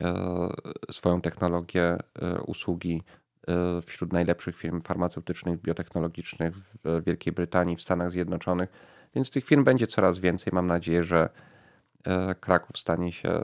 e, 0.00 0.48
swoją 0.90 1.20
technologię, 1.20 1.98
usługi 2.46 3.02
wśród 3.86 4.12
najlepszych 4.12 4.56
firm 4.56 4.80
farmaceutycznych, 4.80 5.60
biotechnologicznych 5.60 6.56
w 6.56 7.02
Wielkiej 7.06 7.32
Brytanii, 7.32 7.76
w 7.76 7.82
Stanach 7.82 8.10
Zjednoczonych. 8.10 8.70
Więc 9.14 9.30
tych 9.30 9.44
firm 9.44 9.64
będzie 9.64 9.86
coraz 9.86 10.18
więcej. 10.18 10.50
Mam 10.52 10.66
nadzieję, 10.66 11.04
że 11.04 11.28
Kraków 12.40 12.78
stanie 12.78 13.12
się 13.12 13.42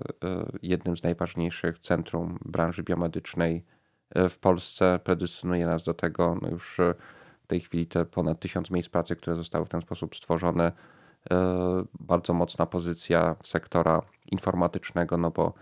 jednym 0.62 0.96
z 0.96 1.02
najważniejszych 1.02 1.78
centrum 1.78 2.38
branży 2.44 2.82
biomedycznej 2.82 3.64
w 4.30 4.38
Polsce. 4.38 5.00
Predystynuje 5.04 5.66
nas 5.66 5.84
do 5.84 5.94
tego 5.94 6.38
no 6.42 6.48
już 6.48 6.80
w 7.42 7.46
tej 7.46 7.60
chwili 7.60 7.86
te 7.86 8.04
ponad 8.04 8.40
tysiąc 8.40 8.70
miejsc 8.70 8.88
pracy, 8.88 9.16
które 9.16 9.36
zostały 9.36 9.66
w 9.66 9.68
ten 9.68 9.80
sposób 9.80 10.16
stworzone. 10.16 10.72
Bardzo 12.00 12.34
mocna 12.34 12.66
pozycja 12.66 13.36
sektora 13.42 14.02
informatycznego, 14.26 15.16
no 15.16 15.30
bo 15.30 15.54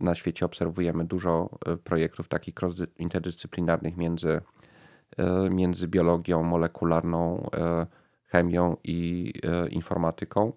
na 0.00 0.14
świecie 0.14 0.46
obserwujemy 0.46 1.04
dużo 1.04 1.58
projektów 1.84 2.28
takich 2.28 2.54
interdyscyplinarnych 2.98 3.96
między, 3.96 4.40
między 5.50 5.88
biologią 5.88 6.42
molekularną, 6.42 7.50
chemią 8.26 8.76
i 8.84 9.32
informatyką. 9.70 10.52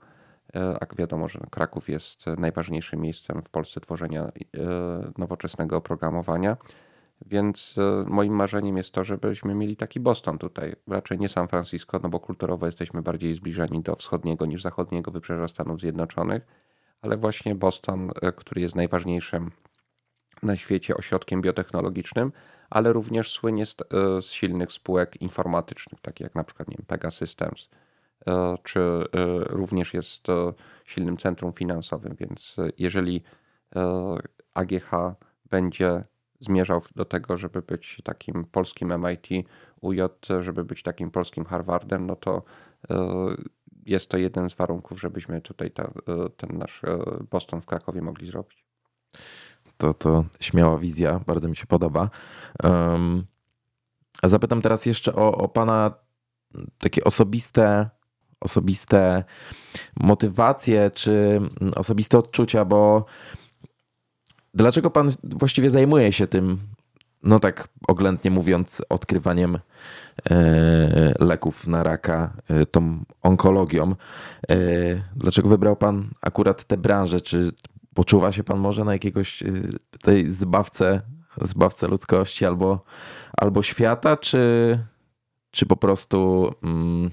A 0.54 0.96
wiadomo, 0.96 1.28
że 1.28 1.40
Kraków 1.52 1.90
jest 1.90 2.26
najważniejszym 2.38 3.02
miejscem 3.02 3.42
w 3.42 3.50
Polsce 3.50 3.82
tworzenia 3.82 4.32
nowoczesnego 5.18 5.78
oprogramowania. 5.78 6.58
Więc 7.26 7.76
moim 8.06 8.34
marzeniem 8.34 8.78
jest 8.78 8.92
to, 8.92 9.04
żebyśmy 9.04 9.56
mieli 9.56 9.78
taki 9.78 10.00
Boston 10.00 10.38
tutaj. 10.38 10.76
Raczej 10.88 11.20
nie 11.20 11.30
San 11.30 11.48
Francisco, 11.48 12.00
no 12.04 12.10
bo 12.10 12.20
kulturowo 12.20 12.66
jesteśmy 12.66 13.02
bardziej 13.02 13.34
zbliżeni 13.34 13.82
do 13.82 13.96
wschodniego 13.96 14.46
niż 14.46 14.62
zachodniego 14.62 15.12
wybrzeża 15.12 15.48
Stanów 15.48 15.80
Zjednoczonych, 15.80 16.46
ale 17.02 17.18
właśnie 17.18 17.56
Boston, 17.56 18.12
który 18.36 18.62
jest 18.62 18.76
najważniejszym 18.76 19.52
na 20.44 20.56
świecie 20.56 20.98
ośrodkiem 20.98 21.42
biotechnologicznym, 21.42 22.32
ale 22.70 22.94
również 22.94 23.32
słynie 23.32 23.66
z, 23.66 23.76
z 24.22 24.26
silnych 24.26 24.72
spółek 24.72 25.22
informatycznych, 25.22 26.02
takich 26.02 26.26
jak 26.26 26.36
na 26.36 26.44
przykład 26.44 26.70
nie 26.70 26.76
wiem, 26.78 26.86
Pegasystems, 26.86 27.70
czy 28.64 29.04
również 29.50 29.94
jest 29.94 30.28
silnym 30.86 31.18
centrum 31.18 31.54
finansowym. 31.54 32.16
Więc 32.20 32.56
jeżeli 32.78 33.24
AGH 34.54 34.92
będzie 35.50 36.04
zmierzał 36.40 36.82
do 36.96 37.06
tego, 37.06 37.38
żeby 37.38 37.62
być 37.62 38.02
takim 38.04 38.46
polskim 38.46 38.94
MIT, 39.06 39.48
UJ, 39.82 40.00
żeby 40.40 40.64
być 40.64 40.84
takim 40.84 41.12
polskim 41.12 41.46
Harvardem, 41.46 42.08
no 42.08 42.16
to 42.16 42.44
jest 43.86 44.10
to 44.10 44.18
jeden 44.18 44.50
z 44.50 44.56
warunków, 44.56 45.00
żebyśmy 45.00 45.42
tutaj 45.42 45.72
ta, 45.72 45.92
ten 46.38 46.58
nasz 46.58 46.82
Boston 47.32 47.62
w 47.62 47.66
Krakowie 47.66 48.02
mogli 48.02 48.26
zrobić. 48.26 48.66
To, 49.78 49.94
to 49.94 50.26
śmiała 50.40 50.78
wizja, 50.78 51.20
bardzo 51.26 51.50
mi 51.50 51.56
się 51.56 51.66
podoba. 51.66 52.10
Um, 52.64 53.26
zapytam 54.24 54.62
teraz 54.62 54.86
jeszcze 54.86 55.16
o, 55.16 55.38
o 55.38 55.48
Pana 55.48 55.92
takie 56.78 57.04
osobiste, 57.04 57.90
osobiste 58.46 59.24
motywacje 60.00 60.92
czy 60.92 61.42
osobiste 61.76 62.18
odczucia, 62.18 62.66
bo 62.66 63.06
Dlaczego 64.56 64.92
pan 64.92 65.10
właściwie 65.24 65.70
zajmuje 65.70 66.12
się 66.12 66.28
tym, 66.28 66.60
no 67.24 67.40
tak 67.40 67.68
oględnie 67.88 68.32
mówiąc, 68.32 68.82
odkrywaniem 68.90 69.60
e, 70.30 71.14
leków 71.20 71.68
na 71.68 71.84
raka, 71.84 72.34
e, 72.50 72.66
tą 72.66 73.04
onkologią? 73.22 73.96
E, 74.50 74.56
dlaczego 75.16 75.50
wybrał 75.50 75.76
pan 75.76 76.10
akurat 76.22 76.64
tę 76.64 76.78
branżę? 76.78 77.22
Czy 77.22 77.52
poczuwa 77.94 78.32
się 78.32 78.44
pan 78.44 78.60
może 78.60 78.84
na 78.84 78.94
jakiegoś 78.94 79.44
tej 80.02 80.32
zbawcę, 80.32 81.02
zbawcę 81.42 81.88
ludzkości 81.88 82.46
albo, 82.46 82.84
albo 83.38 83.64
świata, 83.64 84.18
czy, 84.18 84.80
czy 85.52 85.66
po 85.66 85.78
prostu. 85.78 86.52
Mm, 86.64 87.10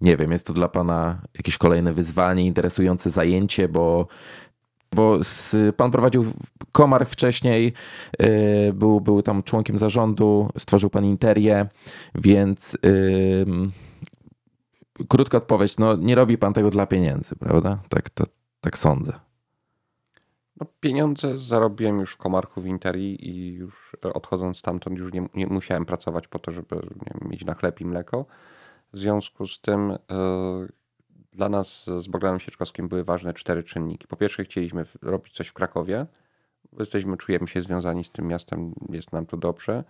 nie 0.00 0.16
wiem, 0.16 0.32
jest 0.32 0.46
to 0.46 0.52
dla 0.52 0.68
Pana 0.68 1.20
jakieś 1.34 1.58
kolejne 1.58 1.92
wyzwanie, 1.92 2.46
interesujące 2.46 3.10
zajęcie, 3.10 3.68
bo 3.68 4.06
bo 4.94 5.20
pan 5.76 5.90
prowadził 5.90 6.24
Komar 6.72 7.06
wcześniej, 7.06 7.72
y, 8.22 8.72
był, 8.74 9.00
był 9.00 9.22
tam 9.22 9.42
członkiem 9.42 9.78
zarządu, 9.78 10.48
stworzył 10.58 10.90
pan 10.90 11.04
Interię, 11.04 11.66
więc 12.14 12.78
yy, 12.82 13.46
krótka 15.08 15.38
odpowiedź, 15.38 15.78
no 15.78 15.96
nie 15.96 16.14
robi 16.14 16.38
pan 16.38 16.52
tego 16.52 16.70
dla 16.70 16.86
pieniędzy, 16.86 17.36
prawda? 17.36 17.78
Tak, 17.88 18.10
to, 18.10 18.24
tak 18.60 18.78
sądzę. 18.78 19.12
No, 20.60 20.66
pieniądze 20.80 21.38
zarobiłem 21.38 22.00
już 22.00 22.12
w 22.12 22.16
Komarku 22.16 22.60
w 22.60 22.66
Interii 22.66 23.28
i 23.30 23.52
już 23.52 23.96
odchodząc 24.02 24.58
stamtąd 24.58 24.98
już 24.98 25.12
nie, 25.12 25.28
nie 25.34 25.46
musiałem 25.46 25.86
pracować 25.86 26.28
po 26.28 26.38
to, 26.38 26.52
żeby 26.52 26.76
wiem, 26.76 27.30
mieć 27.30 27.44
na 27.44 27.54
chleb 27.54 27.80
i 27.80 27.84
mleko. 27.84 28.26
W 28.96 28.98
związku 28.98 29.46
z 29.46 29.60
tym 29.60 29.88
yy, 29.90 30.68
dla 31.32 31.48
nas 31.48 31.90
z 31.98 32.08
Bogdanem 32.08 32.38
Sieczkowskim 32.38 32.88
były 32.88 33.04
ważne 33.04 33.34
cztery 33.34 33.64
czynniki. 33.64 34.06
Po 34.08 34.16
pierwsze, 34.16 34.44
chcieliśmy 34.44 34.84
robić 35.02 35.34
coś 35.34 35.48
w 35.48 35.52
Krakowie. 35.52 36.06
Jesteśmy, 36.78 37.16
czujemy 37.16 37.46
się 37.46 37.62
związani 37.62 38.04
z 38.04 38.10
tym 38.10 38.26
miastem, 38.26 38.74
jest 38.88 39.12
nam 39.12 39.26
tu 39.26 39.36
dobrze. 39.36 39.84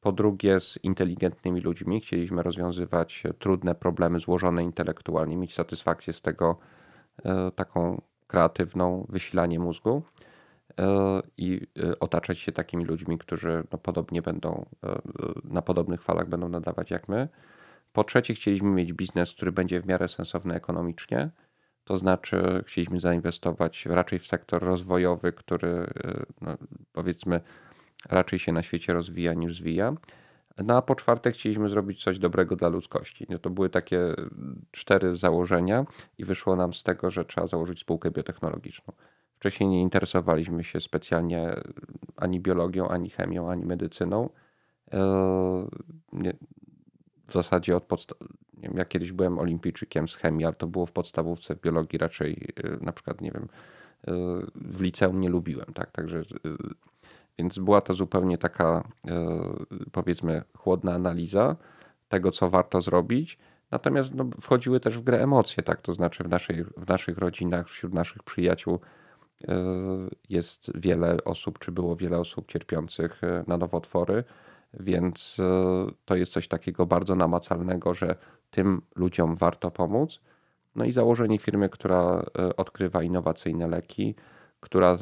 Po 0.00 0.12
drugie, 0.12 0.60
z 0.60 0.78
inteligentnymi 0.82 1.60
ludźmi. 1.60 2.00
Chcieliśmy 2.00 2.42
rozwiązywać 2.42 3.22
trudne 3.38 3.74
problemy, 3.74 4.20
złożone 4.20 4.64
intelektualnie, 4.64 5.36
mieć 5.36 5.54
satysfakcję 5.54 6.12
z 6.12 6.22
tego, 6.22 6.58
e, 7.24 7.50
taką 7.50 8.02
kreatywną, 8.26 9.06
wysilanie 9.08 9.58
mózgu 9.60 10.02
e, 10.80 11.22
i 11.36 11.66
e, 11.78 11.98
otaczać 11.98 12.38
się 12.38 12.52
takimi 12.52 12.84
ludźmi, 12.84 13.18
którzy 13.18 13.64
no, 13.72 13.78
podobnie 13.78 14.22
będą, 14.22 14.66
na 15.44 15.62
podobnych 15.62 16.02
falach 16.02 16.28
będą 16.28 16.48
nadawać 16.48 16.90
jak 16.90 17.08
my. 17.08 17.28
Po 17.96 18.04
trzecie, 18.04 18.34
chcieliśmy 18.34 18.70
mieć 18.70 18.92
biznes, 18.92 19.32
który 19.32 19.52
będzie 19.52 19.80
w 19.80 19.86
miarę 19.86 20.08
sensowny 20.08 20.54
ekonomicznie. 20.54 21.30
To 21.84 21.98
znaczy, 21.98 22.64
chcieliśmy 22.66 23.00
zainwestować 23.00 23.86
raczej 23.86 24.18
w 24.18 24.26
sektor 24.26 24.62
rozwojowy, 24.62 25.32
który 25.32 25.68
y, 25.68 26.26
no, 26.40 26.56
powiedzmy 26.92 27.40
raczej 28.08 28.38
się 28.38 28.52
na 28.52 28.62
świecie 28.62 28.92
rozwija 28.92 29.34
niż 29.34 29.56
zwija. 29.56 29.92
No 30.64 30.76
a 30.76 30.82
po 30.82 30.94
czwarte, 30.94 31.32
chcieliśmy 31.32 31.68
zrobić 31.68 32.04
coś 32.04 32.18
dobrego 32.18 32.56
dla 32.56 32.68
ludzkości. 32.68 33.26
No 33.28 33.38
to 33.38 33.50
były 33.50 33.70
takie 33.70 34.14
cztery 34.70 35.16
założenia, 35.16 35.84
i 36.18 36.24
wyszło 36.24 36.56
nam 36.56 36.72
z 36.72 36.82
tego, 36.82 37.10
że 37.10 37.24
trzeba 37.24 37.46
założyć 37.46 37.80
spółkę 37.80 38.10
biotechnologiczną. 38.10 38.94
Wcześniej 39.36 39.68
nie 39.68 39.80
interesowaliśmy 39.80 40.64
się 40.64 40.80
specjalnie 40.80 41.54
ani 42.16 42.40
biologią, 42.40 42.88
ani 42.88 43.10
chemią, 43.10 43.50
ani 43.50 43.66
medycyną. 43.66 44.30
W 47.26 47.32
zasadzie 47.32 47.76
od 47.76 47.84
podstaw... 47.84 48.18
Nie 48.56 48.68
wiem, 48.68 48.78
ja 48.78 48.84
kiedyś 48.84 49.12
byłem 49.12 49.38
olimpijczykiem 49.38 50.08
z 50.08 50.14
chemii, 50.14 50.44
ale 50.44 50.54
to 50.54 50.66
było 50.66 50.86
w 50.86 50.92
podstawówce 50.92 51.56
biologii 51.56 51.98
raczej 51.98 52.48
y, 52.64 52.78
na 52.80 52.92
przykład, 52.92 53.20
nie 53.20 53.30
wiem, 53.30 53.44
y, 53.44 54.12
w 54.54 54.80
liceum 54.80 55.20
nie 55.20 55.28
lubiłem, 55.28 55.66
tak, 55.74 55.90
także 55.90 56.18
y, 56.18 56.24
więc 57.38 57.58
była 57.58 57.80
to 57.80 57.94
zupełnie 57.94 58.38
taka 58.38 58.88
powiedzmy 59.92 60.42
chłodna 60.58 60.94
analiza 60.94 61.56
tego, 62.08 62.30
co 62.30 62.50
warto 62.50 62.80
zrobić. 62.80 63.38
Natomiast 63.70 64.14
no, 64.14 64.24
wchodziły 64.40 64.80
też 64.80 64.98
w 64.98 65.02
grę 65.02 65.22
emocje, 65.22 65.62
tak? 65.62 65.80
To 65.80 65.94
znaczy 65.94 66.24
w, 66.24 66.28
naszej, 66.28 66.64
w 66.64 66.88
naszych 66.88 67.18
rodzinach, 67.18 67.68
wśród 67.68 67.94
naszych 67.94 68.22
przyjaciół 68.22 68.80
jest 70.28 70.78
wiele 70.78 71.16
osób, 71.24 71.58
czy 71.58 71.72
było 71.72 71.96
wiele 71.96 72.18
osób 72.18 72.48
cierpiących 72.48 73.20
na 73.46 73.56
nowotwory. 73.56 74.24
Więc 74.80 75.36
e, 75.40 75.86
to 76.04 76.16
jest 76.16 76.32
coś 76.32 76.48
takiego 76.48 76.86
bardzo 76.86 77.14
namacalnego, 77.14 77.94
że 77.94 78.16
tym 78.50 78.82
ludziom 78.96 79.36
warto 79.36 79.70
pomóc. 79.70 80.20
No 80.74 80.84
i 80.84 80.92
założenie 80.92 81.38
firmy, 81.38 81.68
która 81.68 82.24
e, 82.38 82.56
odkrywa 82.56 83.02
innowacyjne 83.02 83.68
leki, 83.68 84.14
która 84.60 84.92
e, 84.92 84.98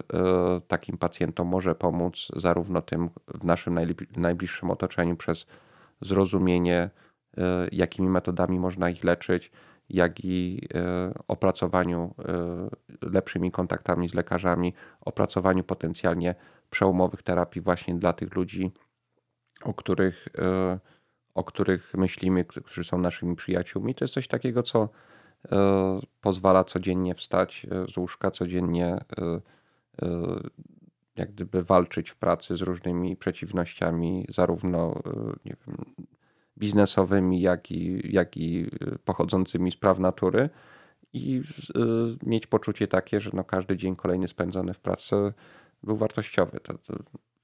takim 0.68 0.98
pacjentom 0.98 1.48
może 1.48 1.74
pomóc, 1.74 2.28
zarówno 2.36 2.82
tym 2.82 3.10
w 3.34 3.44
naszym 3.44 3.78
najbliższym 4.16 4.70
otoczeniu 4.70 5.16
przez 5.16 5.46
zrozumienie, 6.00 6.90
jakimi 7.72 8.08
metodami 8.08 8.58
można 8.58 8.90
ich 8.90 9.04
leczyć, 9.04 9.52
jak 9.88 10.24
i 10.24 10.68
opracowaniu 11.28 12.14
lepszymi 13.02 13.50
kontaktami 13.50 14.08
z 14.08 14.14
lekarzami, 14.14 14.74
opracowaniu 15.00 15.64
potencjalnie 15.64 16.34
przełomowych 16.70 17.22
terapii 17.22 17.62
właśnie 17.62 17.94
dla 17.94 18.12
tych 18.12 18.34
ludzi, 18.34 18.72
o 19.64 19.74
których, 19.74 20.28
e, 20.38 20.78
o 21.34 21.44
których 21.44 21.94
myślimy, 21.94 22.44
którzy 22.44 22.84
są 22.84 22.98
naszymi 22.98 23.36
przyjaciółmi. 23.36 23.94
To 23.94 24.04
jest 24.04 24.14
coś 24.14 24.28
takiego, 24.28 24.62
co 24.62 24.88
e, 25.52 26.00
pozwala 26.20 26.64
codziennie 26.64 27.14
wstać 27.14 27.66
e, 27.70 27.92
z 27.92 27.96
łóżka, 27.96 28.30
codziennie 28.30 28.98
jak 31.16 31.32
gdyby 31.32 31.62
walczyć 31.62 32.10
w 32.10 32.16
pracy 32.16 32.56
z 32.56 32.62
różnymi 32.62 33.16
przeciwnościami, 33.16 34.26
zarówno 34.28 35.02
nie 35.44 35.56
wiem, 35.66 35.76
biznesowymi, 36.58 37.40
jak 37.40 37.70
i, 37.70 38.12
jak 38.12 38.36
i 38.36 38.70
pochodzącymi 39.04 39.70
z 39.70 39.76
praw 39.76 39.98
natury 39.98 40.50
i 41.12 41.42
mieć 42.22 42.46
poczucie 42.46 42.88
takie, 42.88 43.20
że 43.20 43.30
no 43.32 43.44
każdy 43.44 43.76
dzień 43.76 43.96
kolejny 43.96 44.28
spędzony 44.28 44.74
w 44.74 44.80
pracy 44.80 45.32
był 45.82 45.96
wartościowy. 45.96 46.60
To, 46.60 46.74
to 46.78 46.94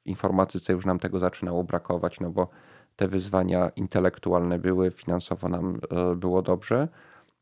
w 0.04 0.06
informatyce 0.06 0.72
już 0.72 0.86
nam 0.86 0.98
tego 0.98 1.18
zaczynało 1.18 1.64
brakować, 1.64 2.20
no 2.20 2.30
bo 2.30 2.48
te 2.96 3.08
wyzwania 3.08 3.68
intelektualne 3.68 4.58
były, 4.58 4.90
finansowo 4.90 5.48
nam 5.48 5.80
e, 5.90 6.16
było 6.16 6.42
dobrze. 6.42 6.88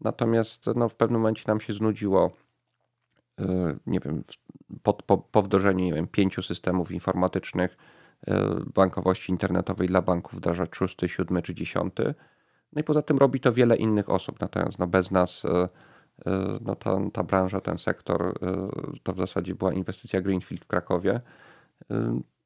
Natomiast 0.00 0.66
no, 0.76 0.88
w 0.88 0.94
pewnym 0.94 1.20
momencie 1.20 1.44
nam 1.46 1.60
się 1.60 1.72
znudziło 1.72 2.30
nie 3.86 4.00
wiem, 4.00 4.22
po, 4.82 4.94
po, 4.94 5.18
po 5.18 5.42
wdrożeniu 5.42 5.84
nie 5.84 5.92
wiem, 5.94 6.06
pięciu 6.08 6.42
systemów 6.42 6.90
informatycznych 6.90 7.76
bankowości 8.74 9.32
internetowej 9.32 9.88
dla 9.88 10.02
banków 10.02 10.34
wdrażać 10.34 10.76
szósty, 10.76 11.08
siódmy 11.08 11.42
czy 11.42 11.54
dziesiąty. 11.54 12.14
No 12.72 12.80
i 12.80 12.84
poza 12.84 13.02
tym 13.02 13.18
robi 13.18 13.40
to 13.40 13.52
wiele 13.52 13.76
innych 13.76 14.10
osób. 14.10 14.40
Natomiast 14.40 14.78
no 14.78 14.86
bez 14.86 15.10
nas 15.10 15.42
no 16.60 16.74
ta, 16.74 16.98
ta 17.12 17.24
branża, 17.24 17.60
ten 17.60 17.78
sektor, 17.78 18.38
to 19.02 19.12
w 19.12 19.18
zasadzie 19.18 19.54
była 19.54 19.72
inwestycja 19.72 20.20
Greenfield 20.20 20.64
w 20.64 20.68
Krakowie. 20.68 21.20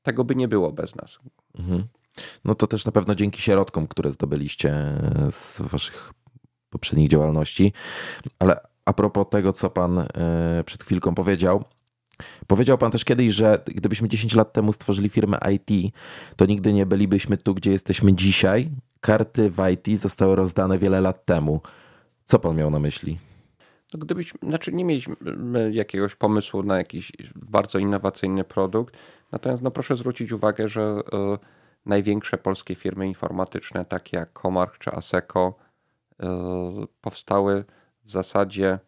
Tego 0.03 0.25
by 0.25 0.35
nie 0.35 0.49
było 0.49 0.73
bez 0.73 0.97
nas. 0.97 1.19
Mhm. 1.59 1.85
No 2.45 2.55
to 2.55 2.67
też 2.67 2.85
na 2.85 2.93
pewno 2.93 3.15
dzięki 3.15 3.43
środkom, 3.43 3.87
które 3.87 4.13
zdobyliście 4.13 4.75
z 5.31 5.61
waszych 5.61 6.13
poprzednich 6.71 7.09
działalności. 7.09 7.73
Ale 8.39 8.61
a 8.85 8.93
propos 8.93 9.27
tego, 9.31 9.53
co 9.53 9.71
pan 9.71 9.99
e, 9.99 10.65
przed 10.67 10.85
chwilką 10.85 11.15
powiedział, 11.15 11.65
Powiedział 12.47 12.79
pan 12.79 12.91
też 12.91 13.05
kiedyś, 13.05 13.33
że 13.33 13.63
gdybyśmy 13.67 14.09
10 14.09 14.35
lat 14.35 14.53
temu 14.53 14.73
stworzyli 14.73 15.09
firmę 15.09 15.39
IT, 15.53 15.95
to 16.37 16.47
nigdy 16.47 16.73
nie 16.73 16.87
bylibyśmy 16.87 17.37
tu, 17.37 17.55
gdzie 17.55 17.71
jesteśmy 17.71 18.15
dzisiaj. 18.15 18.71
Karty 19.01 19.51
w 19.51 19.57
IT 19.73 19.99
zostały 19.99 20.37
rozdane 20.37 20.79
wiele 20.79 21.01
lat 21.01 21.25
temu. 21.25 21.61
Co 22.25 22.39
pan 22.39 22.57
miał 22.57 22.71
na 22.71 22.79
myśli? 22.79 23.19
No 23.95 24.01
gdybyśmy, 24.01 24.41
znaczy 24.49 24.73
nie 24.73 24.85
mieliśmy 24.85 25.17
jakiegoś 25.71 26.15
pomysłu 26.15 26.63
na 26.63 26.77
jakiś 26.77 27.13
bardzo 27.37 27.79
innowacyjny 27.79 28.45
produkt, 28.45 28.97
natomiast 29.33 29.63
no 29.63 29.71
proszę 29.71 29.97
zwrócić 29.97 30.33
uwagę, 30.33 30.69
że 30.69 30.81
y, 30.83 31.39
największe 31.87 32.39
polskie 32.39 32.75
firmy 32.75 33.07
informatyczne, 33.07 33.85
takie 33.85 34.17
jak 34.17 34.41
Comarch 34.43 34.79
czy 34.79 34.93
Aseco, 34.93 35.55
y, 36.23 36.27
powstały 37.01 37.65
w 38.05 38.11
zasadzie 38.11 38.79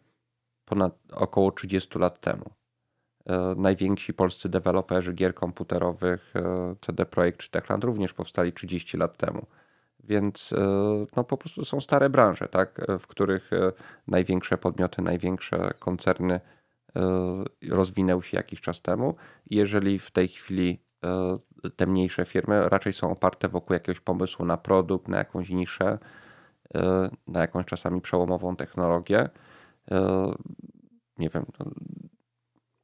ponad 0.65 0.97
około 1.11 1.51
30 1.51 1.99
lat 1.99 2.19
temu. 2.19 2.45
Y, 2.45 3.33
najwięksi 3.55 4.13
polscy 4.13 4.49
deweloperzy 4.49 5.13
gier 5.13 5.35
komputerowych, 5.35 6.33
CD 6.81 7.05
Projekt 7.05 7.39
czy 7.39 7.51
Techland 7.51 7.83
również 7.83 8.13
powstali 8.13 8.53
30 8.53 8.97
lat 8.97 9.17
temu. 9.17 9.45
Więc 10.03 10.53
no, 11.15 11.23
po 11.23 11.37
prostu 11.37 11.65
są 11.65 11.81
stare 11.81 12.09
branże, 12.09 12.47
tak, 12.47 12.81
w 12.99 13.07
których 13.07 13.49
największe 14.07 14.57
podmioty, 14.57 15.01
największe 15.01 15.73
koncerny 15.79 16.39
rozwinęły 17.69 18.23
się 18.23 18.37
jakiś 18.37 18.61
czas 18.61 18.81
temu. 18.81 19.15
Jeżeli 19.49 19.99
w 19.99 20.11
tej 20.11 20.27
chwili 20.27 20.79
te 21.75 21.87
mniejsze 21.87 22.25
firmy 22.25 22.69
raczej 22.69 22.93
są 22.93 23.11
oparte 23.11 23.47
wokół 23.47 23.73
jakiegoś 23.73 23.99
pomysłu 23.99 24.45
na 24.45 24.57
produkt, 24.57 25.07
na 25.07 25.17
jakąś 25.17 25.49
niszę, 25.49 25.97
e, 26.75 27.09
na 27.27 27.39
jakąś 27.39 27.65
czasami 27.65 28.01
przełomową 28.01 28.55
technologię. 28.55 29.29
E, 29.91 30.31
nie 31.17 31.29
wiem, 31.29 31.45
no, 31.59 31.65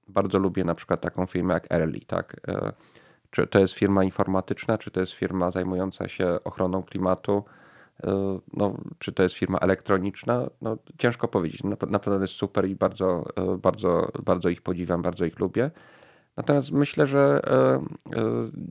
bardzo 0.07 0.39
lubię 0.39 0.63
na 0.63 0.75
przykład 0.75 1.01
taką 1.01 1.25
firmę 1.25 1.53
jak 1.53 1.71
Early, 1.71 1.99
tak? 2.07 2.35
E, 2.47 2.73
czy 3.29 3.47
to 3.47 3.59
jest 3.59 3.73
firma 3.73 4.03
informatyczna, 4.03 4.77
czy 4.77 4.91
to 4.91 4.99
jest 4.99 5.11
firma 5.11 5.51
zajmująca 5.51 6.07
się 6.07 6.43
ochroną 6.43 6.83
klimatu, 6.83 7.43
no, 8.53 8.77
czy 8.99 9.11
to 9.11 9.23
jest 9.23 9.35
firma 9.35 9.57
elektroniczna, 9.57 10.49
no, 10.61 10.77
ciężko 10.97 11.27
powiedzieć. 11.27 11.63
Na, 11.63 11.99
pewno 11.99 12.21
jest 12.21 12.33
super 12.33 12.69
i 12.69 12.75
bardzo, 12.75 13.25
bardzo, 13.57 14.11
bardzo 14.23 14.49
ich 14.49 14.61
podziwiam, 14.61 15.01
bardzo 15.01 15.25
ich 15.25 15.39
lubię. 15.39 15.71
Natomiast 16.37 16.71
myślę, 16.71 17.07
że 17.07 17.41
e, 17.43 17.55
e, 17.55 17.81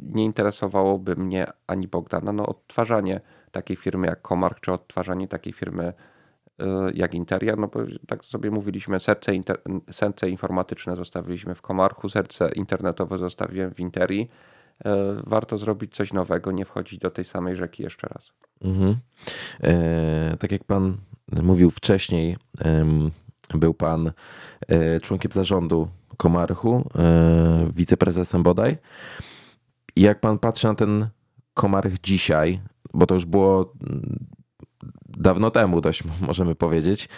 nie 0.03 0.25
interesowałoby 0.25 1.17
mnie 1.17 1.47
ani 1.67 1.89
Bogdana 1.89 2.33
no, 2.33 2.47
odtwarzanie 2.47 3.21
takiej 3.51 3.77
firmy 3.77 4.07
jak 4.07 4.29
Comarch, 4.29 4.61
czy 4.61 4.73
odtwarzanie 4.73 5.29
takiej 5.29 5.53
firmy 5.53 5.93
e, 6.59 6.65
jak 6.95 7.15
Interia. 7.15 7.57
No 7.57 7.69
bo 7.69 7.81
tak 8.09 8.25
sobie 8.25 8.51
mówiliśmy, 8.51 9.01
serce, 9.01 9.35
inter, 9.35 9.59
serce 9.91 10.31
informatyczne 10.31 10.97
zostawiliśmy 10.97 11.55
w 11.55 11.63
Comarchu, 11.63 12.09
serce 12.09 12.53
internetowe 12.53 13.19
zostawiłem 13.19 13.75
w 13.75 13.81
Interii. 13.81 14.31
Warto 15.27 15.59
zrobić 15.59 15.95
coś 15.95 16.13
nowego, 16.13 16.53
nie 16.53 16.65
wchodzić 16.65 16.99
do 16.99 17.11
tej 17.11 17.25
samej 17.25 17.57
rzeki 17.57 17.83
jeszcze 17.83 18.09
raz. 18.09 18.33
Mhm. 18.63 18.97
E, 19.63 20.37
tak 20.37 20.53
jak 20.53 20.65
pan 20.65 20.97
mówił 21.43 21.71
wcześniej, 21.71 22.37
był 23.55 23.75
pan 23.75 24.13
członkiem 25.03 25.33
zarządu 25.33 25.89
Komarchu, 26.21 26.91
e, 26.99 27.71
wiceprezesem 27.75 28.43
bodaj. 28.43 28.79
Jak 29.97 30.21
pan 30.21 30.39
patrzy 30.39 30.67
na 30.67 30.75
ten 30.75 31.09
Komarch 31.55 32.01
dzisiaj, 32.03 32.61
bo 32.95 33.07
to 33.07 33.15
już 33.15 33.25
było 33.25 33.73
mm, 33.83 34.27
dawno 35.09 35.51
temu, 35.51 35.81
dość 35.81 36.03
możemy 36.29 36.55
powiedzieć. 36.55 37.09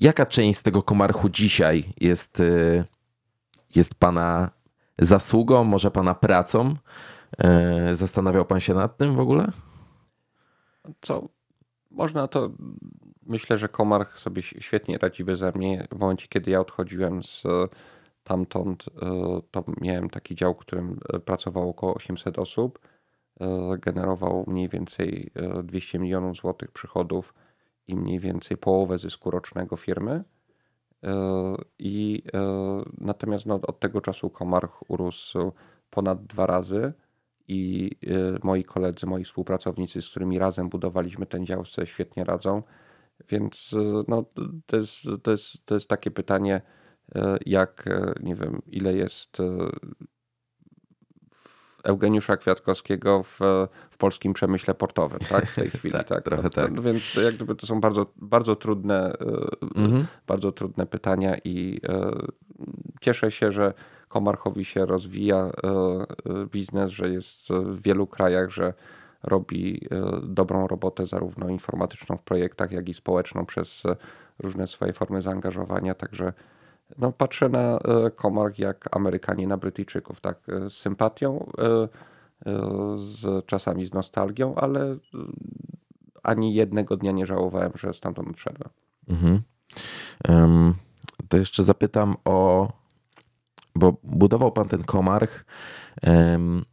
Jaka 0.00 0.26
część 0.26 0.58
z 0.58 0.62
tego 0.62 0.82
Komarchu 0.82 1.28
dzisiaj 1.28 1.92
jest, 2.00 2.40
e, 2.40 2.84
jest 3.74 3.94
pana 3.94 4.50
zasługą, 5.00 5.64
może 5.64 5.90
pana 5.90 6.14
pracą? 6.14 6.74
E, 7.38 7.96
zastanawiał 7.96 8.44
pan 8.44 8.60
się 8.60 8.74
nad 8.74 8.96
tym 8.96 9.16
w 9.16 9.20
ogóle? 9.20 9.46
Co? 11.00 11.28
Można 11.90 12.28
to 12.28 12.50
myślę, 13.26 13.58
że 13.58 13.68
Komarch 13.68 14.18
sobie 14.18 14.42
świetnie 14.42 14.98
radzi 14.98 15.24
beze 15.24 15.52
mnie. 15.54 15.88
W 15.92 15.98
momencie, 15.98 16.26
kiedy 16.28 16.50
ja 16.50 16.60
odchodziłem 16.60 17.22
z 17.22 17.46
e, 17.46 17.48
tamtąd, 18.24 18.84
e, 19.02 19.40
to 19.50 19.64
miałem 19.80 20.10
taki 20.10 20.34
dział, 20.34 20.54
w 20.54 20.58
którym 20.58 21.00
pracowało 21.24 21.70
około 21.70 21.94
800 21.94 22.38
osób. 22.38 22.78
Generował 23.78 24.44
mniej 24.46 24.68
więcej 24.68 25.32
200 25.64 25.98
milionów 25.98 26.36
złotych 26.36 26.72
przychodów 26.72 27.34
i 27.86 27.96
mniej 27.96 28.18
więcej 28.18 28.56
połowę 28.56 28.98
zysku 28.98 29.30
rocznego 29.30 29.76
firmy. 29.76 30.24
I 31.78 32.22
natomiast 32.98 33.46
no, 33.46 33.54
od 33.54 33.80
tego 33.80 34.00
czasu 34.00 34.30
Komarch 34.30 34.90
urósł 34.90 35.52
ponad 35.90 36.26
dwa 36.26 36.46
razy 36.46 36.92
i 37.48 37.90
moi 38.42 38.64
koledzy, 38.64 39.06
moi 39.06 39.24
współpracownicy, 39.24 40.02
z 40.02 40.10
którymi 40.10 40.38
razem 40.38 40.68
budowaliśmy 40.68 41.26
ten 41.26 41.46
dział, 41.46 41.64
sobie 41.64 41.86
świetnie 41.86 42.24
radzą. 42.24 42.62
Więc 43.28 43.76
e, 43.78 44.02
no, 44.08 44.24
to, 44.66 44.76
jest, 44.76 44.94
to, 45.22 45.30
jest, 45.30 45.66
to 45.66 45.74
jest 45.74 45.88
takie 45.88 46.10
pytanie, 46.10 46.62
e, 47.14 47.38
jak 47.46 47.86
e, 47.86 48.12
nie 48.22 48.34
wiem, 48.34 48.62
ile 48.66 48.94
jest 48.94 49.38
Eugeniusza 51.84 52.36
Kwiatkowskiego 52.36 53.22
w, 53.22 53.38
w 53.90 53.98
polskim 53.98 54.32
przemyśle 54.32 54.74
portowym, 54.74 55.18
tak? 55.28 55.46
W 55.46 55.54
tej 55.54 55.70
chwili, 55.76 55.92
tak? 55.92 56.08
tak? 56.08 56.24
Trochę 56.24 56.42
no, 56.42 56.50
tak. 56.50 56.74
To, 56.74 56.82
więc 56.82 57.12
to, 57.14 57.20
jak 57.20 57.34
gdyby 57.34 57.54
to 57.54 57.66
są 57.66 57.80
bardzo, 57.80 58.06
bardzo 58.16 58.56
trudne, 58.56 59.12
mhm. 59.76 60.06
bardzo 60.26 60.52
trudne 60.52 60.86
pytania 60.86 61.36
i 61.44 61.80
cieszę 63.00 63.30
się, 63.30 63.52
że 63.52 63.74
Komarchowi 64.08 64.64
się 64.64 64.86
rozwija 64.86 65.50
biznes, 66.46 66.90
że 66.90 67.10
jest 67.10 67.48
w 67.48 67.82
wielu 67.82 68.06
krajach, 68.06 68.50
że 68.50 68.74
robi 69.22 69.88
dobrą 70.22 70.66
robotę, 70.66 71.06
zarówno 71.06 71.48
informatyczną 71.48 72.16
w 72.16 72.22
projektach, 72.22 72.72
jak 72.72 72.88
i 72.88 72.94
społeczną 72.94 73.46
przez 73.46 73.82
różne 74.38 74.66
swoje 74.66 74.92
formy 74.92 75.22
zaangażowania. 75.22 75.94
Także 75.94 76.32
no, 76.98 77.12
patrzę 77.12 77.48
na 77.48 77.78
e, 77.78 78.10
jak 78.58 78.96
Amerykanie 78.96 79.46
na 79.46 79.56
Brytyjczyków, 79.56 80.20
tak, 80.20 80.38
z 80.68 80.72
sympatią, 80.72 81.50
z 82.96 83.46
czasami 83.46 83.86
z 83.86 83.94
nostalgią, 83.94 84.54
ale 84.54 84.96
ani 86.22 86.54
jednego 86.54 86.96
dnia 86.96 87.12
nie 87.12 87.26
żałowałem, 87.26 87.72
że 87.74 87.94
stamtąd 87.94 88.28
odszedłem. 88.28 88.70
Mhm. 89.08 89.42
Um, 90.28 90.74
to 91.28 91.36
jeszcze 91.36 91.64
zapytam 91.64 92.14
o, 92.24 92.68
bo 93.74 93.96
budował 94.02 94.52
pan 94.52 94.68
ten 94.68 94.84
Comarch. 94.84 95.44
Um, 96.02 96.64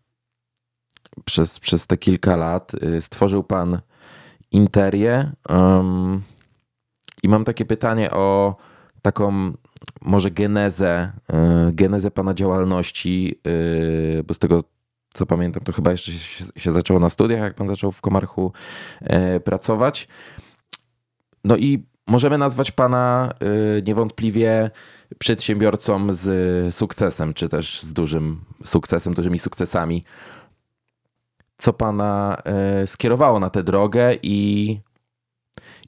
przez, 1.26 1.60
przez 1.60 1.88
te 1.88 1.98
kilka 1.98 2.36
lat. 2.36 2.74
Y, 2.84 3.02
stworzył 3.02 3.44
pan 3.44 3.80
Interię. 4.52 5.32
Um, 5.50 6.22
I 7.24 7.30
mam 7.30 7.46
takie 7.46 7.66
pytanie 7.66 8.12
o 8.12 8.56
taką 9.02 9.54
może 10.02 10.32
genezę, 10.32 11.12
y, 11.70 11.74
genezę 11.74 12.12
pana 12.12 12.34
działalności, 12.34 13.40
y, 13.48 14.24
bo 14.24 14.34
z 14.34 14.40
tego 14.40 14.64
co 15.14 15.26
pamiętam, 15.26 15.64
to 15.64 15.72
chyba 15.72 15.92
jeszcze 15.92 16.12
się, 16.56 16.72
zaczęło 16.72 17.00
na 17.00 17.10
studiach, 17.10 17.40
jak 17.40 17.54
pan 17.54 17.68
zaczął 17.68 17.92
w 17.92 18.02
Komarchu 18.02 18.52
pracować. 19.44 20.08
No 21.44 21.58
i 21.58 21.86
możemy 22.08 22.38
nazwać 22.38 22.72
pana 22.72 23.34
niewątpliwie 23.84 24.70
przedsiębiorcą 25.20 26.08
z 26.14 26.76
sukcesem, 26.76 27.34
czy 27.34 27.50
też 27.50 27.82
z 27.82 27.94
dużym 27.94 28.42
sukcesem, 28.64 29.14
dużymi 29.14 29.40
sukcesami 29.40 30.04
co 31.58 31.74
pana 31.74 32.38
skierowało 32.86 33.40
na 33.40 33.50
tę 33.50 33.64
drogę 33.64 34.16
i, 34.24 34.80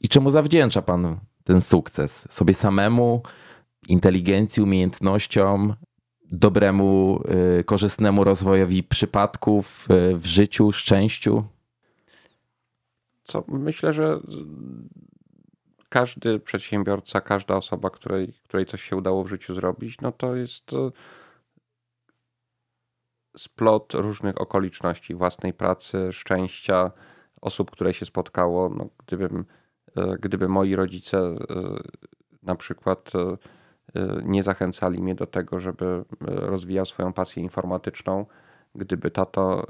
i 0.01 0.09
czemu 0.09 0.31
zawdzięcza 0.31 0.81
pan 0.81 1.19
ten 1.43 1.61
sukces? 1.61 2.27
Sobie 2.29 2.53
samemu, 2.53 3.21
inteligencji, 3.89 4.63
umiejętnościom, 4.63 5.75
dobremu, 6.31 7.21
e, 7.59 7.63
korzystnemu 7.63 8.23
rozwojowi 8.23 8.83
przypadków 8.83 9.87
e, 9.89 10.15
w 10.15 10.25
życiu, 10.25 10.71
szczęściu? 10.71 11.43
Co 13.23 13.43
myślę, 13.47 13.93
że 13.93 14.19
każdy 15.89 16.39
przedsiębiorca, 16.39 17.21
każda 17.21 17.55
osoba, 17.55 17.89
której, 17.89 18.33
której 18.43 18.65
coś 18.65 18.83
się 18.83 18.95
udało 18.95 19.23
w 19.23 19.29
życiu 19.29 19.53
zrobić, 19.53 20.01
no 20.01 20.11
to 20.11 20.35
jest 20.35 20.71
splot 23.37 23.93
różnych 23.93 24.41
okoliczności, 24.41 25.15
własnej 25.15 25.53
pracy, 25.53 26.13
szczęścia, 26.13 26.91
osób, 27.41 27.71
które 27.71 27.93
się 27.93 28.05
spotkało. 28.05 28.69
No, 28.69 28.89
gdybym, 29.05 29.45
gdyby 30.19 30.49
moi 30.49 30.75
rodzice 30.75 31.35
na 32.43 32.55
przykład 32.55 33.11
nie 34.23 34.43
zachęcali 34.43 35.01
mnie 35.01 35.15
do 35.15 35.25
tego, 35.25 35.59
żeby 35.59 36.03
rozwijał 36.21 36.85
swoją 36.85 37.13
pasję 37.13 37.43
informatyczną, 37.43 38.25
gdyby 38.75 39.11
tato 39.11 39.67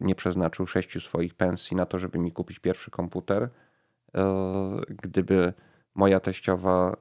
nie 0.00 0.14
przeznaczył 0.14 0.66
sześciu 0.66 1.00
swoich 1.00 1.34
pensji 1.34 1.76
na 1.76 1.86
to, 1.86 1.98
żeby 1.98 2.18
mi 2.18 2.32
kupić 2.32 2.58
pierwszy 2.58 2.90
komputer, 2.90 3.48
gdyby 4.88 5.52
moja 5.94 6.20
teściowa 6.20 6.96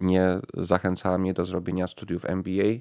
nie 0.00 0.38
zachęcała 0.54 1.18
mnie 1.18 1.34
do 1.34 1.44
zrobienia 1.44 1.86
studiów 1.86 2.24
MBA, 2.24 2.78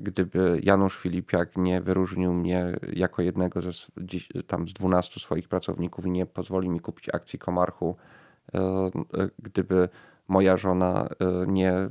gdyby 0.00 0.60
Janusz 0.62 0.98
Filipiak 0.98 1.56
nie 1.56 1.80
wyróżnił 1.80 2.34
mnie 2.34 2.76
jako 2.92 3.22
jednego 3.22 3.62
ze, 3.62 3.70
tam 4.46 4.68
z 4.68 4.72
12 4.72 5.20
swoich 5.20 5.48
pracowników 5.48 6.06
i 6.06 6.10
nie 6.10 6.26
pozwolił 6.26 6.72
mi 6.72 6.80
kupić 6.80 7.08
akcji 7.08 7.38
Komarchu, 7.38 7.96
gdyby 9.38 9.88
moja 10.28 10.56
żona 10.56 11.08
nie 11.46 11.90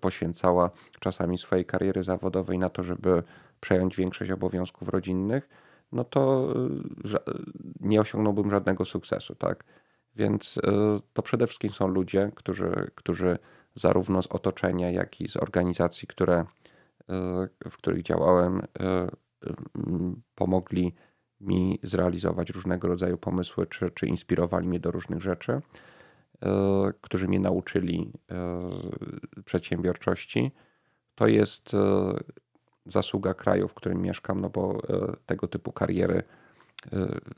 poświęcała 0.00 0.70
czasami 1.00 1.38
swojej 1.38 1.64
kariery 1.64 2.02
zawodowej 2.02 2.58
na 2.58 2.68
to, 2.70 2.82
żeby 2.82 3.22
przejąć 3.60 3.96
większość 3.96 4.30
obowiązków 4.30 4.88
rodzinnych, 4.88 5.48
no 5.92 6.04
to 6.04 6.54
nie 7.80 8.00
osiągnąłbym 8.00 8.50
żadnego 8.50 8.84
sukcesu, 8.84 9.34
tak? 9.34 9.64
Więc 10.16 10.60
to 11.12 11.22
przede 11.22 11.46
wszystkim 11.46 11.70
są 11.70 11.88
ludzie, 11.88 12.32
którzy, 12.34 12.90
którzy 12.94 13.38
zarówno 13.74 14.22
z 14.22 14.26
otoczenia, 14.26 14.90
jak 14.90 15.20
i 15.20 15.28
z 15.28 15.36
organizacji, 15.36 16.08
które 16.08 16.44
w 17.70 17.76
których 17.76 18.02
działałem, 18.02 18.62
pomogli 20.34 20.94
mi 21.40 21.78
zrealizować 21.82 22.50
różnego 22.50 22.88
rodzaju 22.88 23.18
pomysły, 23.18 23.66
czy, 23.66 23.90
czy 23.90 24.06
inspirowali 24.06 24.68
mnie 24.68 24.80
do 24.80 24.90
różnych 24.90 25.22
rzeczy, 25.22 25.60
którzy 27.00 27.28
mnie 27.28 27.40
nauczyli 27.40 28.12
przedsiębiorczości. 29.44 30.52
To 31.14 31.26
jest 31.26 31.72
zasługa 32.86 33.34
kraju, 33.34 33.68
w 33.68 33.74
którym 33.74 34.02
mieszkam, 34.02 34.40
no 34.40 34.50
bo 34.50 34.82
tego 35.26 35.48
typu 35.48 35.72
kariery 35.72 36.22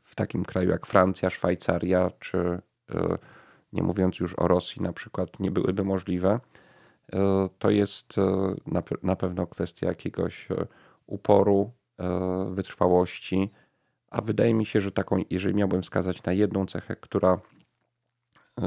w 0.03 0.15
takim 0.15 0.45
kraju 0.45 0.71
jak 0.71 0.87
Francja, 0.87 1.31
Szwajcaria, 1.31 2.11
czy 2.21 2.63
nie 3.73 3.83
mówiąc 3.83 4.21
już 4.21 4.35
o 4.39 4.49
Rosji 4.49 4.83
na 4.83 4.93
przykład, 4.93 5.41
nie 5.41 5.51
byłyby 5.51 5.85
możliwe. 5.85 6.41
E, 7.13 7.49
to 7.59 7.71
jest 7.71 8.19
e, 8.19 8.55
na, 9.03 9.17
pewno 9.17 9.47
kwestia 9.47 9.87
jakiegoś 9.87 10.51
e, 10.51 10.67
uporu, 11.07 11.71
wytrwałości, 12.51 13.51
a 14.11 14.23
wydaje 14.23 14.55
mi 14.55 14.67
się, 14.67 14.81
że 14.81 14.93
taką, 14.93 15.17
jeżeli 15.31 15.55
miałbym 15.55 15.83
wskazać 15.83 16.23
na 16.23 16.33
jedną 16.33 16.67
cechę, 16.67 16.97
która, 16.97 17.39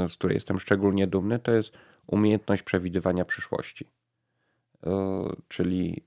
z 0.07 0.13
której 0.13 0.35
jestem 0.35 0.59
szczególnie 0.59 1.07
dumny, 1.07 1.39
to 1.39 1.51
jest 1.51 1.71
umiejętność 2.07 2.63
przewidywania 2.63 3.25
przyszłości. 3.25 3.85
Czyli 5.47 6.03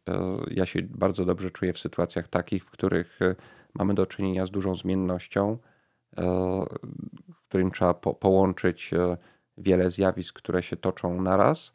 ja 0.50 0.66
się 0.66 0.82
bardzo 0.82 1.24
dobrze 1.24 1.50
czuję 1.50 1.72
w 1.72 1.78
sytuacjach 1.78 2.28
takich, 2.28 2.64
w 2.64 2.70
których 2.70 3.18
mamy 3.74 3.94
do 3.94 4.06
czynienia 4.06 4.46
z 4.46 4.50
dużą 4.50 4.74
zmiennością, 4.74 5.58
w 7.34 7.48
którym 7.48 7.70
trzeba 7.70 7.94
po, 7.94 8.14
połączyć 8.14 8.90
wiele 9.60 9.90
zjawisk, 9.90 10.36
które 10.36 10.62
się 10.62 10.76
toczą 10.76 11.22
naraz 11.22 11.74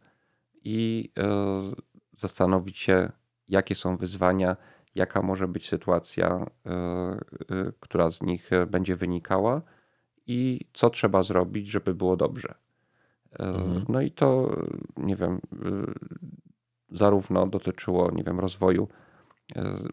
i 0.64 1.12
e, 1.18 1.26
zastanowić 2.18 2.80
się, 2.80 3.12
jakie 3.48 3.76
są 3.76 3.98
wyzwania, 3.98 4.58
jaka 4.96 5.22
może 5.22 5.48
być 5.48 5.70
sytuacja, 5.70 6.46
e, 6.66 6.72
e, 6.72 7.18
która 7.80 8.10
z 8.10 8.22
nich 8.22 8.50
będzie 8.68 8.96
wynikała 8.96 9.62
i 10.28 10.60
co 10.74 10.90
trzeba 10.90 11.24
zrobić, 11.24 11.68
żeby 11.68 11.94
było 11.94 12.18
dobrze. 12.18 12.56
Mhm. 13.40 13.86
No 13.90 14.02
i 14.02 14.12
to, 14.12 14.56
nie 14.98 15.16
wiem, 15.16 15.42
zarówno 16.92 17.48
dotyczyło, 17.48 18.12
nie 18.12 18.24
wiem, 18.24 18.40
rozwoju 18.40 18.88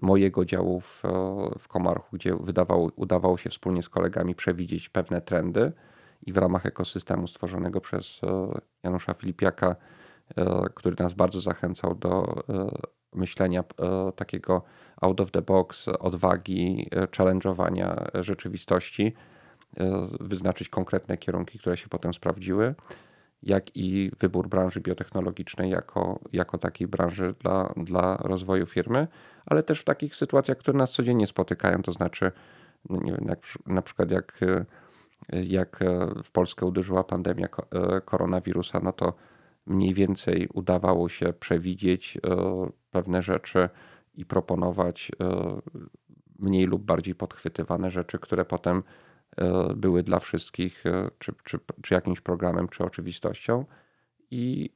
mojego 0.03 0.45
działu 0.45 0.80
w, 0.80 1.03
w 1.59 1.68
Komarchu, 1.68 2.16
gdzie 2.16 2.37
wydawało, 2.37 2.91
udawało 2.97 3.37
się 3.39 3.51
wspólnie 3.51 3.83
z 3.83 3.89
kolegami 3.89 4.35
przewidzieć 4.35 4.89
pewne 4.89 5.20
trendy 5.20 5.72
i 6.26 6.33
w 6.33 6.37
ramach 6.37 6.66
ekosystemu 6.66 7.26
stworzonego 7.26 7.80
przez 7.80 8.20
Janusza 8.83 9.14
Filipiaka 9.14 9.76
E, 10.37 10.68
który 10.74 10.97
nas 10.99 11.12
bardzo 11.12 11.41
zachęcał 11.41 11.95
do 11.95 12.45
e, 12.49 12.70
myślenia 13.12 13.61
e, 13.61 14.12
takiego 14.12 14.62
out 15.01 15.20
of 15.20 15.30
the 15.30 15.43
box, 15.43 15.89
odwagi, 15.89 16.91
challenge'owania 17.16 18.09
rzeczywistości, 18.22 19.14
wyznaczyć 20.20 20.68
konkretne 20.68 21.18
kierunki, 21.18 21.59
które 21.59 21.77
się 21.77 21.89
potem 21.89 22.14
sprawdziły, 22.14 22.75
jak 23.43 23.77
i 23.77 24.11
wybór 24.20 24.49
branży 24.49 24.81
biotechnologicznej 24.81 25.70
jako, 25.70 26.18
jako 26.33 26.59
takiej 26.59 26.89
branży 26.89 27.35
dla, 27.39 27.75
dla 27.77 28.16
rozwoju 28.16 28.66
firmy, 28.66 29.09
ale 29.47 29.62
też 29.62 29.81
w 29.81 29.85
takich 29.85 30.16
sytuacjach, 30.16 30.59
które 30.59 30.79
nas 30.79 30.93
codziennie 30.93 31.27
spotykają, 31.27 31.83
to 31.83 31.93
znaczy 31.93 32.33
no 32.91 33.01
nie 33.03 33.12
wiem, 33.12 33.27
jak, 33.29 33.39
na 33.66 33.83
przykład 33.83 34.11
jak, 34.11 34.41
jak 35.33 35.81
w 36.25 36.31
Polskę 36.31 36.66
uderzyła 36.66 37.05
pandemia 37.05 37.49
koronawirusa, 38.05 38.81
no 38.83 38.93
to 38.93 39.14
mniej 39.66 39.95
więcej 39.95 40.49
udawało 40.55 41.09
się 41.09 41.33
przewidzieć 41.33 42.16
e, 42.16 42.20
pewne 42.91 43.23
rzeczy 43.23 43.68
i 44.14 44.25
proponować 44.25 45.12
e, 45.20 45.61
mniej 46.39 46.66
lub 46.66 46.83
bardziej 46.83 47.14
podchwytywane 47.14 47.91
rzeczy, 47.91 48.18
które 48.18 48.45
potem 48.45 48.79
e, 48.79 48.83
były 49.76 50.03
dla 50.03 50.18
wszystkich 50.18 50.85
czy, 51.18 51.33
czy, 51.45 51.59
czy 51.83 51.95
jakimś 51.95 52.20
programem, 52.20 52.68
czy 52.68 52.85
oczywistością. 52.85 53.64
I, 54.30 54.70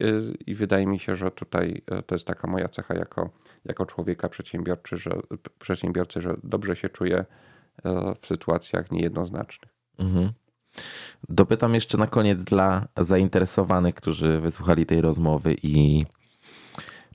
I 0.46 0.54
wydaje 0.54 0.86
mi 0.86 0.98
się, 0.98 1.16
że 1.16 1.30
tutaj 1.30 1.82
to 2.06 2.14
jest 2.14 2.26
taka 2.26 2.50
moja 2.50 2.68
cecha 2.68 2.94
jako, 2.94 3.30
jako 3.64 3.86
człowieka 3.86 4.28
przedsiębiorczy, 4.28 4.96
że, 4.96 5.10
przedsiębiorcy, 5.58 6.20
że 6.20 6.36
dobrze 6.44 6.76
się 6.76 6.88
czuję 6.88 7.24
w 8.20 8.26
sytuacjach 8.26 8.90
niejednoznacznych. 8.90 9.72
Mhm. 9.98 10.32
Dopytam 11.28 11.74
jeszcze 11.74 11.98
na 11.98 12.06
koniec 12.06 12.44
dla 12.44 12.88
zainteresowanych, 12.96 13.94
którzy 13.94 14.40
wysłuchali 14.40 14.86
tej 14.86 15.00
rozmowy 15.00 15.56
i 15.62 16.04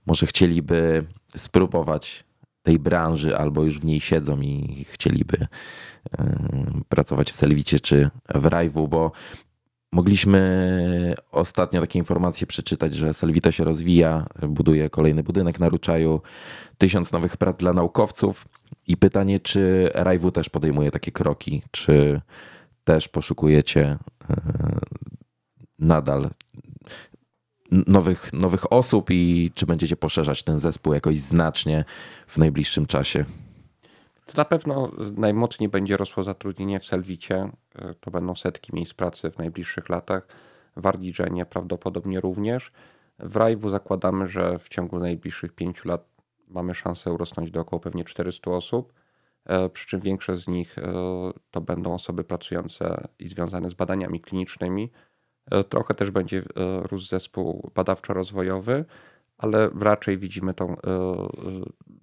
może 0.05 0.25
chcieliby 0.25 1.05
spróbować 1.35 2.23
tej 2.63 2.79
branży 2.79 3.37
albo 3.37 3.63
już 3.63 3.79
w 3.79 3.85
niej 3.85 3.99
siedzą 3.99 4.41
i 4.41 4.85
chcieliby 4.89 5.47
pracować 6.89 7.31
w 7.31 7.35
Selwicie 7.35 7.79
czy 7.79 8.09
w 8.35 8.45
Rajwu, 8.45 8.87
bo 8.87 9.11
mogliśmy 9.91 11.15
ostatnio 11.31 11.81
takie 11.81 11.99
informacje 11.99 12.47
przeczytać, 12.47 12.95
że 12.95 13.13
Selwita 13.13 13.51
się 13.51 13.63
rozwija, 13.63 14.25
buduje 14.47 14.89
kolejny 14.89 15.23
budynek 15.23 15.59
na 15.59 15.69
Ruczaju, 15.69 16.21
tysiąc 16.77 17.11
nowych 17.11 17.37
prac 17.37 17.57
dla 17.57 17.73
naukowców 17.73 18.47
i 18.87 18.97
pytanie, 18.97 19.39
czy 19.39 19.91
Rajwu 19.93 20.31
też 20.31 20.49
podejmuje 20.49 20.91
takie 20.91 21.11
kroki, 21.11 21.61
czy 21.71 22.21
też 22.83 23.07
poszukujecie 23.07 23.97
e, 24.29 24.35
nadal 25.79 26.29
nowych, 27.71 28.33
nowych 28.33 28.73
osób 28.73 29.11
i 29.11 29.51
czy 29.55 29.65
będziecie 29.65 29.95
poszerzać 29.95 30.43
ten 30.43 30.59
zespół 30.59 30.93
jakoś 30.93 31.19
znacznie 31.19 31.85
w 32.27 32.37
najbliższym 32.37 32.85
czasie? 32.85 33.25
To 34.25 34.33
na 34.37 34.45
pewno 34.45 34.91
najmocniej 35.17 35.69
będzie 35.69 35.97
rosło 35.97 36.23
zatrudnienie 36.23 36.79
w 36.79 36.85
Selwicie. 36.85 37.49
E, 37.75 37.93
to 37.93 38.11
będą 38.11 38.35
setki 38.35 38.75
miejsc 38.75 38.93
pracy 38.93 39.31
w 39.31 39.37
najbliższych 39.37 39.89
latach. 39.89 40.27
W 40.75 40.87
Ardigenie 40.87 41.45
prawdopodobnie 41.45 42.19
również. 42.19 42.71
W 43.19 43.35
Rajwu 43.35 43.69
zakładamy, 43.69 44.27
że 44.27 44.59
w 44.59 44.69
ciągu 44.69 44.99
najbliższych 44.99 45.53
pięciu 45.53 45.87
lat 45.87 46.05
mamy 46.47 46.75
szansę 46.75 47.13
urosnąć 47.13 47.51
do 47.51 47.61
około 47.61 47.79
pewnie 47.79 48.03
400 48.03 48.51
osób. 48.51 48.93
E, 49.45 49.69
przy 49.69 49.87
czym 49.87 49.99
większość 49.99 50.43
z 50.43 50.47
nich 50.47 50.77
e, 50.77 50.93
to 51.51 51.61
będą 51.61 51.93
osoby 51.93 52.23
pracujące 52.23 53.07
i 53.19 53.27
związane 53.27 53.69
z 53.69 53.73
badaniami 53.73 54.21
klinicznymi. 54.21 54.91
E, 55.51 55.63
trochę 55.63 55.93
też 55.93 56.11
będzie 56.11 56.43
rósł 56.91 57.07
zespół 57.07 57.71
badawczo-rozwojowy, 57.75 58.85
ale 59.37 59.69
raczej 59.79 60.17
widzimy 60.17 60.53
tą, 60.53 60.75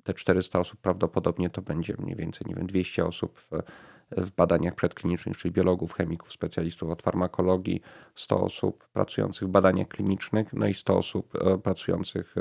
te 0.05 0.15
400 0.15 0.59
osób, 0.59 0.81
prawdopodobnie 0.81 1.51
to 1.51 1.63
będzie 1.63 1.95
mniej 1.99 2.17
więcej, 2.17 2.47
nie 2.49 2.55
wiem, 2.55 2.67
200 2.67 3.07
osób 3.07 3.39
w, 3.39 3.63
w 4.11 4.31
badaniach 4.31 4.75
przedklinicznych, 4.75 5.37
czyli 5.37 5.53
biologów, 5.53 5.93
chemików, 5.93 6.33
specjalistów 6.33 6.91
od 6.91 7.03
farmakologii, 7.03 7.81
100 8.15 8.41
osób 8.41 8.89
pracujących 8.89 9.49
w 9.49 9.51
badaniach 9.51 9.89
klinicznych, 9.89 10.53
no 10.53 10.67
i 10.67 10.75
100 10.75 10.99
osób 10.99 11.33
pracujących 11.63 12.35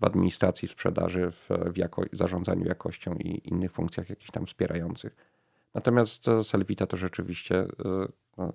w 0.00 0.04
administracji, 0.04 0.68
sprzedaży, 0.68 1.30
w, 1.30 1.48
w 1.72 1.76
jako, 1.76 2.02
zarządzaniu 2.12 2.66
jakością 2.66 3.14
i 3.14 3.48
innych 3.48 3.72
funkcjach 3.72 4.10
jakichś 4.10 4.30
tam 4.30 4.46
wspierających. 4.46 5.16
Natomiast 5.74 6.26
Selvita 6.42 6.86
to 6.86 6.96
rzeczywiście 6.96 7.66
no, 8.38 8.52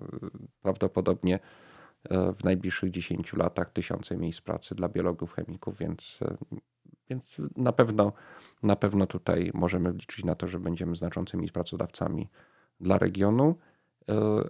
prawdopodobnie 0.62 1.34
e, 1.34 1.73
w 2.10 2.44
najbliższych 2.44 2.90
10 2.90 3.32
latach 3.32 3.70
tysiące 3.70 4.16
miejsc 4.16 4.40
pracy 4.40 4.74
dla 4.74 4.88
biologów, 4.88 5.32
chemików, 5.32 5.78
więc, 5.78 6.18
e, 6.22 6.36
więc 7.10 7.36
na, 7.56 7.72
pewno, 7.72 8.12
na 8.62 8.76
pewno 8.76 9.06
tutaj 9.06 9.50
możemy 9.54 9.92
liczyć 9.92 10.24
na 10.24 10.34
to, 10.34 10.46
że 10.46 10.60
będziemy 10.60 10.96
znaczącymi 10.96 11.48
pracodawcami 11.48 12.28
dla 12.80 12.98
regionu. 12.98 13.58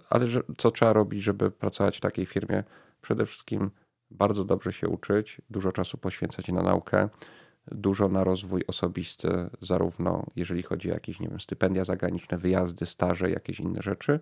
Ale 0.09 0.27
że, 0.27 0.41
co 0.57 0.71
trzeba 0.71 0.93
robić, 0.93 1.23
żeby 1.23 1.51
pracować 1.51 1.97
w 1.97 2.01
takiej 2.01 2.25
firmie? 2.25 2.63
Przede 3.01 3.25
wszystkim 3.25 3.71
bardzo 4.11 4.45
dobrze 4.45 4.73
się 4.73 4.87
uczyć, 4.87 5.41
dużo 5.49 5.71
czasu 5.71 5.97
poświęcać 5.97 6.47
na 6.47 6.63
naukę, 6.63 7.09
dużo 7.71 8.09
na 8.09 8.23
rozwój 8.23 8.63
osobisty, 8.67 9.49
zarówno 9.61 10.25
jeżeli 10.35 10.63
chodzi 10.63 10.91
o 10.91 10.93
jakieś 10.93 11.19
nie 11.19 11.27
wiem, 11.27 11.39
stypendia 11.39 11.83
zagraniczne, 11.83 12.37
wyjazdy, 12.37 12.85
staże, 12.85 13.29
jakieś 13.29 13.59
inne 13.59 13.81
rzeczy, 13.81 14.19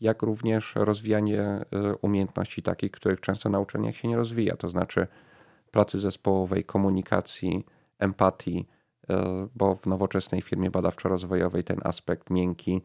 jak 0.00 0.22
również 0.22 0.72
rozwijanie 0.74 1.42
y, 1.42 1.96
umiejętności 2.02 2.62
takich, 2.62 2.90
których 2.90 3.20
często 3.20 3.48
na 3.48 3.60
uczelniach 3.60 3.96
się 3.96 4.08
nie 4.08 4.16
rozwija, 4.16 4.56
to 4.56 4.68
znaczy 4.68 5.06
pracy 5.70 5.98
zespołowej, 5.98 6.64
komunikacji, 6.64 7.66
empatii, 7.98 8.66
y, 9.10 9.14
bo 9.54 9.74
w 9.74 9.86
nowoczesnej 9.86 10.42
firmie 10.42 10.70
badawczo-rozwojowej 10.70 11.64
ten 11.64 11.78
aspekt 11.84 12.30
miękki, 12.30 12.82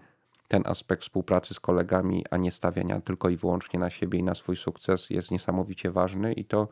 ten 0.48 0.64
aspekt 0.66 1.02
współpracy 1.02 1.54
z 1.54 1.60
kolegami, 1.60 2.26
a 2.32 2.38
nie 2.38 2.52
stawiania 2.52 3.02
tylko 3.02 3.30
i 3.30 3.38
wyłącznie 3.38 3.80
na 3.80 3.90
siebie 3.90 4.20
i 4.20 4.24
na 4.24 4.36
swój 4.36 4.56
sukces 4.56 5.10
jest 5.10 5.32
niesamowicie 5.32 5.92
ważny 5.92 6.34
i 6.34 6.46
to 6.46 6.68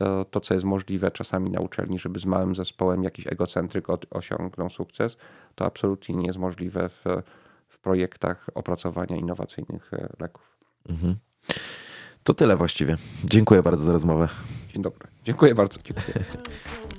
E, 0.00 0.24
to, 0.30 0.40
co 0.40 0.54
jest 0.54 0.66
możliwe 0.66 1.10
czasami 1.10 1.50
na 1.50 1.60
uczelni, 1.60 1.98
żeby 1.98 2.18
z 2.18 2.26
małym 2.26 2.54
zespołem 2.54 3.02
jakiś 3.02 3.26
egocentryk 3.26 3.86
osiągnął 4.10 4.70
sukces, 4.70 5.16
to 5.54 5.64
absolutnie 5.64 6.16
nie 6.16 6.26
jest 6.26 6.38
możliwe 6.38 6.88
w, 6.88 7.04
w 7.68 7.80
projektach 7.80 8.50
opracowania 8.54 9.16
innowacyjnych 9.16 9.94
e, 9.94 10.08
leków. 10.20 10.58
Mhm. 10.88 11.16
To 12.22 12.34
tyle 12.34 12.56
właściwie. 12.56 12.96
Dziękuję 13.24 13.62
bardzo 13.62 13.84
za 13.84 13.92
rozmowę. 13.92 14.28
Dzień 14.72 14.82
dobry. 14.82 15.08
Dziękuję 15.24 15.54
bardzo. 15.54 15.80
Dziękuję. 15.82 16.24